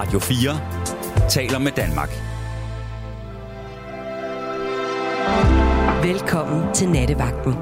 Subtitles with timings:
[0.00, 2.08] Radio 4 taler med Danmark.
[6.02, 7.52] Velkommen til Nattevagten.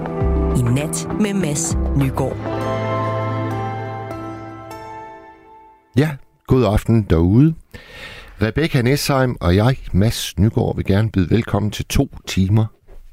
[0.59, 2.37] I nat med Mads Nygaard.
[5.97, 6.11] Ja,
[6.47, 7.55] god aften derude.
[8.43, 12.67] Rebecca Nesheim og jeg, Mads Nygaard, vil gerne byde velkommen til to timer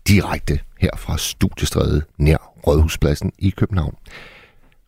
[0.08, 3.96] direkte her fra Studiestræde nær Rådhuspladsen i København.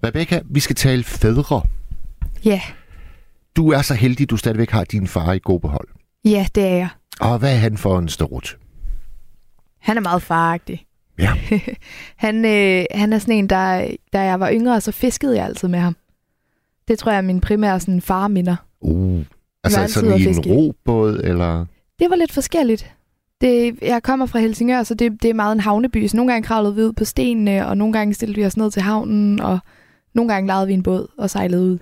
[0.05, 1.61] Rebecca, vi skal tale fædre.
[2.45, 2.61] Ja,
[3.57, 5.87] Du er så heldig, du stadigvæk har din far i god behold.
[6.25, 6.89] ja, det er jeg.
[7.19, 8.57] Og hvad er han for en storut?
[9.79, 10.85] Han er meget faragtig.
[11.19, 11.33] Ja.
[12.25, 15.67] Han, øh, han er sådan en, der, da jeg var yngre, så fiskede jeg altid
[15.67, 15.95] med ham.
[16.87, 18.55] Det tror jeg er min primære sådan, farminder.
[18.81, 19.23] Uh,
[19.63, 21.65] altså sådan i en robåd, eller...
[21.99, 22.91] Det var lidt forskelligt.
[23.41, 26.07] Det, jeg kommer fra Helsingør, så det, det er meget en havneby.
[26.07, 28.71] Så nogle gange kravlede vi ud på stenene, og nogle gange stillede vi os ned
[28.71, 29.59] til havnen, og
[30.15, 31.77] nogle gange lejede vi en båd og sejlede ud.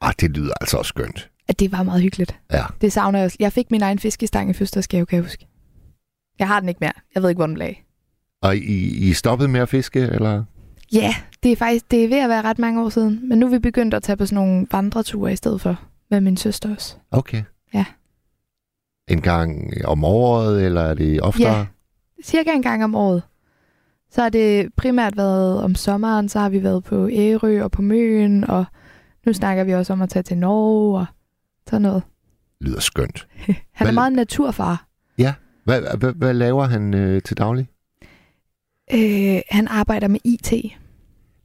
[0.00, 1.30] Ah, det lyder altså også skønt.
[1.48, 2.38] At det var meget hyggeligt.
[2.52, 2.64] Ja.
[2.80, 3.36] Det savner jeg også.
[3.40, 5.46] Jeg fik min egen fiskestang i fødselsdagsgave, kan jeg huske.
[6.38, 6.92] Jeg har den ikke mere.
[7.14, 7.84] Jeg ved ikke, hvor den lag.
[8.42, 10.44] Og I, I stoppede med at fiske, eller?
[10.92, 13.28] Ja, det er faktisk det er ved at være ret mange år siden.
[13.28, 15.80] Men nu er vi begyndt at tage på sådan nogle vandreture i stedet for.
[16.10, 16.96] Med min søster også.
[17.10, 17.42] Okay.
[17.74, 17.84] Ja.
[19.08, 21.58] En gang om året, eller er det oftere?
[21.58, 21.66] Ja.
[22.24, 23.22] Cirka en gang om året.
[24.10, 27.82] Så har det primært været om sommeren, så har vi været på Ærø og på
[27.82, 28.64] Møen, og
[29.26, 31.06] nu snakker vi også om at tage til Norge og
[31.66, 32.02] sådan noget.
[32.60, 33.28] Lyder skønt.
[33.46, 34.86] Han er Hvad- meget naturfar.
[35.64, 37.68] Hvad, hvad, hvad laver han øh, til daglig?
[38.94, 40.52] Øh, han arbejder med IT.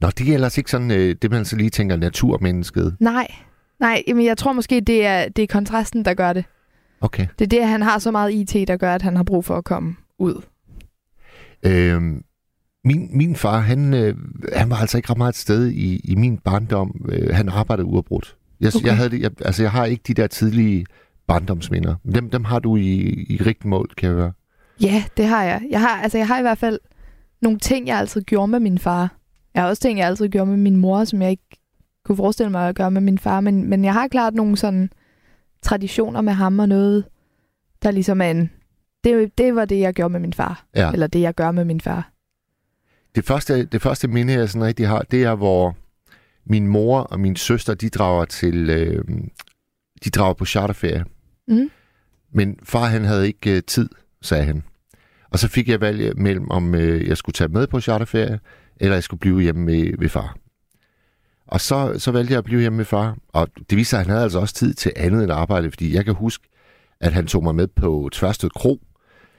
[0.00, 2.96] Nå, det er ellers ikke sådan, øh, det man så lige tænker, naturmennesket.
[3.00, 3.26] Nej,
[3.80, 6.44] nej, jamen jeg tror måske, det er, det er kontrasten, der gør det.
[7.00, 7.26] Okay.
[7.38, 9.44] Det er det, at han har så meget IT, der gør, at han har brug
[9.44, 10.42] for at komme ud.
[11.62, 12.22] Øhm,
[12.86, 14.16] min, min far, han, øh,
[14.52, 17.06] han var altså ikke ret meget et sted i, i min barndom.
[17.08, 18.36] Øh, han arbejdede uafbrudt.
[18.60, 18.86] Jeg, okay.
[18.86, 20.86] Jeg, havde det, jeg, altså, jeg har ikke de der tidlige
[21.26, 21.94] barndomsminder.
[22.14, 22.82] Dem, dem har du i,
[23.28, 24.32] i rigtigt mål, kan jeg høre.
[24.80, 25.62] Ja, det har jeg.
[25.70, 26.78] Jeg har, altså, jeg har i hvert fald
[27.42, 29.14] nogle ting, jeg altid gjorde med min far.
[29.54, 31.60] Jeg har også ting, jeg altid gjorde med min mor, som jeg ikke
[32.04, 33.40] kunne forestille mig at gøre med min far.
[33.40, 34.90] Men, men jeg har klart nogle sådan
[35.62, 37.04] traditioner med ham og noget,
[37.82, 38.50] der ligesom er en...
[39.04, 40.64] Det, det var det, jeg gjorde med min far.
[40.76, 40.92] Ja.
[40.92, 42.10] Eller det, jeg gør med min far.
[43.16, 45.76] Det første, det første minde, jeg sådan rigtig har, det er, hvor
[46.46, 48.70] min mor og min søster, de drager til...
[48.70, 49.04] Øh,
[50.04, 51.04] de drager på charterferie.
[51.48, 51.70] Mm.
[52.32, 53.88] Men far, han havde ikke øh, tid,
[54.22, 54.62] sagde han.
[55.30, 58.40] Og så fik jeg valg mellem, om øh, jeg skulle tage med på charterferie,
[58.76, 60.36] eller jeg skulle blive hjemme med, ved far.
[61.46, 63.16] Og så, så valgte jeg at blive hjemme med far.
[63.28, 65.94] Og det viste sig, at han havde altså også tid til andet end arbejde, fordi
[65.94, 66.48] jeg kan huske,
[67.00, 68.82] at han tog mig med på Tværsted Kro,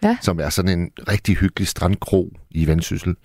[0.04, 0.18] Ja.
[0.22, 3.16] som er sådan en rigtig hyggelig strandkro i Vendsyssel.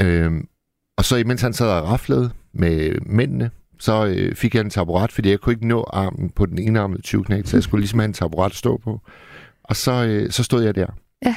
[0.00, 0.48] Øhm,
[0.96, 5.12] og så imens han sad og raflede med mændene, så øh, fik jeg en taburet,
[5.12, 7.98] fordi jeg kunne ikke nå armen på den ene armede 20 så jeg skulle ligesom
[7.98, 9.00] have en taburet at stå på.
[9.62, 10.86] Og så, øh, så stod jeg der.
[11.24, 11.36] Ja.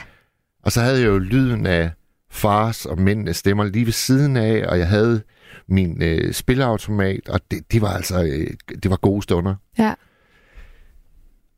[0.64, 1.92] Og så havde jeg jo lyden af
[2.32, 5.22] fars og mændenes stemmer lige ved siden af, og jeg havde
[5.68, 8.48] min øh, spilleautomat, og det, det var altså øh,
[8.84, 9.56] det var gode stunder.
[9.78, 9.94] Ja.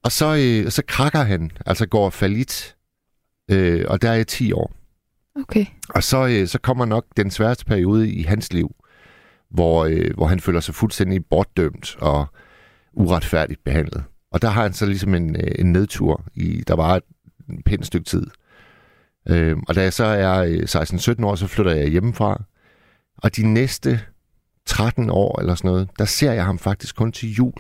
[0.04, 2.76] Og så, øh, så krakker han, altså går falit,
[3.52, 4.72] øh, og der er jeg 10 år.
[5.36, 5.66] Okay.
[5.90, 8.76] Og så, øh, så kommer nok den sværeste periode i hans liv,
[9.50, 12.26] hvor, øh, hvor han føler sig fuldstændig bortdømt og
[12.94, 14.04] uretfærdigt behandlet.
[14.32, 17.04] Og der har han så ligesom en, øh, en nedtur, i, der var et
[17.66, 18.28] pænt stykke tid.
[19.30, 20.64] Øh, og da jeg så er øh,
[21.20, 22.44] 16-17 år, så flytter jeg hjemmefra.
[23.18, 24.00] Og de næste
[24.66, 27.54] 13 år eller sådan noget, der ser jeg ham faktisk kun til jul.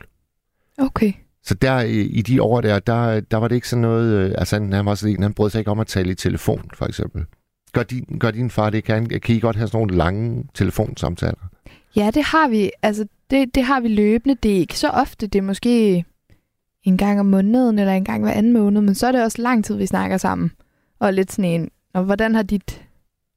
[0.78, 1.13] Okay.
[1.44, 4.13] Så der øh, i de år der, der, der var det ikke sådan noget...
[4.13, 6.16] Øh, altså han, han var sådan en, han brød sig ikke om at tale i
[6.16, 7.25] telefon, for eksempel.
[7.73, 8.84] Gør din, gør din far det?
[8.84, 11.50] Kan, kan I godt have sådan nogle lange telefonsamtaler?
[11.95, 12.72] Ja, det har vi.
[12.81, 14.35] Altså, det, det har vi løbende.
[14.44, 15.28] Det er ikke så ofte.
[15.28, 16.06] Det er måske
[16.84, 19.41] en gang om måneden, eller en gang hver anden måned, men så er det også
[19.41, 20.51] lang tid, vi snakker sammen.
[21.00, 22.81] Og lidt sådan en, og hvordan har dit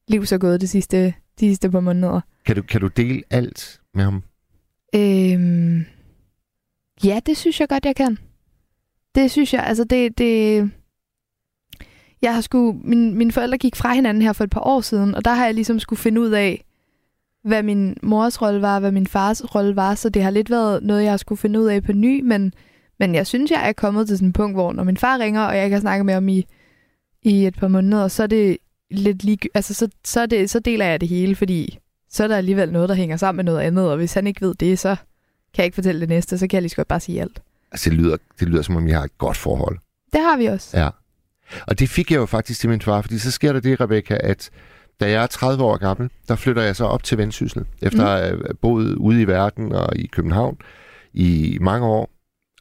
[0.08, 2.20] liv så gået de sidste, de sidste par måneder?
[2.46, 4.22] Kan du, kan du dele alt med ham?
[4.94, 5.84] Øhm,
[7.04, 8.18] ja, det synes jeg godt, jeg kan.
[9.14, 10.70] Det synes jeg, altså det, det
[12.26, 15.14] jeg har sku, min, mine forældre gik fra hinanden her for et par år siden,
[15.14, 16.64] og der har jeg ligesom skulle finde ud af,
[17.44, 20.82] hvad min mors rolle var, hvad min fars rolle var, så det har lidt været
[20.82, 22.52] noget, jeg har skulle finde ud af på ny, men,
[22.98, 25.42] men jeg synes, jeg er kommet til sådan et punkt, hvor når min far ringer,
[25.42, 26.46] og jeg kan snakke med ham i,
[27.22, 28.58] i et par måneder, så er det
[28.90, 31.78] lidt lige, altså så, så, det, så deler jeg det hele, fordi
[32.10, 34.40] så er der alligevel noget, der hænger sammen med noget andet, og hvis han ikke
[34.40, 34.96] ved det, så
[35.54, 37.42] kan jeg ikke fortælle det næste, så kan jeg lige så godt bare sige alt.
[37.72, 39.78] Altså, det lyder, det lyder som om, jeg har et godt forhold.
[40.12, 40.78] Det har vi også.
[40.80, 40.88] Ja.
[41.66, 44.18] Og det fik jeg jo faktisk til min far, fordi så sker der det, Rebecca,
[44.22, 44.50] at
[45.00, 48.08] da jeg er 30 år gammel, der flytter jeg så op til Vendsyssel, efter Mm.
[48.10, 50.56] at have boet ude i verden og i København
[51.14, 52.10] i mange år.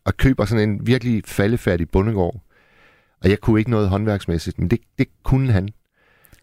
[0.05, 2.41] og køber sådan en virkelig faldefærdig bundegård.
[3.23, 5.69] Og jeg kunne ikke noget håndværksmæssigt, men det, det kunne han.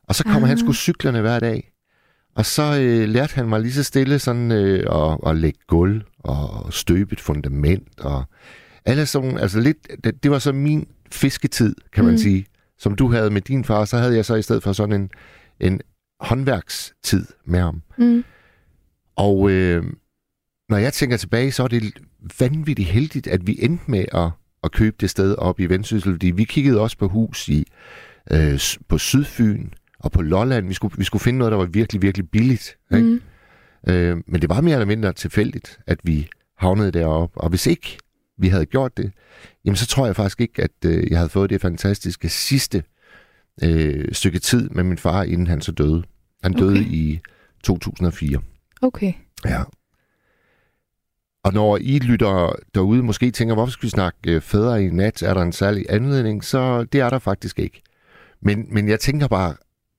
[0.09, 0.49] Og så kommer ah.
[0.49, 1.73] han sgu cyklerne hver dag.
[2.35, 6.03] Og så øh, lærte han mig lige så stille sådan øh, at, at lægge gulv
[6.19, 8.25] og støbe et fundament og
[8.85, 12.19] alle sådan, altså lidt, det, det var så min fisketid, kan man mm.
[12.19, 12.47] sige.
[12.79, 15.11] Som du havde med din far, så havde jeg så i stedet for sådan en,
[15.61, 15.81] en
[16.20, 17.82] håndværkstid med ham.
[17.99, 18.25] Mm.
[19.17, 19.85] Og øh,
[20.69, 21.93] når jeg tænker tilbage, så er det
[22.41, 24.31] vanvittigt heldigt, at vi endte med at,
[24.64, 27.67] at købe det sted op i Vendsyssel, fordi vi kiggede også på hus i,
[28.32, 29.69] øh, på Sydfyn
[29.99, 30.69] og på Lolland.
[30.69, 32.76] Vi skulle, vi skulle finde noget, der var virkelig, virkelig billigt.
[32.94, 33.20] Ikke?
[33.87, 33.93] Mm.
[33.93, 36.29] Øh, men det var mere eller mindre tilfældigt, at vi
[36.59, 37.41] havnede deroppe.
[37.41, 37.99] Og hvis ikke
[38.38, 39.12] vi havde gjort det,
[39.64, 42.82] jamen så tror jeg faktisk ikke, at øh, jeg havde fået det fantastiske sidste
[43.62, 46.02] øh, stykke tid med min far, inden han så døde.
[46.43, 46.90] Han døde okay.
[46.90, 47.20] i
[47.64, 48.40] 2004.
[48.82, 49.12] Okay.
[49.44, 49.62] Ja.
[51.44, 55.23] Og når I lytter derude, måske tænker, hvorfor skal vi snakke øh, fædre i nat?
[55.23, 56.44] Er der en særlig anledning?
[56.44, 57.82] Så det er der faktisk ikke.
[58.40, 59.55] Men, men jeg tænker bare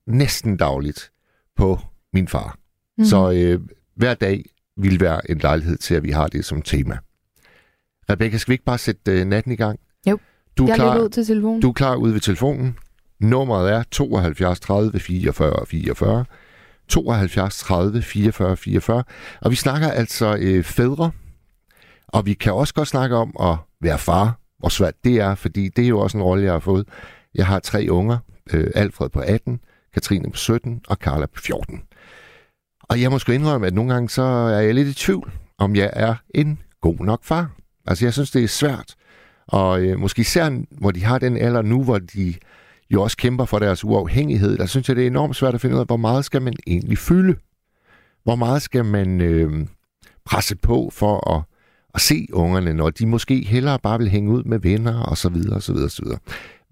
[0.07, 1.12] næsten dagligt
[1.56, 1.79] på
[2.13, 2.57] min far.
[2.97, 3.06] Mm.
[3.06, 3.62] Så øh,
[3.95, 4.45] hver dag
[4.77, 6.97] vil være en lejlighed til, at vi har det som tema.
[8.09, 9.79] Rebecca, skal vi ikke bare sætte øh, natten i gang?
[10.07, 10.19] Jo,
[10.57, 11.61] du er jeg klar, ud til telefonen.
[11.61, 12.77] Du er klar ude ved telefonen.
[13.19, 16.25] Nummeret er 72 30 44 44.
[16.88, 19.03] 72 30 44 44.
[19.41, 21.11] Og vi snakker altså øh, fædre.
[22.07, 24.39] Og vi kan også godt snakke om at være far.
[24.59, 26.88] Hvor svært det er, fordi det er jo også en rolle, jeg har fået.
[27.35, 28.17] Jeg har tre unger.
[28.53, 29.59] Øh, Alfred på 18,
[29.94, 31.81] Katrine på 17 og Carla på 14.
[32.83, 35.75] Og jeg må sgu indrømme, at nogle gange så er jeg lidt i tvivl, om
[35.75, 37.50] jeg er en god nok far.
[37.85, 38.95] Altså jeg synes, det er svært.
[39.47, 42.33] Og øh, måske især, hvor de har den alder nu, hvor de
[42.89, 45.75] jo også kæmper for deres uafhængighed, der synes jeg, det er enormt svært at finde
[45.75, 47.35] ud af, hvor meget skal man egentlig fylde?
[48.24, 49.68] Hvor meget skal man øh,
[50.25, 51.44] presse på for at,
[51.95, 55.29] at se ungerne, når de måske hellere bare vil hænge ud med venner og så
[55.29, 56.19] videre, og så videre, og så videre.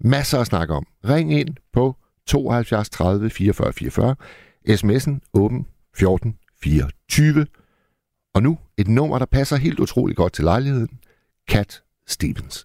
[0.00, 0.86] Masser at snakke om.
[1.08, 4.16] Ring ind på 72 30 44 44.
[4.68, 5.66] SMS'en åben
[5.96, 7.46] 14 24.
[8.34, 10.98] Og nu et nummer, der passer helt utrolig godt til lejligheden.
[11.46, 12.64] Cat Stevens.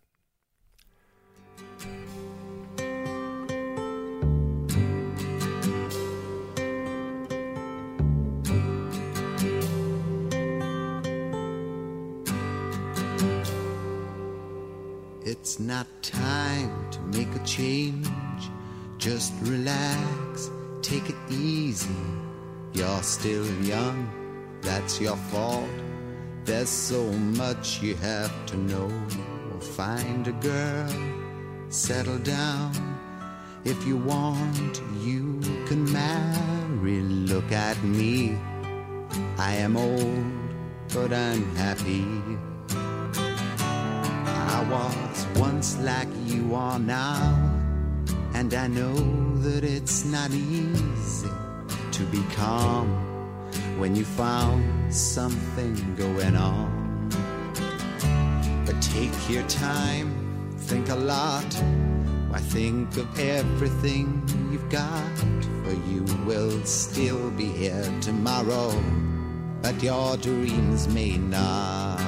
[15.26, 18.08] It's not time to make a change.
[18.98, 20.50] Just relax,
[20.82, 21.90] take it easy.
[22.74, 24.10] You're still young,
[24.62, 25.70] that's your fault.
[26.48, 28.90] There's so much you have to know.
[29.76, 30.90] Find a girl,
[31.68, 32.72] settle down.
[33.66, 37.02] If you want, you can marry.
[37.02, 38.38] Look at me.
[39.38, 40.26] I am old,
[40.94, 42.06] but I'm happy.
[44.56, 47.36] I was once like you are now.
[48.34, 48.96] And I know
[49.42, 51.30] that it's not easy
[51.92, 52.88] to be calm
[53.78, 57.10] when you found something going on.
[58.66, 61.52] But take your time, think a lot.
[62.30, 65.18] Why think of everything you've got?
[65.64, 68.72] For you will still be here tomorrow,
[69.62, 72.00] but your dreams may not.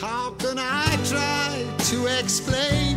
[0.00, 1.46] How can I try
[1.90, 2.96] to explain.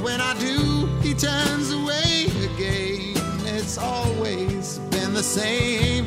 [0.00, 1.49] When I do, he turns
[5.20, 6.06] the same,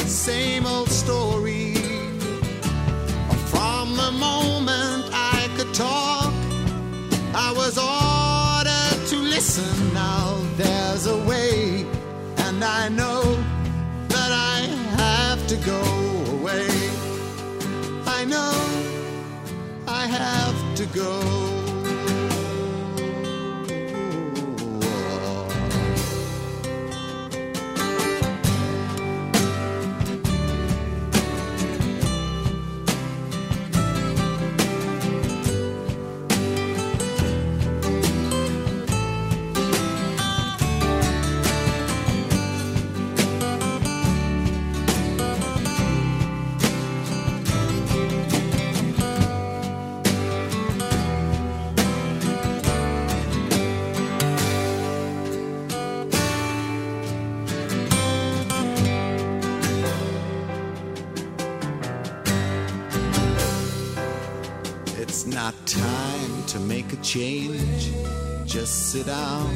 [0.00, 1.72] same old story.
[3.46, 6.34] From the moment I could talk,
[7.34, 9.94] I was ordered to listen.
[9.94, 11.86] Now there's a way,
[12.44, 13.22] and I know
[14.08, 14.58] that I
[15.00, 15.82] have to go
[16.36, 16.68] away.
[18.04, 18.52] I know
[19.88, 21.51] I have to go.
[67.12, 67.90] Change.
[68.46, 69.54] Just sit down,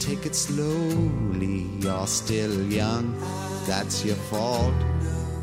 [0.00, 1.66] take it slowly.
[1.78, 3.14] You're still young,
[3.68, 4.74] that's your fault.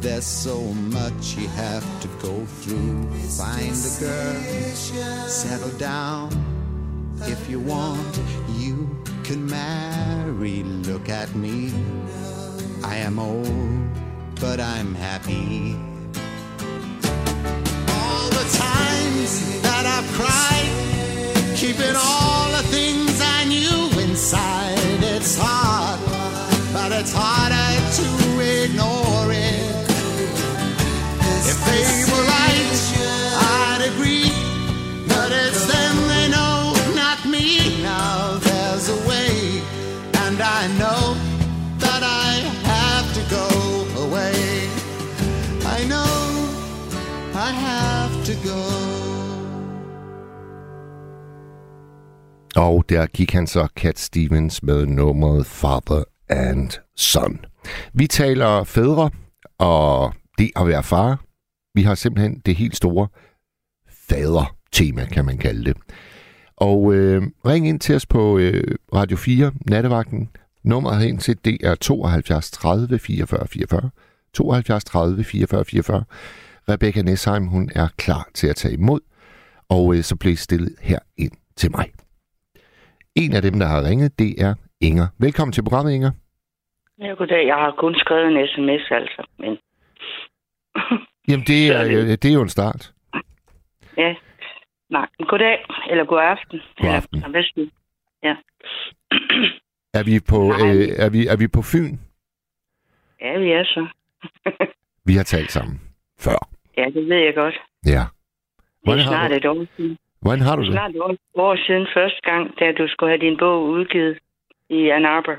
[0.02, 0.60] There's so
[1.00, 3.10] much you have to go through.
[3.38, 6.30] Find a girl, settle down.
[7.22, 8.20] If you want,
[8.58, 8.76] you
[9.24, 10.64] can marry.
[10.64, 11.72] Look at me.
[12.84, 13.88] I am old,
[14.42, 15.78] but I'm happy.
[17.96, 20.89] All the times that I've cried,
[21.60, 24.78] keeping all the things I knew inside.
[25.04, 26.00] It's hard,
[26.72, 29.09] but it's harder to ignore
[52.60, 57.40] Og der gik han så Cat Stevens med nummeret Father and Son.
[57.94, 59.10] Vi taler fædre
[59.58, 61.24] og det at være far.
[61.74, 63.08] Vi har simpelthen det helt store
[63.90, 65.78] fader-tema, kan man kalde det.
[66.58, 70.30] Og øh, ring ind til os på øh, Radio 4, nattevagten.
[70.64, 73.90] Nummeret hen til, det er 72 30 44 44.
[74.34, 76.04] 72 30 44 44.
[76.70, 79.00] Rebecca Nesheim, hun er klar til at tage imod.
[79.70, 81.92] Og øh, så bliver stillet her ind til mig.
[83.16, 85.08] En af dem, der har ringet, det er Inger.
[85.20, 86.12] Velkommen til programmet, Inger.
[87.00, 87.48] Ja, goddag.
[87.48, 89.28] Jeg har kun skrevet en sms, altså.
[89.40, 89.58] Men...
[91.28, 91.84] Jamen, det er,
[92.22, 92.94] det- er jo en start.
[93.98, 94.16] ja.
[94.90, 95.66] Nej, goddag.
[95.90, 96.60] Eller god aften.
[96.82, 97.24] God aften.
[97.26, 97.70] Eller?
[98.24, 98.36] Ja.
[100.00, 100.76] Er vi på, Nej.
[100.76, 101.98] øh, er vi, er vi på Fyn?
[103.22, 103.88] ja, vi er så.
[105.06, 105.82] Vi har talt sammen
[106.20, 106.50] før.
[106.78, 107.56] Ja, det ved jeg godt.
[107.86, 107.90] Ja.
[107.92, 108.06] Det er
[108.84, 109.98] Hvordan har, snart du, et år siden.
[110.22, 111.02] Hvordan har du Det snart et
[111.36, 114.20] år, siden første gang, da du skulle have din bog udgivet
[114.70, 115.38] i Ann Arbor.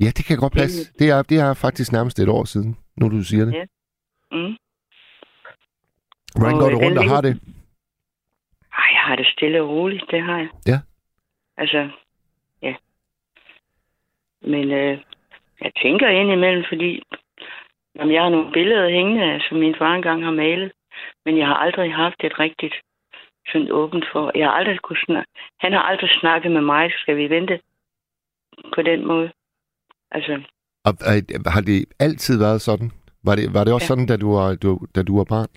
[0.00, 0.92] Ja, det kan godt passe.
[0.98, 3.54] Det er, det er faktisk nærmest et år siden, nu du siger det.
[3.54, 3.64] Ja.
[4.32, 4.56] Mm.
[6.38, 7.34] Hvordan Og, går du rundt og har det?
[8.72, 10.48] Ej, jeg har det stille og roligt, det har jeg.
[10.66, 10.78] Ja.
[11.56, 11.90] Altså,
[12.62, 12.74] ja.
[14.40, 14.98] Men øh,
[15.60, 17.02] jeg tænker indimellem, fordi
[17.96, 20.72] jamen, jeg har nogle billeder hængende, som min far engang har malet,
[21.24, 22.74] men jeg har aldrig haft et rigtigt
[23.52, 24.32] sådan åbent for.
[24.34, 25.30] Jeg har aldrig kunne snakke.
[25.58, 26.90] Han har aldrig snakket med mig.
[26.98, 27.60] Skal vi vente
[28.74, 29.32] på den måde?
[30.10, 30.32] Altså,
[30.84, 32.90] Og, øh, har det altid været sådan?
[33.24, 33.88] Var det, var det også Ja.
[33.88, 35.48] sådan, da du var, du, da du var barn?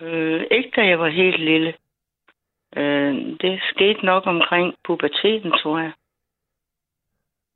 [0.00, 1.74] øh, ikke da jeg var helt lille.
[2.76, 5.92] Øh, det skete nok omkring puberteten, tror jeg.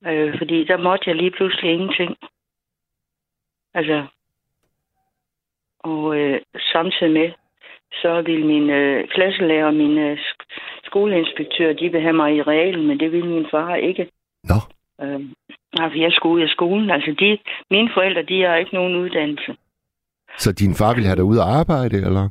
[0.06, 2.16] Øh, fordi der måtte jeg lige pludselig ingenting.
[3.74, 4.06] Altså,
[5.78, 6.40] og øh,
[6.72, 7.32] samtidig med,
[7.92, 10.46] så ville min øh, klasselærer og min øh, sk-
[10.84, 14.10] skoleinspektør, de ville have mig i realen, men det ville min far ikke.
[14.44, 14.54] Nå,
[15.02, 15.20] Øh,
[15.78, 16.90] for jeg skulle ud af skolen.
[16.90, 17.38] Altså, de,
[17.70, 19.56] mine forældre, de har ikke nogen uddannelse.
[20.38, 22.28] så din far ville have dig ud at arbejde, eller?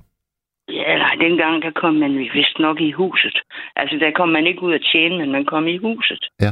[0.69, 3.37] Ja, nej, dengang, der kom man vist nok i huset.
[3.75, 6.25] Altså, der kom man ikke ud at tjene, men man kom i huset.
[6.41, 6.51] Ja.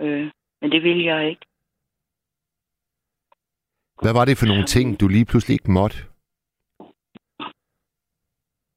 [0.00, 0.30] Øh,
[0.62, 1.46] men det ville jeg ikke.
[4.02, 5.96] Hvad var det for nogle ting, du lige pludselig ikke måtte?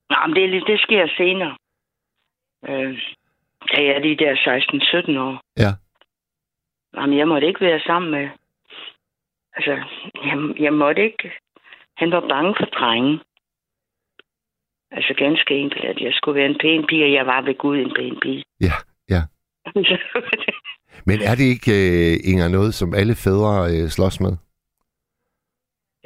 [0.09, 1.57] Nej, men det, det sker senere.
[2.69, 3.01] Øh,
[3.71, 4.33] da jeg er de der
[5.15, 5.41] 16-17 år.
[5.57, 5.71] Ja.
[6.95, 8.29] Jamen, jeg måtte ikke være sammen med...
[9.55, 9.71] Altså,
[10.25, 11.31] jeg, jeg måtte ikke...
[11.97, 13.19] Han var bange for drenge.
[14.91, 17.77] Altså ganske enkelt, at jeg skulle være en pæn pige, og jeg var ved Gud
[17.77, 18.43] en pæn pige.
[18.61, 18.73] Ja,
[19.09, 19.21] ja.
[21.07, 24.37] Men er det ikke, øh, Inger, noget, som alle fædre øh, slås med?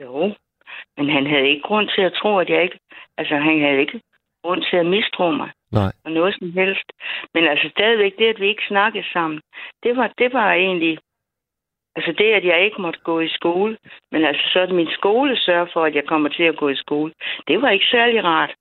[0.02, 0.36] jo,
[0.98, 2.80] men han havde ikke grund til at tro, at jeg ikke...
[3.18, 4.02] Altså, han havde ikke
[4.44, 5.52] grund til at mistro mig.
[5.72, 5.92] Nej.
[6.06, 6.88] og noget som helst.
[7.34, 9.42] Men altså stadigvæk det, at vi ikke snakkede sammen,
[9.84, 10.98] det var, det var egentlig...
[11.96, 13.78] Altså det, at jeg ikke måtte gå i skole,
[14.12, 16.76] men altså så at min skole sørger for, at jeg kommer til at gå i
[16.76, 17.14] skole,
[17.48, 18.54] det var ikke særlig rart.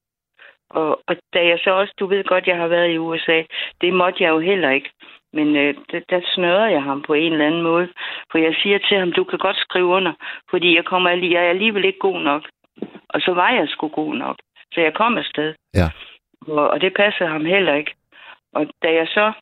[0.71, 3.43] Og, og da jeg så også, du ved godt, jeg har været i USA,
[3.81, 4.91] det måtte jeg jo heller ikke.
[5.33, 7.89] Men øh, der, der snører jeg ham på en eller anden måde.
[8.31, 10.13] For jeg siger til ham, du kan godt skrive under,
[10.51, 12.43] fordi jeg, kommer, jeg er alligevel ikke god nok.
[13.09, 14.37] Og så var jeg sgu god nok.
[14.73, 15.55] Så jeg kom afsted.
[15.75, 15.89] Ja.
[16.41, 17.95] Og, og det passede ham heller ikke.
[18.53, 19.33] Og da jeg så...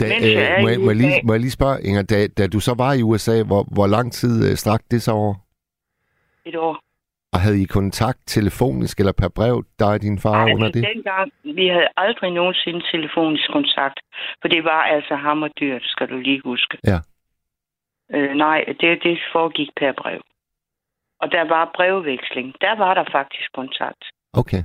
[0.00, 2.02] Da, Mens jeg er øh, må, jeg, må, jeg lige, må jeg lige spørge, Inger,
[2.02, 5.12] da, da du så var i USA, hvor, hvor lang tid øh, strak det så
[5.12, 5.34] over?
[6.44, 6.80] Et år.
[7.32, 10.84] Og havde I kontakt telefonisk eller per brev, der er din far Ej, under det?
[10.94, 14.00] dengang, vi havde aldrig nogensinde telefonisk kontakt.
[14.40, 16.78] For det var altså hammer dyrt, skal du lige huske.
[16.86, 16.98] Ja.
[18.14, 20.20] Øh, nej, det, det foregik per brev.
[21.20, 22.54] Og der var brevveksling.
[22.60, 24.02] Der var der faktisk kontakt.
[24.32, 24.62] Okay.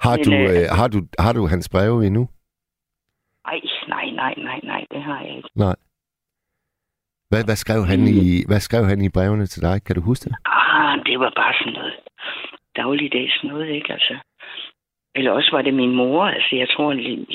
[0.00, 2.28] Har Men, du, øh, øh, har, du, har du hans breve endnu?
[3.44, 5.48] Ej, nej, nej, nej, nej, det har jeg ikke.
[5.54, 5.76] Nej.
[7.30, 9.84] Hvad, hvad, skrev han i, hvad skrev han i brevene til dig?
[9.84, 10.36] Kan du huske det?
[10.46, 11.94] Ah, det var bare sådan noget
[12.76, 13.92] dagligdags noget, ikke?
[13.92, 14.14] Altså,
[15.14, 16.24] eller også var det min mor.
[16.24, 16.88] Altså, jeg tror,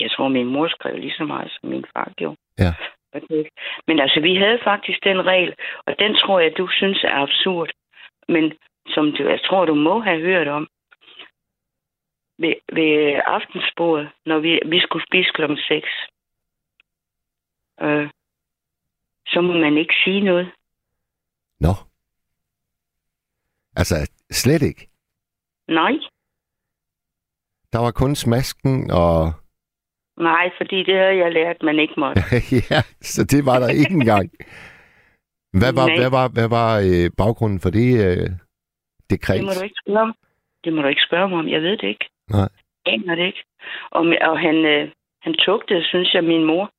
[0.04, 2.38] jeg tror min mor skrev lige så meget, som min far gjorde.
[2.60, 2.74] Ja.
[3.18, 3.44] Okay.
[3.88, 5.54] Men altså, vi havde faktisk den regel,
[5.88, 7.70] og den tror jeg, du synes er absurd.
[8.28, 8.54] Men
[8.94, 10.68] som du, jeg tror, du må have hørt om,
[12.38, 15.88] ved, ved aftensbordet, når vi, vi skulle spise klokken 6,
[17.82, 18.10] øh,
[19.28, 20.52] så må man ikke sige noget.
[21.60, 21.74] Nå.
[23.76, 23.96] Altså,
[24.32, 24.90] slet ikke.
[25.68, 25.92] Nej,
[27.74, 29.34] Der var kun smasken og...
[30.18, 32.22] nej, fordi det havde jeg lært, man ikke måtte.
[32.72, 34.32] ja, så det var der ikke engang.
[35.60, 35.98] Hvad var, Nej.
[35.98, 38.30] hvad var, hvad var øh, baggrunden for det øh,
[39.10, 39.38] dekret?
[39.38, 40.14] Det må du ikke spørge om.
[40.64, 41.48] Det må du ikke spørge mig om.
[41.48, 42.10] Jeg ved det ikke.
[42.30, 42.50] Nej.
[42.86, 43.44] Aner det ikke.
[43.92, 46.72] Og, og han, øh, han tugtede, synes jeg, min mor.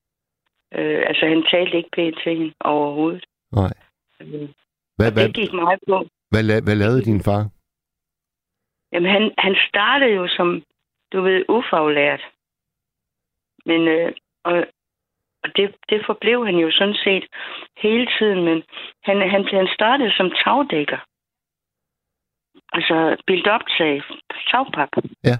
[0.74, 3.24] Øh, altså, han talte ikke pænt til hende overhovedet.
[3.52, 3.72] Nej.
[4.20, 4.48] Øh,
[4.96, 6.06] Hvad, hvad, det gik meget på.
[6.30, 7.42] hvad, la- hvad lavede din far?
[8.92, 10.62] Jamen, han, han startede jo som,
[11.12, 12.22] du ved, ufaglært.
[13.66, 14.12] Men, øh,
[14.44, 14.54] og,
[15.42, 17.24] og det, det forblev han jo sådan set
[17.76, 18.62] hele tiden, men
[19.02, 20.98] han, han, han startede som tagdækker.
[22.74, 24.02] Altså, billedoptag,
[24.50, 24.88] tagpap.
[25.24, 25.36] Ja.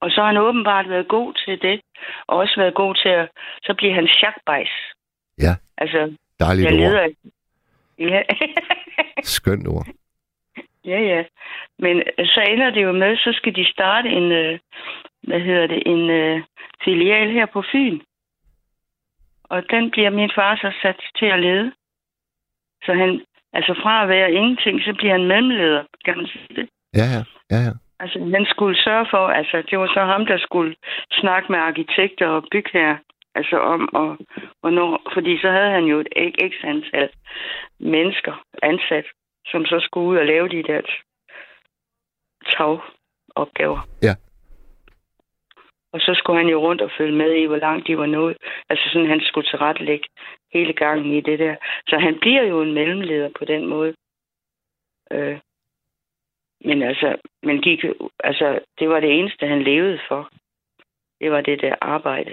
[0.00, 1.80] Og så har han åbenbart været god til det,
[2.26, 3.28] og også været god til at,
[3.62, 4.70] så bliver han chakbejs.
[5.38, 5.54] Ja.
[5.78, 6.80] Altså, Dejligt jeg ord.
[6.80, 7.08] leder...
[7.98, 8.22] Ja.
[9.36, 9.86] Skønt ord.
[10.84, 11.24] Ja, ja.
[11.78, 14.58] Men øh, så ender det jo med, så skal de starte en, øh,
[15.22, 16.42] hvad hedder det, en øh,
[16.84, 18.00] filial her på Fyn.
[19.44, 21.72] Og den bliver min far så sat til at lede.
[22.84, 26.68] Så han, altså fra at være ingenting, så bliver han mellemleder, kan man sige det.
[26.94, 27.22] Ja, ja.
[27.50, 27.72] ja, ja.
[28.00, 30.76] Altså han skulle sørge for, altså det var så ham, der skulle
[31.12, 32.96] snakke med arkitekter og bygherrer,
[33.34, 34.18] altså om, og,
[34.60, 37.08] hvornår, fordi så havde han jo et x antal
[37.80, 39.04] mennesker ansat,
[39.46, 40.80] som så skulle ud og lave de der
[42.52, 43.80] tagopgaver.
[44.02, 44.14] Ja.
[45.92, 48.36] Og så skulle han jo rundt og følge med i, hvor langt de var nået.
[48.68, 50.08] Altså sådan, han skulle tilrettelægge
[50.52, 51.56] hele gangen i det der.
[51.88, 53.94] Så han bliver jo en mellemleder på den måde.
[55.12, 55.38] Øh.
[56.64, 57.84] Men altså, men gik,
[58.24, 60.30] altså, det var det eneste, han levede for.
[61.20, 62.32] Det var det der arbejde.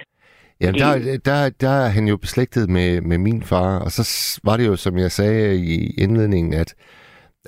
[0.62, 4.04] Jamen, der, der, der er han jo beslægtet med, med min far, og så
[4.44, 6.76] var det jo, som jeg sagde i indledningen, at,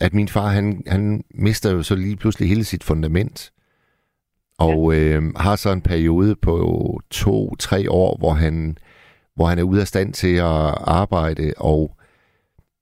[0.02, 3.52] at min far, han, han mister jo så lige pludselig hele sit fundament.
[4.60, 6.56] Og øh, har så en periode på
[7.12, 8.78] to-tre år, hvor han,
[9.39, 11.95] hvor han er ude af stand til at arbejde, og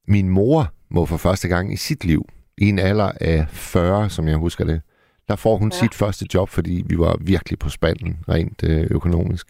[0.07, 4.27] min mor må for første gang i sit liv, i en alder af 40, som
[4.27, 4.81] jeg husker det,
[5.27, 5.77] der får hun ja.
[5.77, 9.47] Sit første job, fordi vi var virkelig på spanden rent øh, økonomisk.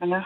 [0.00, 0.20] Ja.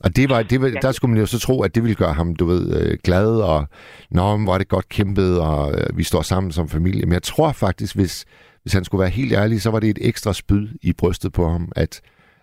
[0.00, 2.12] Og det var, det var, der skulle man jo så tro, at det ville gøre
[2.12, 3.68] ham, du ved, øh, glad, og
[4.10, 7.06] nå, men er det godt kæmpet, og øh, vi står sammen som familie.
[7.06, 8.24] Men jeg tror faktisk, hvis,
[8.62, 11.48] hvis han skulle være helt ærlig, så var det et ekstra spyd i brystet på
[11.48, 12.00] ham, at,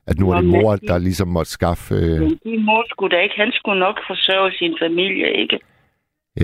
[0.10, 1.95] at nu er det mor, der ligesom måtte skaffe...
[1.95, 5.60] Øh, Men din mor skulle da ikke, han skulle nok forsørge sin familie, ikke?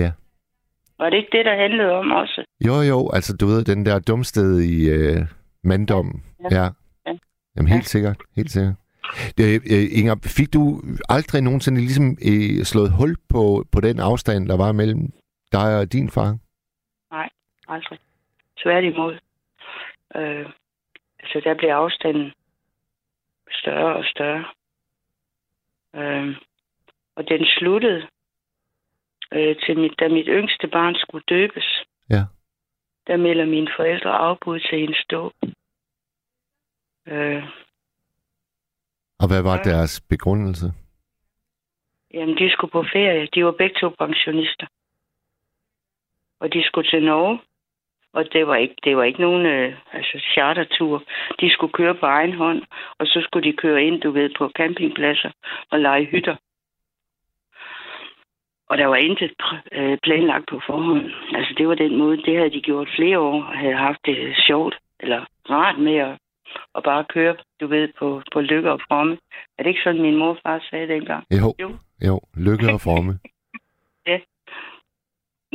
[0.02, 0.10] ja.
[0.98, 2.44] Var det ikke det, der handlede om også?
[2.66, 5.16] Jo, jo, altså du ved, den der dumsted i øh,
[5.64, 6.22] manddom.
[6.40, 6.56] Ja.
[6.56, 6.62] Ja.
[6.62, 6.68] ja.
[7.06, 7.12] Ja.
[7.56, 7.92] Jamen helt Ja.
[7.94, 8.74] sikkert, helt sikkert.
[9.38, 14.48] Det, øh, Inger, fik du aldrig nogensinde ligesom øh, slået hul på, på den afstand,
[14.48, 15.12] der var mellem
[15.52, 16.36] dig og din far?
[17.68, 17.98] Aldrig.
[18.62, 19.14] Tværtimod.
[20.16, 20.46] Øh,
[21.20, 22.32] altså, der blev afstanden
[23.50, 24.44] større og større.
[25.94, 26.36] Øh,
[27.16, 28.08] og den sluttede,
[29.32, 31.84] øh, til mit, da mit yngste barn skulle døbes.
[32.10, 32.22] Ja.
[33.06, 35.32] Der melder mine forældre afbud til hendes dåb.
[37.06, 37.44] Øh,
[39.18, 39.62] Og hvad var Ja.
[39.62, 40.66] deres begrundelse?
[42.14, 43.28] Jamen, de skulle på ferie.
[43.34, 44.66] De var begge to pensionister.
[46.40, 47.40] Og de skulle til Norge.
[48.16, 51.02] Og det var ikke, det var ikke nogen øh, altså chartertur.
[51.40, 52.62] De skulle køre på egen hånd,
[52.98, 55.30] og så skulle de køre ind, du ved, på campingpladser
[55.70, 56.36] og lege hytter.
[58.68, 59.32] Og der var intet
[59.72, 61.10] øh, planlagt på forhånd.
[61.34, 64.36] Altså, det var den måde, det havde de gjort flere år, og havde haft det
[64.46, 66.18] sjovt, eller rart med at,
[66.74, 69.18] at bare køre, du ved, på, på lykke og fromme.
[69.58, 71.24] Er det ikke sådan, min mor og far sagde dengang?
[71.30, 71.70] Jo, Jo.
[72.06, 73.18] jo lykke og fromme.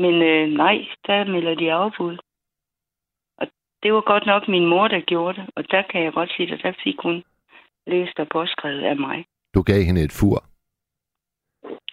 [0.03, 2.17] Men øh, nej, der melder de afbud.
[3.83, 5.49] Det var godt nok min mor, der gjorde det.
[5.55, 7.23] Og der kan jeg godt sige, at der fik hun
[7.87, 9.25] læst og påskrevet af mig.
[9.55, 10.43] Du gav hende et fur.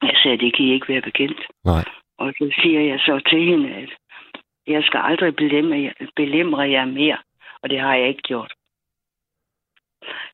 [0.02, 1.40] Jeg sagde, det kan I ikke være bekendt.
[1.64, 1.84] Nej.
[2.18, 3.90] Og så siger jeg så til hende, at
[4.66, 7.18] jeg skal aldrig belemre, belemre jer mere.
[7.62, 8.52] Og det har jeg ikke gjort.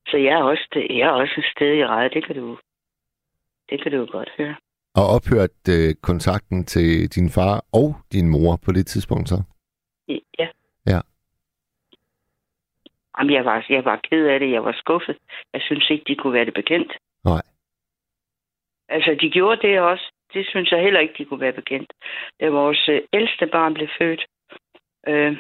[0.07, 2.11] Så jeg er også, jeg er også et sted i ræde.
[2.11, 2.59] Det kan du,
[3.71, 4.57] det kan du godt høre.
[4.95, 9.43] Og ophørt øh, kontakten til din far og din mor på det tidspunkt så?
[10.39, 10.49] Ja.
[10.87, 11.01] Ja.
[13.19, 14.51] Jamen, jeg var, jeg var ked af det.
[14.51, 15.17] Jeg var skuffet.
[15.53, 16.93] Jeg synes ikke, de kunne være det bekendt.
[17.25, 17.43] Nej.
[18.89, 20.13] Altså, de gjorde det også.
[20.35, 21.93] Det synes jeg heller ikke, de kunne være bekendt.
[22.41, 24.25] Da vores øh, ældste barn blev født,
[25.07, 25.37] øh,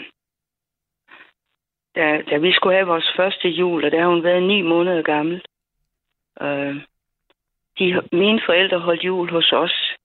[1.94, 5.02] da, da vi skulle have vores første jul, og der har hun været ni måneder
[5.02, 5.42] gammel,
[6.40, 6.76] øh,
[7.78, 9.96] de, mine forældre holdt jul hos os,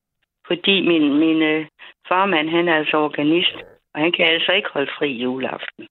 [0.48, 1.68] fordi min, min øh,
[2.08, 3.56] farmand, han er altså organist,
[3.94, 5.88] og han kan altså ikke holde fri juleaften.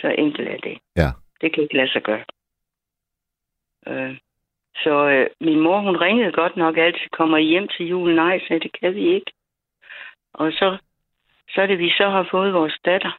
[0.00, 0.78] Så enkelt er det.
[0.96, 1.10] Ja.
[1.40, 2.24] Det kan ikke lade sig gøre.
[3.86, 4.16] Øh,
[4.76, 8.16] så øh, min mor, hun ringede godt nok altid, kommer hjem til julen?
[8.16, 9.32] Nej, så det kan vi ikke.
[10.32, 10.76] Og så,
[11.54, 13.18] så er det, vi så har fået vores datter.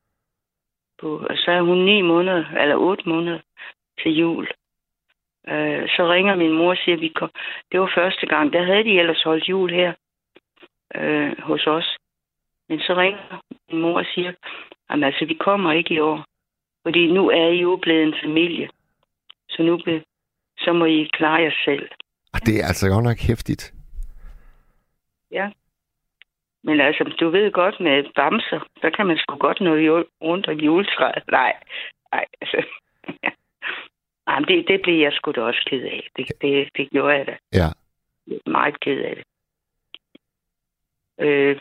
[0.99, 3.39] På, og så er hun ni måneder, eller otte måneder
[4.03, 4.47] til jul.
[5.47, 7.31] Øh, så ringer min mor og siger, at vi kom.
[7.71, 8.53] det var første gang.
[8.53, 9.93] Der havde de ellers holdt jul her
[10.95, 11.97] øh, hos os.
[12.69, 14.33] Men så ringer min mor og siger,
[14.89, 16.28] at altså, vi kommer ikke i år.
[16.89, 18.69] Fordi nu er I jo blevet en familie.
[19.49, 20.03] Så nu be,
[20.57, 21.89] så må I klare jer selv.
[22.33, 23.73] Og det er altså godt nok hæftigt.
[25.31, 25.51] Ja.
[26.63, 30.57] Men altså, du ved godt med bamser, så kan man sgu godt jul, rundt om
[30.57, 31.23] juletræet.
[31.39, 31.53] Nej,
[32.11, 32.63] nej, altså.
[33.23, 33.29] Ja.
[34.27, 36.09] Jamen, det, det blev jeg sgu da også ked af.
[36.15, 37.37] Det, det, det gjorde jeg da.
[37.53, 37.69] Ja.
[38.27, 39.25] Jeg er meget ked af det.
[41.25, 41.59] Øh,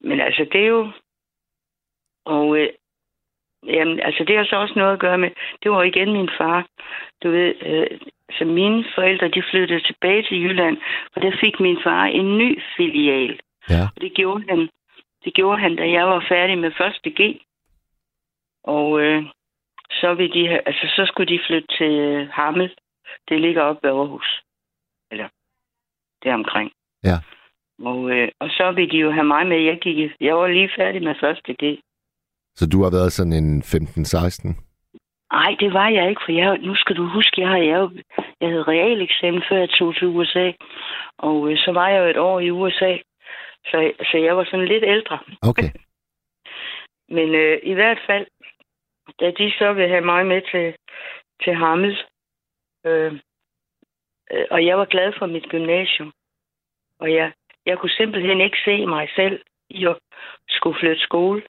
[0.00, 0.90] men altså, det er jo...
[2.24, 2.68] Og øh,
[3.66, 5.30] jamen, altså, det har så også noget at gøre med...
[5.62, 6.66] Det var igen min far.
[7.22, 7.98] Du ved, øh,
[8.38, 10.76] så mine forældre, de flyttede tilbage til Jylland,
[11.16, 13.40] og der fik min far en ny filial.
[13.70, 13.82] Ja.
[13.96, 14.68] Og det gjorde han,
[15.24, 17.40] det gjorde han, da jeg var færdig med første G.
[18.64, 19.24] Og øh,
[19.90, 22.74] så, vil de, have- altså, så skulle de flytte til øh, Hammel.
[23.28, 24.42] Det ligger oppe ved Aarhus.
[25.10, 25.28] Eller
[26.24, 26.72] deromkring.
[27.04, 27.16] Ja.
[27.82, 29.58] Og, øh, og så vil de jo have mig med.
[29.58, 31.78] Jeg, gik, jeg var lige færdig med første G.
[32.56, 34.64] Så du har været sådan en 15-16?
[35.32, 37.90] Nej, det var jeg ikke, for jeg, nu skal du huske, jeg, har, jeg,
[38.40, 40.52] jeg havde realeksamen, før jeg tog til USA.
[41.18, 42.96] Og øh, så var jeg jo et år i USA.
[43.64, 45.18] Så, så jeg var sådan lidt ældre.
[45.42, 45.70] Okay.
[47.16, 48.26] Men øh, i hvert fald,
[49.20, 50.74] da de så vil have mig med til,
[51.44, 51.98] til Hammel,
[52.86, 53.12] øh,
[54.32, 56.12] øh, og jeg var glad for mit gymnasium,
[57.00, 57.32] og jeg,
[57.66, 59.96] jeg kunne simpelthen ikke se mig selv i at
[60.48, 61.42] skulle flytte skole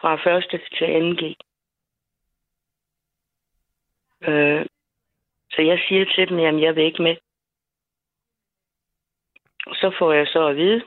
[0.00, 1.22] fra første til anden G.
[4.28, 4.66] Øh,
[5.50, 7.16] så jeg siger til dem, jamen jeg vil ikke med.
[9.66, 10.82] Så får jeg så at vide,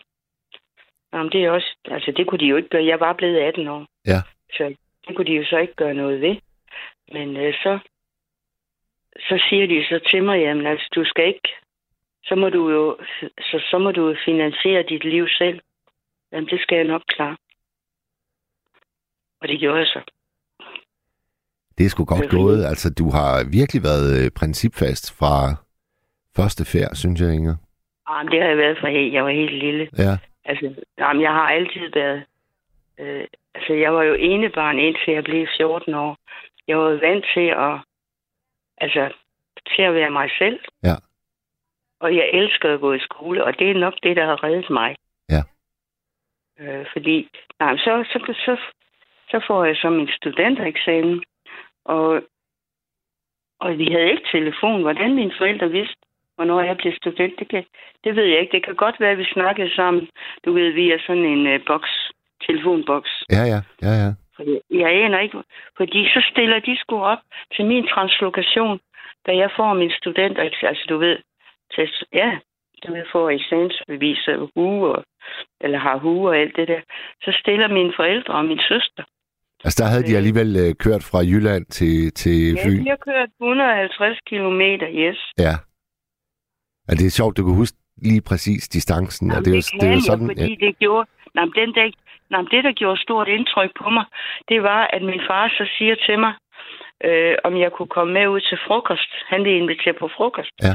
[1.14, 2.86] jamen det er også, altså det kunne de jo ikke gøre.
[2.86, 3.88] Jeg var blevet 18 år.
[4.06, 4.22] Ja.
[4.54, 4.76] Så
[5.08, 6.36] det kunne de jo så ikke gøre noget ved.
[7.12, 7.80] Men øh, så,
[9.20, 11.50] så siger de så til mig, jamen altså du skal ikke,
[12.26, 12.98] så må du jo,
[13.40, 15.60] så, så må du finansiere dit liv selv.
[16.32, 17.38] Jamen det skal jeg nok klare.
[19.44, 20.02] Og det gjorde jeg så.
[21.78, 22.66] Det er sgu godt gået.
[22.66, 25.34] Altså, du har virkelig været øh, principfast fra
[26.38, 27.56] første færd, synes jeg, Inger.
[28.10, 29.90] Jamen, det har jeg været fra helt, jeg var helt lille.
[29.98, 30.14] Ja.
[30.46, 30.66] Altså,
[31.00, 32.24] jamen, jeg har altid været...
[33.00, 36.18] Øh, altså, jeg var jo enebarn, indtil jeg blev 14 år.
[36.68, 37.76] Jeg var vant til at...
[38.78, 39.14] Altså,
[39.76, 40.60] til at være mig selv.
[40.84, 40.96] Ja.
[42.00, 44.70] Og jeg elsker at gå i skole, og det er nok det, der har reddet
[44.70, 44.96] mig.
[45.30, 45.42] Ja.
[46.60, 47.30] Øh, fordi,
[47.60, 48.58] nej, så, så, så,
[49.34, 51.24] så får jeg så min studentereksamen,
[51.86, 52.22] og,
[53.60, 54.82] og vi havde ikke telefon.
[54.82, 56.02] Hvordan mine forældre vidste,
[56.36, 57.64] hvornår jeg blev student, det, kan,
[58.04, 58.52] det ved jeg ikke.
[58.52, 60.10] Det kan godt være, at vi snakkede sammen,
[60.46, 62.12] du ved, via sådan en uh, boks,
[62.48, 63.12] telefonboks.
[63.30, 64.12] Ja, ja, ja, ja.
[64.36, 65.38] For jeg, aner ikke,
[65.78, 67.22] fordi så stiller de sgu op
[67.56, 68.80] til min translokation,
[69.26, 71.18] da jeg får min student, altså du ved,
[71.76, 72.38] til, ja,
[72.84, 74.96] du ved, får eksamensbevis og hue,
[75.62, 76.82] eller har hue og alt det der.
[77.22, 79.04] Så stiller mine forældre og min søster.
[79.66, 80.20] Altså, der havde de Øh.
[80.22, 82.80] alligevel øh, kørt fra Jylland til, til Ja, Fyn.
[82.86, 85.20] de har kørt 150 kilometer, yes.
[85.46, 85.56] Ja.
[86.90, 87.78] Og det er sjovt, du kan huske
[88.10, 89.26] lige præcis distancen.
[89.32, 91.06] og Jamen, det er jo, kan det er jo jeg, sådan, fordi det gjorde...
[91.36, 91.90] Nå, men den dag,
[92.32, 94.06] nå, men det, der gjorde stort indtryk på mig,
[94.50, 96.34] det var, at min far så siger til mig,
[97.08, 99.10] øh, om jeg kunne komme med ud til frokost.
[99.32, 100.52] Han ville invitere på frokost.
[100.68, 100.74] Ja.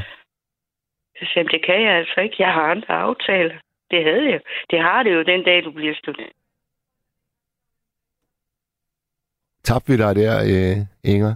[1.19, 2.37] Så sagde jeg, det kan jeg altså ikke.
[2.39, 3.57] Jeg har andre aftaler.
[3.91, 4.41] Det havde jeg.
[4.71, 6.33] Det har det jo den dag, du bliver student.
[9.69, 11.35] Tabte vi dig der, øh, Inger?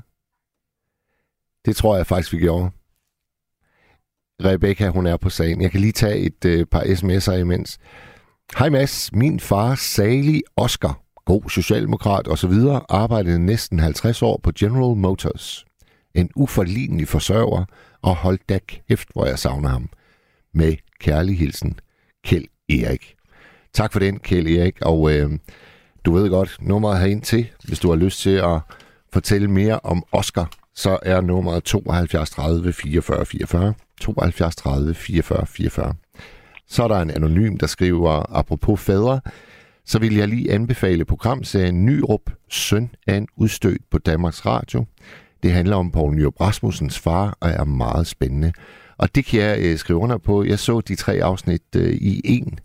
[1.65, 2.71] Det tror jeg faktisk, vi gjorde.
[4.45, 5.63] Rebecca, hun er på sagen.
[5.63, 7.79] Jeg kan lige tage et øh, par sms'er imens.
[8.59, 12.53] Hej Mads, min far Sali Oscar, god socialdemokrat osv.,
[12.89, 15.65] arbejdede næsten 50 år på General Motors.
[16.15, 17.65] En uforlignelig forsørger,
[18.03, 19.89] og hold da kæft, hvor jeg savner ham.
[20.55, 21.81] Med Kærlig hilsen,
[22.25, 23.15] Kjeld Erik.
[23.73, 25.31] Tak for den, Kjeld Erik, og øh,
[26.05, 28.61] du ved godt, nummeret herind til, hvis du har lyst til at
[29.13, 33.75] fortælle mere om Oscar, så er nummeret 72 30 44 44.
[34.01, 35.95] 72 30 44 44.
[36.69, 39.21] Så er der en anonym, der skriver, apropos fædre,
[39.85, 44.85] så vil jeg lige anbefale programserien Nyrup, søn af en udstødt på Danmarks Radio.
[45.43, 48.53] Det handler om Poul Nyrup Rasmussens far og er meget spændende.
[48.99, 50.45] Og det kan jeg øh, skrive under på.
[50.45, 52.59] Jeg så de tre afsnit øh, i en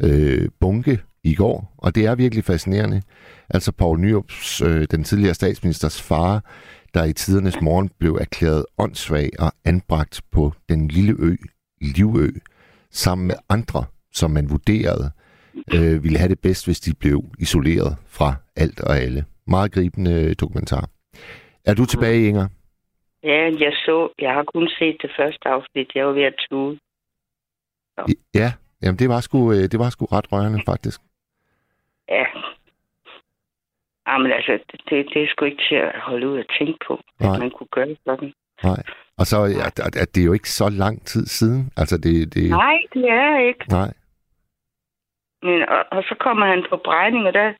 [0.00, 1.00] øh, bunke
[1.32, 3.02] i går, og det er virkelig fascinerende.
[3.50, 6.44] Altså Poul Nyrups, øh, den tidligere statsministers far,
[6.94, 11.36] der i tidernes morgen blev erklæret åndssvag og anbragt på den lille ø,
[11.80, 12.28] Livø,
[12.90, 15.10] sammen med andre, som man vurderede
[15.74, 19.24] øh, ville have det bedst, hvis de blev isoleret fra alt og alle.
[19.46, 20.88] Meget gribende dokumentar.
[21.64, 22.48] Er du tilbage, Inger?
[23.22, 25.88] Ja, jeg så, jeg har kun set det første afsnit.
[25.94, 26.78] Jeg var ved at tude.
[28.34, 31.00] Ja, jamen det var sgu, øh, det var sgu ret rørende, faktisk.
[32.08, 32.24] Ja.
[34.08, 34.52] Jamen altså,
[34.88, 37.34] det, det er sgu ikke til at holde ud og tænke på, Nej.
[37.34, 38.32] at man kunne gøre sådan.
[38.62, 38.82] Nej.
[39.18, 39.36] Og så
[39.68, 41.72] at, at, at det er jo ikke så lang tid siden.
[41.76, 43.64] Altså det, det Nej, det er ikke.
[43.68, 43.92] nej.
[45.42, 47.52] Men, og, og så kommer han på brænding, og der,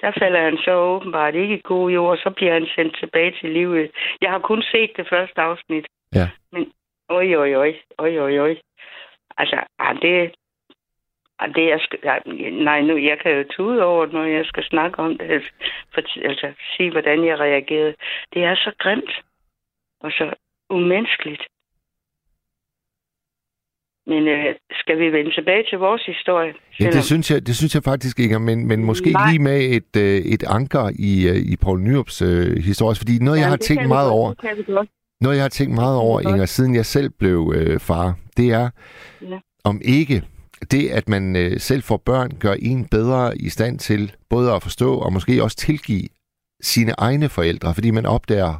[0.00, 3.32] der falder han så åbenbart ikke i god jord, og så bliver han sendt tilbage
[3.40, 3.90] til livet.
[4.20, 5.86] Jeg har kun set det første afsnit.
[6.14, 6.28] Ja.
[6.52, 6.72] Men,
[7.08, 8.56] oj, oj, oj, oj, oj, oj.
[9.36, 10.34] Altså, ah, det,
[11.38, 11.98] ah, det jeg skal,
[12.52, 15.42] nej, nu, jeg kan jo tude over, det, når jeg skal snakke om det,
[15.94, 17.94] for, altså, sige, hvordan jeg reagerede.
[18.34, 19.12] Det er så grimt,
[20.00, 20.34] og så
[20.70, 21.42] umenneskeligt.
[24.06, 26.54] Men øh, skal vi vende tilbage til vores historie?
[26.80, 29.30] Ja, det synes jeg, det synes jeg faktisk ikke, men, men måske Nej.
[29.30, 33.38] lige med et, øh, et anker i, øh, i Poul Nyrups øh, historie, fordi noget,
[33.38, 34.34] jeg Jamen, har tænkt meget over,
[35.20, 36.20] noget, jeg har tænkt meget over.
[36.20, 38.70] Inger, siden jeg selv blev øh, far, det er,
[39.22, 39.38] Ja.
[39.64, 40.22] om ikke
[40.70, 44.62] det, at man øh, selv får børn, gør en bedre i stand til både at
[44.62, 46.08] forstå og måske også tilgive
[46.60, 48.54] sine egne forældre, fordi man opdager,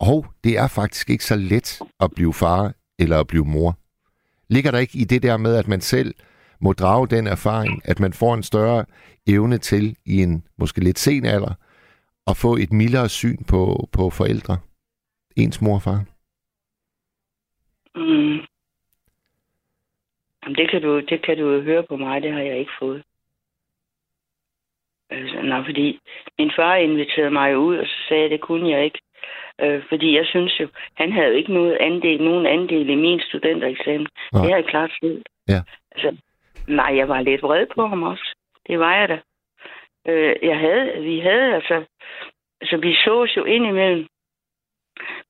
[0.00, 3.78] og det er faktisk ikke så let at blive far eller at blive mor.
[4.48, 6.14] Ligger der ikke i det der med, at man selv
[6.60, 8.84] må drage den erfaring, at man får en større
[9.26, 11.54] evne til i en måske lidt sen alder
[12.26, 14.58] at få et mildere syn på, på forældre,
[15.36, 16.04] ens mor og far?
[17.96, 18.38] Mm.
[20.48, 22.72] Jamen, det kan, du, det kan du jo høre på mig, det har jeg ikke
[22.78, 23.02] fået.
[25.10, 25.98] Altså, nej, fordi
[26.38, 29.00] min far inviterede mig ud, og så sagde jeg, det kunne jeg ikke.
[29.60, 33.20] Øh, fordi jeg synes jo, han havde jo ikke noget andel, nogen andel i min
[33.20, 34.06] studentereksamen.
[34.32, 34.42] Nej.
[34.42, 35.22] Det har jeg klart selv.
[35.48, 35.60] Ja.
[35.92, 36.16] Altså,
[36.68, 38.34] nej, jeg var lidt vred på ham også.
[38.66, 39.18] Det var jeg da.
[40.08, 41.84] Øh, jeg havde, vi havde altså,
[42.60, 44.06] altså vi sås jo indimellem,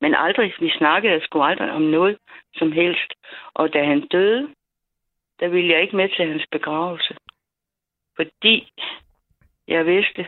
[0.00, 2.16] men aldrig, vi snakkede sgu aldrig om noget
[2.54, 3.12] som helst.
[3.54, 4.48] Og da han døde,
[5.40, 7.16] der ville jeg ikke med til hans begravelse.
[8.16, 8.72] Fordi
[9.68, 10.26] jeg vidste,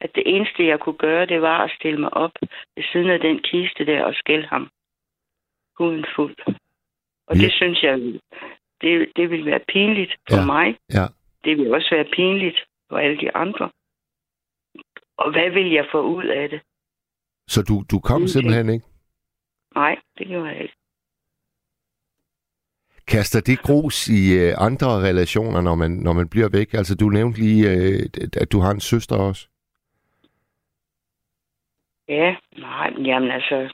[0.00, 2.32] at det eneste, jeg kunne gøre, det var at stille mig op
[2.76, 4.70] ved siden af den kiste der og skælde ham.
[5.78, 6.36] Huden fuld.
[7.26, 7.42] Og Ja.
[7.42, 7.98] det synes jeg,
[8.80, 10.46] det, det ville være pinligt for Ja.
[10.46, 10.78] mig.
[10.94, 11.06] Ja.
[11.44, 13.70] Det ville også være pinligt for alle de andre.
[15.16, 16.60] Og hvad vil jeg få ud af det?
[17.48, 18.28] Så du, du kom Ingenting.
[18.30, 18.86] simpelthen ikke?
[19.74, 20.74] Nej, det gjorde jeg ikke.
[23.08, 26.74] Kaster det grus i øh, andre relationer, når man, når man bliver væk?
[26.74, 28.00] Altså, du nævnte lige, øh,
[28.42, 29.48] at du har en søster også.
[32.08, 33.72] Ja, nej, men jamen altså,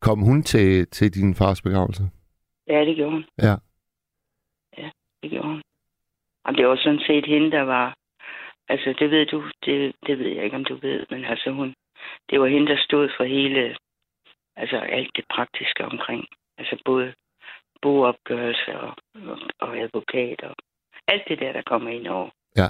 [0.00, 2.02] Kom hun til, til din fars begravelse?
[2.68, 3.24] ja, det gjorde hun.
[3.38, 3.54] Ja.
[4.78, 4.90] Ja,
[5.22, 5.62] det gjorde hun.
[6.44, 7.94] Og det var sådan set hende, der var...
[8.68, 11.74] Altså, det ved du, det, det ved jeg ikke, om du ved, men altså hun...
[12.30, 13.76] Det var hende, der stod for hele...
[14.56, 16.24] Altså alt det praktiske omkring.
[16.58, 17.14] Altså både
[17.82, 20.54] boopgørelse og, og, og advokat og
[21.08, 22.30] alt det der, der kommer ind over.
[22.56, 22.68] Ja.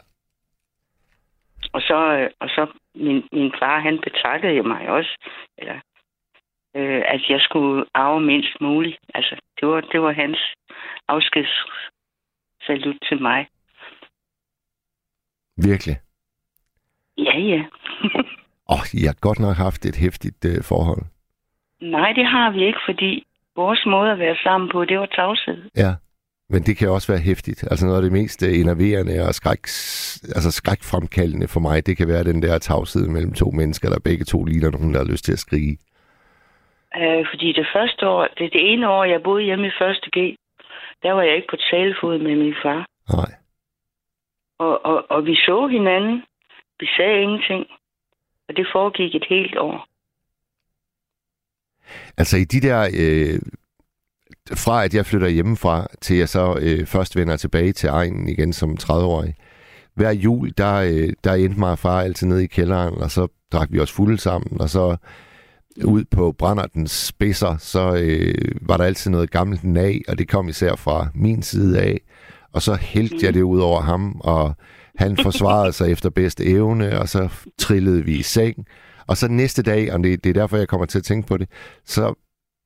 [1.72, 5.18] Og så, øh, og så min, min far, han betakkede jo mig også,
[5.58, 5.78] eller,
[6.76, 8.98] øh, at jeg skulle arve mindst muligt.
[9.14, 10.38] Altså, det var, det var hans
[11.08, 13.48] afskedssalut til mig.
[15.56, 15.96] Virkelig.
[17.18, 17.62] Ja, ja.
[18.72, 21.02] Åh, oh, I har godt nok haft et hæftigt øh, forhold.
[21.80, 25.62] Nej, det har vi ikke, fordi vores måde at være sammen på, det var tavshed.
[25.76, 25.94] Ja.
[26.52, 27.64] Men det kan også være hæftigt.
[27.70, 29.62] Altså noget af det mest øh, enerverende og skræk,
[30.36, 34.24] altså skrækfremkaldende for mig, det kan være den der tavshed mellem to mennesker, der begge
[34.24, 35.78] to ligner nogen, der har lyst til at skrige.
[37.00, 40.18] Øh, fordi det første år, det, det ene år, jeg boede hjemme i første G,
[41.02, 42.86] der var jeg ikke på talefod med min far.
[43.16, 43.30] Nej.
[44.58, 46.22] Og, og, og vi så hinanden.
[46.80, 47.66] Vi sagde ingenting.
[48.48, 49.86] Og det foregik et helt år.
[52.16, 53.40] Altså i de der øh,
[54.54, 58.52] fra at jeg flytter hjemmefra, til jeg så øh, først vender tilbage til egnen igen
[58.52, 59.34] som 30-årig.
[59.94, 63.28] Hver jul, der, øh, der endte mig og far altid nede i kælderen, og så
[63.52, 64.96] drak vi os fulde sammen, og så
[65.84, 70.48] ud på brændertens spidser, så øh, var der altid noget gammelt nag, og det kom
[70.48, 72.00] især fra min side af.
[72.52, 74.54] Og så hældte jeg det ud over ham, og
[74.96, 77.28] han forsvarede sig efter bedste evne, og så
[77.58, 78.66] trillede vi i seng.
[79.06, 81.36] Og så næste dag, og det, det er derfor, jeg kommer til at tænke på
[81.36, 81.48] det,
[81.84, 82.14] så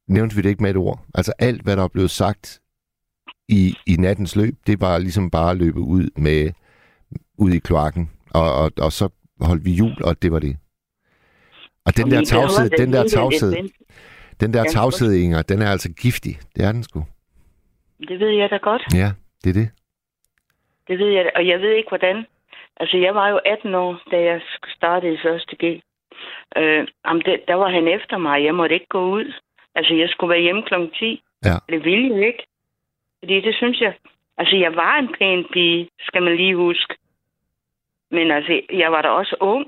[0.08, 1.04] nævnte vi det ikke med et ord.
[1.14, 2.60] Altså alt, hvad der er blevet sagt
[3.48, 6.52] i, i nattens løb, det var ligesom bare løbet ud med
[7.38, 8.10] ud i kloakken.
[8.30, 9.08] Og, og, og så
[9.40, 10.56] holdt vi jul, og det var det.
[11.86, 13.52] Og den der tavshed, den der tavshed,
[14.40, 16.38] den der tavshed, Inger, den er altså giftig.
[16.56, 17.06] Det er den sgu.
[18.08, 18.82] Det ved jeg da godt.
[18.94, 19.10] Ja,
[19.44, 19.68] det er det.
[20.88, 21.30] Det ved jeg.
[21.36, 22.26] Og jeg ved ikke, hvordan.
[22.80, 24.40] Altså, jeg var jo 18 år, da jeg
[24.76, 25.82] startede i første G.
[26.56, 28.44] Øh, om det, der var han efter mig.
[28.44, 29.32] Jeg måtte ikke gå ud.
[29.74, 30.74] Altså, jeg skulle være hjemme kl.
[30.98, 31.22] 10.
[31.44, 31.56] Ja.
[31.68, 32.46] Det ville jeg ikke.
[33.18, 33.94] Fordi det synes jeg...
[34.38, 36.94] Altså, jeg var en pæn pige, skal man lige huske.
[38.10, 39.66] Men altså, jeg var da også ung.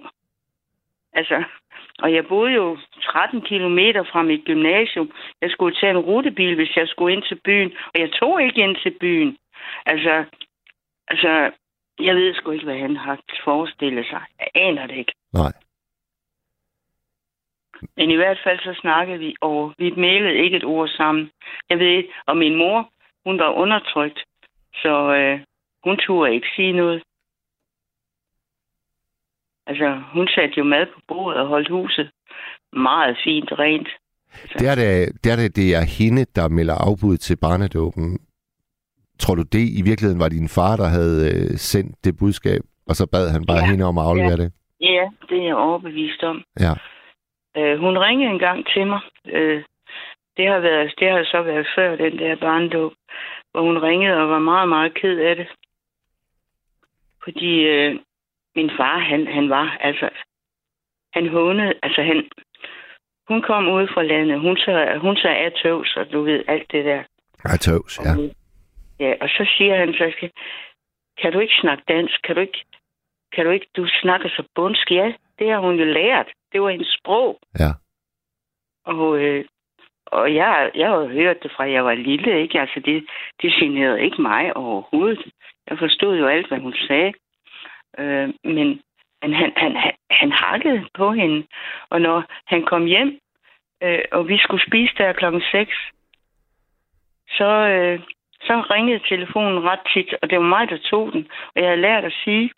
[1.12, 1.44] Altså,
[2.02, 5.12] og jeg boede jo 13 kilometer fra mit gymnasium.
[5.42, 7.72] Jeg skulle tage en rutebil, hvis jeg skulle ind til byen.
[7.94, 9.36] Og jeg tog ikke ind til byen.
[9.86, 10.24] Altså,
[11.08, 11.50] altså,
[12.00, 14.22] jeg ved sgu ikke, hvad han har forestillet sig.
[14.38, 15.12] Jeg aner det ikke.
[15.32, 15.52] Nej.
[17.96, 21.30] Men i hvert fald så snakkede vi, og vi mailede ikke et ord sammen.
[21.70, 22.88] Jeg ved ikke, og min mor,
[23.26, 24.20] hun var undertrykt,
[24.74, 25.40] så øh,
[25.84, 27.02] hun turde ikke sige noget.
[29.66, 32.10] Altså, hun satte jo mad på bordet og holdt huset
[32.72, 33.88] meget fint rent.
[34.58, 38.18] Det er det, det, er det, det er hende, der melder afbud til barnedåben.
[39.18, 42.94] Tror du det i virkeligheden var din far, der havde øh, sendt det budskab, og
[42.96, 43.70] så bad han bare ja.
[43.70, 44.42] hende om at aflevere Ja.
[44.44, 44.52] det?
[44.80, 46.42] Ja, det er jeg overbevist om.
[46.60, 46.72] Ja.
[47.58, 49.00] Øh, hun ringede en gang til mig.
[49.26, 49.62] Øh,
[50.36, 52.92] det, har været, det har så været før den der barndåb,
[53.50, 55.48] hvor hun ringede og var meget, meget ked af det.
[57.24, 58.00] Fordi øh,
[58.56, 60.08] min far, han, han var, altså,
[61.12, 62.28] han hånede, altså han,
[63.28, 66.72] hun kom ud fra landet, hun så, hun så er tøvs, og du ved, alt
[66.72, 67.02] det der.
[67.44, 68.10] Ja, tøvs, ja.
[68.10, 68.30] Og,
[69.00, 70.28] ja, og så siger han så,
[71.20, 72.22] kan du ikke snakke dansk?
[72.24, 72.64] Kan du ikke,
[73.32, 74.90] kan du ikke, du snakker så bundsk?
[74.90, 76.28] Ja, det har hun jo lært.
[76.52, 77.38] Det var hendes sprog.
[77.58, 77.70] Ja.
[78.84, 79.44] Og, øh,
[80.06, 82.60] og jeg, jeg har hørt det fra, jeg var lille, ikke?
[82.60, 83.06] Altså, det,
[83.42, 85.32] det generede ikke mig overhovedet.
[85.70, 87.12] Jeg forstod jo alt, hvad hun sagde.
[87.98, 88.80] Øh, men
[89.22, 91.46] men han, han, han, han hakkede på hende.
[91.90, 93.20] Og når han kom hjem,
[93.82, 95.76] øh, og vi skulle spise der klokken 6,
[97.28, 98.00] så, øh,
[98.40, 101.28] så ringede telefonen ret tit, og det var mig, der tog den.
[101.54, 102.50] Og jeg havde lært at sige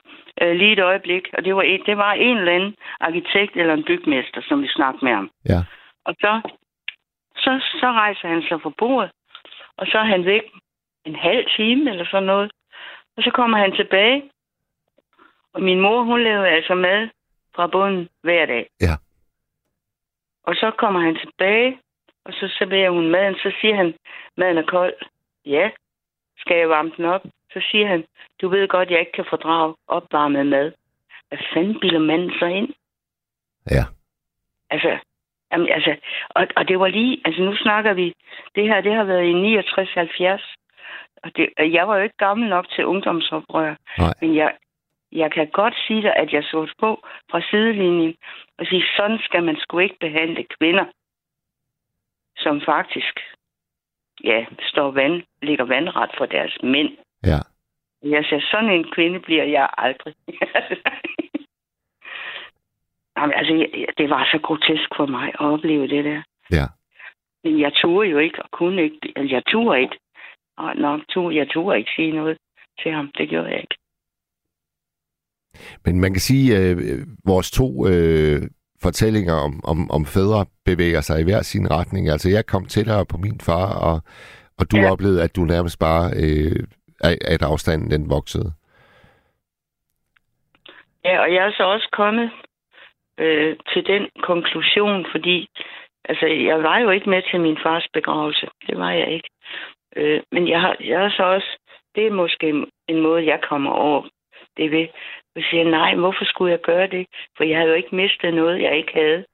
[0.42, 3.74] øh, lige et øjeblik, og det var, et, det var en eller anden arkitekt eller
[3.74, 5.30] en bygmester, som vi snakkede med ham.
[5.48, 5.60] Ja.
[6.04, 6.40] Og så,
[7.36, 9.10] så, så rejser han sig fra bordet,
[9.76, 10.42] og så er han væk
[11.04, 12.52] en halv time eller sådan noget.
[13.16, 14.22] Og så kommer han tilbage,
[15.54, 17.08] og min mor, hun lavede altså mad
[17.54, 18.66] fra bunden hver dag.
[18.80, 18.94] Ja.
[20.42, 21.78] Og så kommer han tilbage,
[22.24, 23.34] og så serverer hun maden.
[23.34, 23.94] Så siger han,
[24.36, 24.94] maden er kold.
[25.46, 25.70] Ja.
[26.38, 27.22] Skal jeg varme den op?
[27.52, 28.04] Så siger han,
[28.40, 30.72] du ved godt, jeg ikke kan fordrage opvarmet mad.
[31.28, 32.68] Hvad fanden bilder manden så ind?
[33.70, 33.84] Ja.
[34.70, 34.98] Altså,
[35.52, 35.96] jamen, altså
[36.28, 38.14] og, og det var lige, altså nu snakker vi,
[38.54, 39.58] det her, det har været i
[40.36, 40.56] 69-70.
[41.22, 43.74] Og det, jeg var jo ikke gammel nok til ungdomsoprør.
[43.98, 44.14] Nej.
[44.20, 44.56] Men jeg,
[45.12, 48.14] jeg kan godt sige dig, at jeg så på fra sidelinjen
[48.58, 50.84] og sige, sådan skal man sgu ikke behandle kvinder,
[52.36, 53.20] som faktisk
[54.24, 56.90] ja, står vand, ligger vandret for deres mænd.
[57.24, 57.40] Ja.
[58.02, 60.14] Jeg siger, sådan en kvinde bliver jeg aldrig.
[63.16, 63.66] Jamen, altså,
[63.98, 66.22] det var så grotesk for mig at opleve det der.
[66.50, 66.66] Ja.
[67.44, 69.12] Men jeg turde jo ikke, og kunne ikke.
[69.16, 69.98] Altså, jeg turde ikke.
[70.56, 72.38] Og nok turde, jeg turde ikke sige noget
[72.82, 73.10] til ham.
[73.18, 73.76] Det gjorde jeg ikke.
[75.84, 78.42] Men man kan sige, at øh, vores to øh,
[78.82, 82.08] fortællinger om, om, om fædre bevæger sig i hver sin retning.
[82.08, 83.96] Altså, jeg kom tættere på min far, og,
[84.58, 84.92] og du ja.
[84.92, 86.62] Oplevede, at du nærmest bare, øh,
[87.34, 88.52] at, afstanden den voksede.
[91.04, 92.30] Ja, og jeg er så også kommet
[93.18, 95.48] øh, til den konklusion, fordi
[96.04, 98.46] altså, jeg var jo ikke med til min fars begravelse.
[98.66, 99.30] Det var jeg ikke.
[99.96, 101.58] Øh, men jeg har, jeg har så også,
[101.94, 104.02] det er måske en, en måde, jeg kommer over
[104.56, 104.86] det ved.
[105.36, 107.06] Jeg siger, nej, hvorfor skulle jeg gøre det?
[107.36, 109.24] For jeg havde jo ikke mistet noget, jeg ikke havde.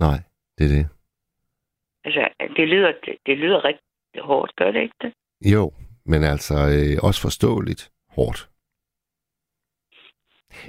[0.00, 0.18] Nej,
[0.58, 0.88] det er det.
[2.04, 5.12] Altså, det lyder, det, det lyder rigtig hårdt, gør det ikke det?
[5.52, 5.72] Jo,
[6.06, 8.48] men altså øh, også forståeligt hårdt.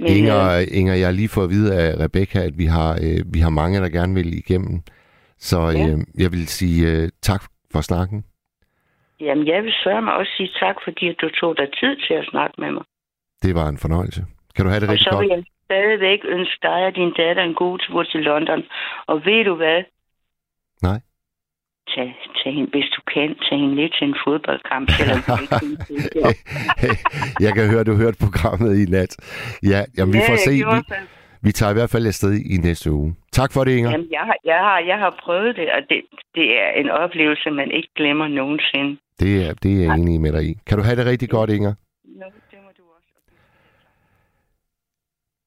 [0.00, 3.34] Men, Inger, Inger, jeg har lige fået at vide af Rebecca, at vi har, øh,
[3.34, 4.80] vi har mange, der gerne vil igennem.
[5.38, 5.96] Så øh, Ja.
[6.22, 7.42] jeg vil sige øh, tak,
[7.72, 8.24] for snakken.
[9.20, 12.26] Jamen, jeg vil sørge mig også sige tak, fordi du tog dig tid til at
[12.30, 12.84] snakke med mig.
[13.42, 14.22] Det var en fornøjelse.
[14.56, 15.22] Kan du have det Og rigtig så godt?
[15.22, 18.62] vil jeg stadigvæk ønske dig og din datter en god tur til London.
[19.06, 19.80] Og ved du hvad?
[20.82, 21.00] Nej.
[21.94, 22.08] Tag,
[22.42, 25.34] tag hende, hvis du kan, tag hende lidt til en fodboldkamp, selvom du
[25.94, 26.34] ikke kan
[27.44, 29.12] jeg kan høre, du hørte programmet i nat.
[29.72, 30.50] Ja, jamen, vi Ja, får se.
[30.50, 30.96] Vi,
[31.46, 33.16] vi tager i hvert fald afsted i næste uge.
[33.32, 33.90] Tak for det, Inger.
[33.90, 36.00] Jamen, jeg har, jeg, har, jeg har prøvet det, og det,
[36.34, 38.98] det er en oplevelse, man ikke glemmer nogensinde.
[39.20, 40.54] Det er, det er jeg enig med dig i.
[40.66, 41.74] Kan du have det rigtig godt, Inger?
[42.04, 43.08] Nå, det må du også.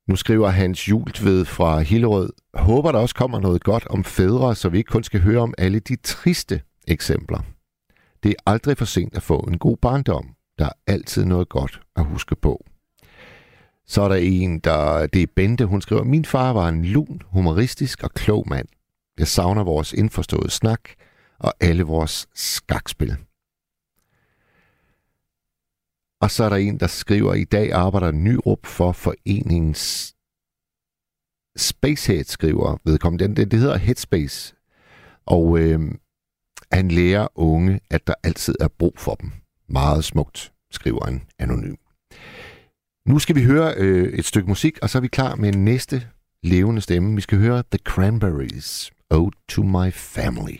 [0.07, 2.29] Nu skriver Hans Jultved fra Hillerød.
[2.53, 5.53] Håber, der også kommer noget godt om fædre, så vi ikke kun skal høre om
[5.57, 7.39] alle de triste eksempler.
[8.23, 10.35] Det er aldrig for sent at få en god barndom.
[10.59, 12.65] Der er altid noget godt at huske på.
[13.87, 15.07] Så er der en, der...
[15.07, 18.67] Det er Bente, hun skriver, Min far var en lun, humoristisk og klog mand.
[19.19, 20.81] Jeg savner vores indforståede snak
[21.39, 23.17] og alle vores skakspil.
[26.21, 30.15] Og så er der en, der skriver, i dag arbejder Nyrup for foreningens
[31.57, 33.27] Spacehead, skriver vedkommende.
[33.27, 34.55] Den, det, det hedder Headspace.
[35.25, 35.79] Og øh,
[36.71, 39.31] han lærer unge, at der altid er brug for dem.
[39.69, 41.75] Meget smukt, skriver han anonym.
[43.05, 46.07] Nu skal vi høre øh, et stykke musik, og så er vi klar med næste
[46.43, 47.15] levende stemme.
[47.15, 50.57] Vi skal høre The Cranberries, Ode to My Family.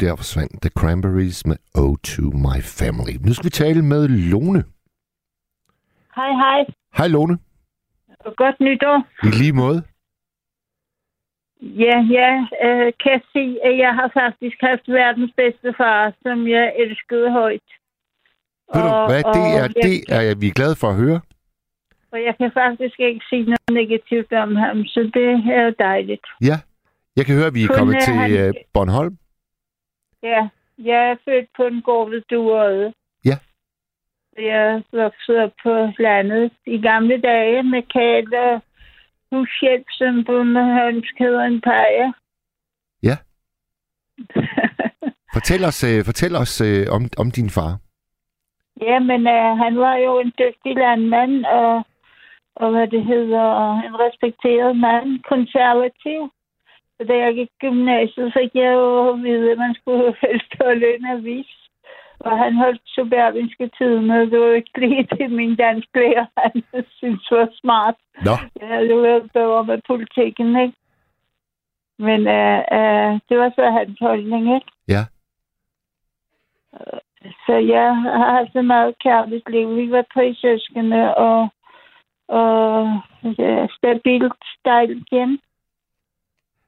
[0.00, 3.14] Og der forsvandt The Cranberries med Oh to My Family.
[3.26, 4.64] Nu skal vi tale med Lone.
[6.16, 6.60] Hej, hej.
[6.98, 7.38] Hej Lone.
[8.26, 8.96] Og godt nytår.
[9.26, 9.82] I lige måde.
[11.84, 12.34] Ja, jeg
[12.66, 17.68] øh, kan sige, at jeg har faktisk haft verdens bedste far, som jeg elskede højt.
[18.74, 21.20] Ved du hvad, det er, jeg, det er jeg, vi er glade for at høre.
[22.12, 25.28] Og jeg kan faktisk ikke sige noget negativt om ham, så det
[25.60, 26.26] er dejligt.
[26.50, 26.56] Ja,
[27.16, 29.16] jeg kan høre, at vi er Kun, kommet øh, til han- øh, Bornholm.
[30.22, 30.48] Ja,
[30.78, 32.92] jeg er født på en gård ved Duerøde.
[33.24, 33.36] Ja.
[34.38, 38.60] Jeg voksede op på landet i gamle dage med kæld og
[39.32, 40.14] hushjælp, som
[40.56, 42.12] Holmsk hedder en pajer.
[43.02, 43.16] Ja.
[45.34, 47.72] Fortæl os, øh, fortæl os øh, om, om din far.
[48.80, 51.86] Ja, men øh, han var jo en dygtig landmand, og,
[52.54, 56.20] og hvad det hedder, en respekteret mand, konservativ.
[57.08, 61.06] Da jeg gik gymnasiet, fik jeg jo at vide, at man skulle helst holde en
[61.06, 61.56] avis.
[62.20, 66.84] Og han holdt suburbanske tiderne, og det var ikke lige det, min dansk lærer, han
[66.98, 67.94] synes var smart.
[68.24, 68.30] Nå,
[68.60, 70.76] Jeg havde jo været bedre med politikken, ikke?
[71.98, 74.70] Men øh, øh, det var så hans holdning, ikke?
[74.88, 75.02] Ja.
[77.46, 79.76] Så jeg har haft et meget kærligt liv.
[79.76, 81.48] Vi var tre søskende, og,
[82.28, 83.00] og
[83.38, 85.40] ja, stabilt stejlt igen.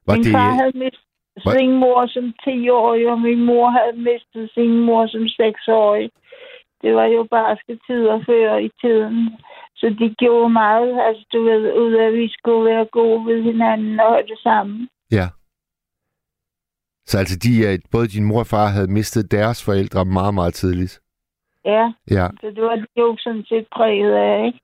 [0.07, 1.07] Var min det, far havde mistet
[1.45, 1.55] Hvad?
[1.59, 6.11] sin mor som 10-årig, og min mor havde mistet sin mor som 6-årig.
[6.83, 9.17] Det var jo barske tider før i tiden.
[9.77, 13.43] Så de gjorde meget, altså du ved, ud af, at vi skulle være gode ved
[13.43, 14.89] hinanden og holde sammen.
[15.11, 15.27] ja.
[17.07, 20.55] Så altså, de, øh, både din mor og far havde mistet deres forældre meget, meget
[20.55, 21.01] tidligt.
[21.65, 22.27] Ja, Ja.
[22.41, 24.61] så det var jo sådan set præget af, ikke?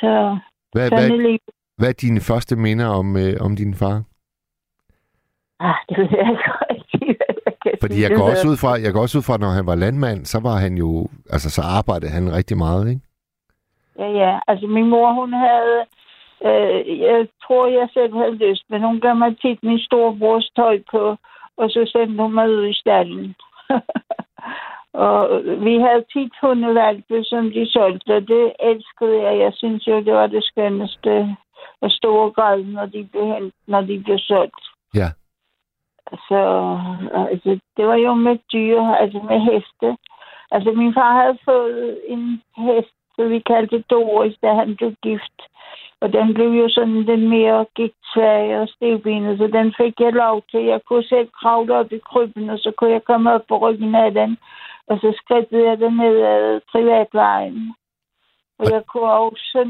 [0.00, 0.38] Så
[0.72, 1.38] Hvad, sådan hvad.
[1.78, 3.96] Hvad er dine første minder om, øh, om din far?
[5.60, 7.08] Ah, det ved jeg ikke rigtig,
[7.46, 9.66] jeg kan Fordi jeg går også ud fra, jeg går også ud fra, når han
[9.66, 13.02] var landmand, så var han jo, altså så arbejdede han rigtig meget, ikke?
[13.98, 14.38] Ja, ja.
[14.48, 15.76] Altså, min mor, hun havde...
[16.48, 20.78] Øh, jeg tror, jeg selv havde lyst, men hun gav mig tit min storebrors tøj
[20.90, 21.16] på,
[21.56, 23.34] og så sendte hun mig ud i stallen.
[25.06, 29.38] og vi havde tit hundevalgte, som de solgte, og det elskede jeg.
[29.38, 31.36] Jeg synes jo, det var det skønneste
[31.80, 34.64] og store græd, når de blev, hent, når de blev solgt.
[34.94, 35.08] Ja.
[36.28, 36.40] Så
[37.30, 39.96] altså, det var jo med dyr, altså med heste.
[40.50, 45.38] Altså, min far havde fået en hest, så vi kaldte Doris, da han blev gift.
[46.00, 50.42] Og den blev jo sådan den mere gigtsvag og stivbenet, så den fik jeg lov
[50.50, 50.62] til.
[50.64, 53.94] Jeg kunne selv kravle op i krybben, og så kunne jeg komme op på ryggen
[53.94, 54.38] af den.
[54.86, 57.74] Og så skridtede jeg den ned ad privatvejen.
[58.58, 59.60] Og jeg kunne også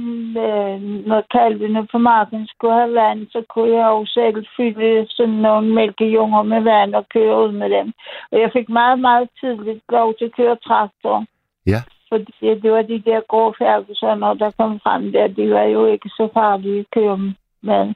[0.45, 0.80] øh,
[1.11, 5.74] når kalvene på marken skulle have vand, så kunne jeg også selv fylde sådan nogle
[5.74, 7.93] mælkejunger med vand og køre ud med dem.
[8.32, 11.24] Og jeg fik meget, meget tidligt lov til at køre traktor.
[11.66, 11.80] Ja.
[12.09, 12.32] Fordi
[12.62, 16.28] det var de der grå færgelser, der kom frem der, de var jo ikke så
[16.34, 17.18] farlige at køre
[17.62, 17.95] med.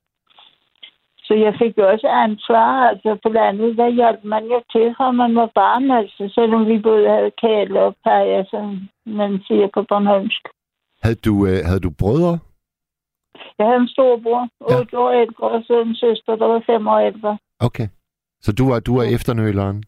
[1.25, 5.11] Så jeg fik jo også ansvar, altså på landet, der hjalp man jo til, fra
[5.11, 9.83] man var barn, altså, selvom vi både havde kæle og pajer, som man siger på
[9.83, 10.49] Bornholmsk.
[11.03, 12.39] Havde du, øh, havde du brødre?
[13.59, 14.81] Jeg havde en storbror, Ja.
[14.81, 17.39] 8 år ældre, og så en søster, der var 5 år ældre.
[17.61, 17.89] Okay.
[18.41, 19.85] Så du var, du var efternøleren?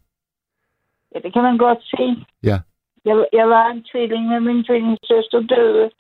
[1.15, 2.25] Ja, det kan man godt se.
[2.43, 2.59] Ja.
[3.05, 5.91] Jeg, jeg var en tvilling, men min tvillingssøster døde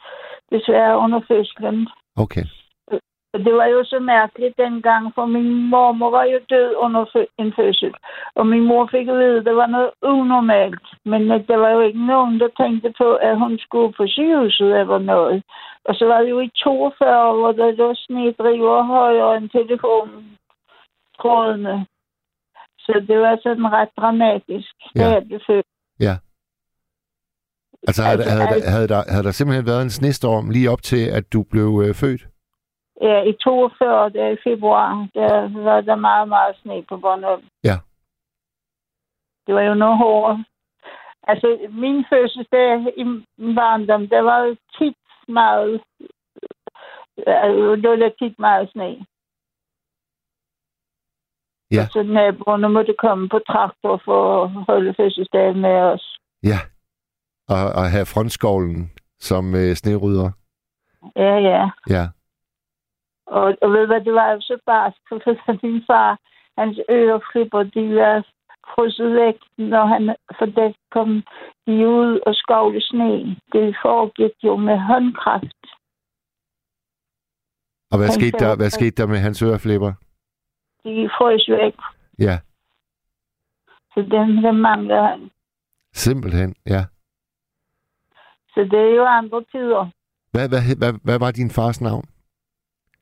[0.52, 1.88] desværre under fødslen.
[2.16, 2.44] Okay.
[3.34, 7.52] Og det var jo så mærkeligt dengang, for min mormor var jo død under en
[7.58, 7.94] fødsel.
[8.34, 10.84] Og min mor fik at vide, at det var noget unormalt.
[11.04, 14.98] Men der var jo ikke nogen, der tænkte på, at hun skulle på sygehuset eller
[14.98, 15.42] noget.
[15.84, 21.86] Og så var det jo i 42, hvor der lå snedriver højere end telefontrådene.
[22.78, 25.08] Så det var sådan ret dramatisk, da Ja.
[25.14, 25.66] jeg blev født.
[27.88, 31.02] Altså, havde, Altså, havde, havde, der, havde der simpelthen været en snestorm lige op til,
[31.18, 32.22] at du blev øh, født?
[33.04, 37.44] Ja, i 42, der i februar, der var der meget, meget sne på Bornholm.
[37.64, 37.76] Ja.
[39.46, 40.44] Det var jo noget hårdere.
[41.22, 44.96] Altså, min fødselsdag i min barndom, der var jo tit
[45.28, 45.82] meget,
[47.26, 49.06] altså, det var der tit meget sne.
[51.70, 51.86] Ja.
[51.92, 56.18] Så naboerne måtte komme på traktor for at holde fødselsdagen med os.
[56.42, 56.58] Ja.
[57.48, 60.30] Og, og have frontskovlen som øh, snerydder?
[61.16, 61.70] Ja, ja.
[61.90, 62.08] Ja.
[63.26, 66.18] Og, og ved hvad, det var jo så barsk, for min far,
[66.58, 68.26] hans øreflipper, de var
[68.74, 71.22] frosset væk, når han, for der kom
[71.66, 73.36] de ud og skovle sne.
[73.52, 75.62] Det foregik jo med håndkraft.
[77.90, 79.92] Og hvad Han skete, der, hvad skete der med hans øreflipper?
[80.84, 81.74] De frøs væk.
[82.18, 82.38] Ja.
[83.92, 85.30] Så dem, dem mangler han.
[85.92, 86.82] Simpelthen, ja.
[88.54, 89.90] Så det er jo andre tider.
[90.32, 92.04] Hvad, hvad, hvad, hvad var din fars navn?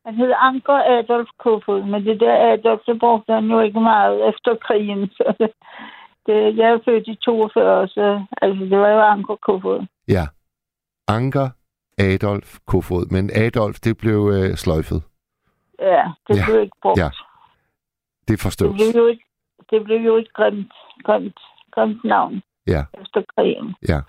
[0.07, 4.28] Han hed Anker Adolf Kofod, men det der Adolf, det brugte han jo ikke meget
[4.28, 5.09] efter krigen.
[5.16, 5.50] Så det,
[6.26, 9.86] det, jeg er født i 42, så altså, det var jo Anker Kofod.
[10.09, 10.24] Ja.
[11.09, 11.48] Anker
[11.98, 13.07] Adolf Kofod.
[13.11, 15.03] Men Adolf, det blev øh, sløjfet.
[15.80, 16.98] Ja, det Ja, blev ikke brugt.
[16.98, 17.09] ja.
[18.20, 18.74] Det Det forstås.
[18.74, 19.24] blev jo ikke,
[19.70, 20.72] det blev jo et grimt,
[21.05, 21.40] grimt,
[21.74, 23.74] grimt navn Ja, efter krigen.
[23.88, 24.00] ja.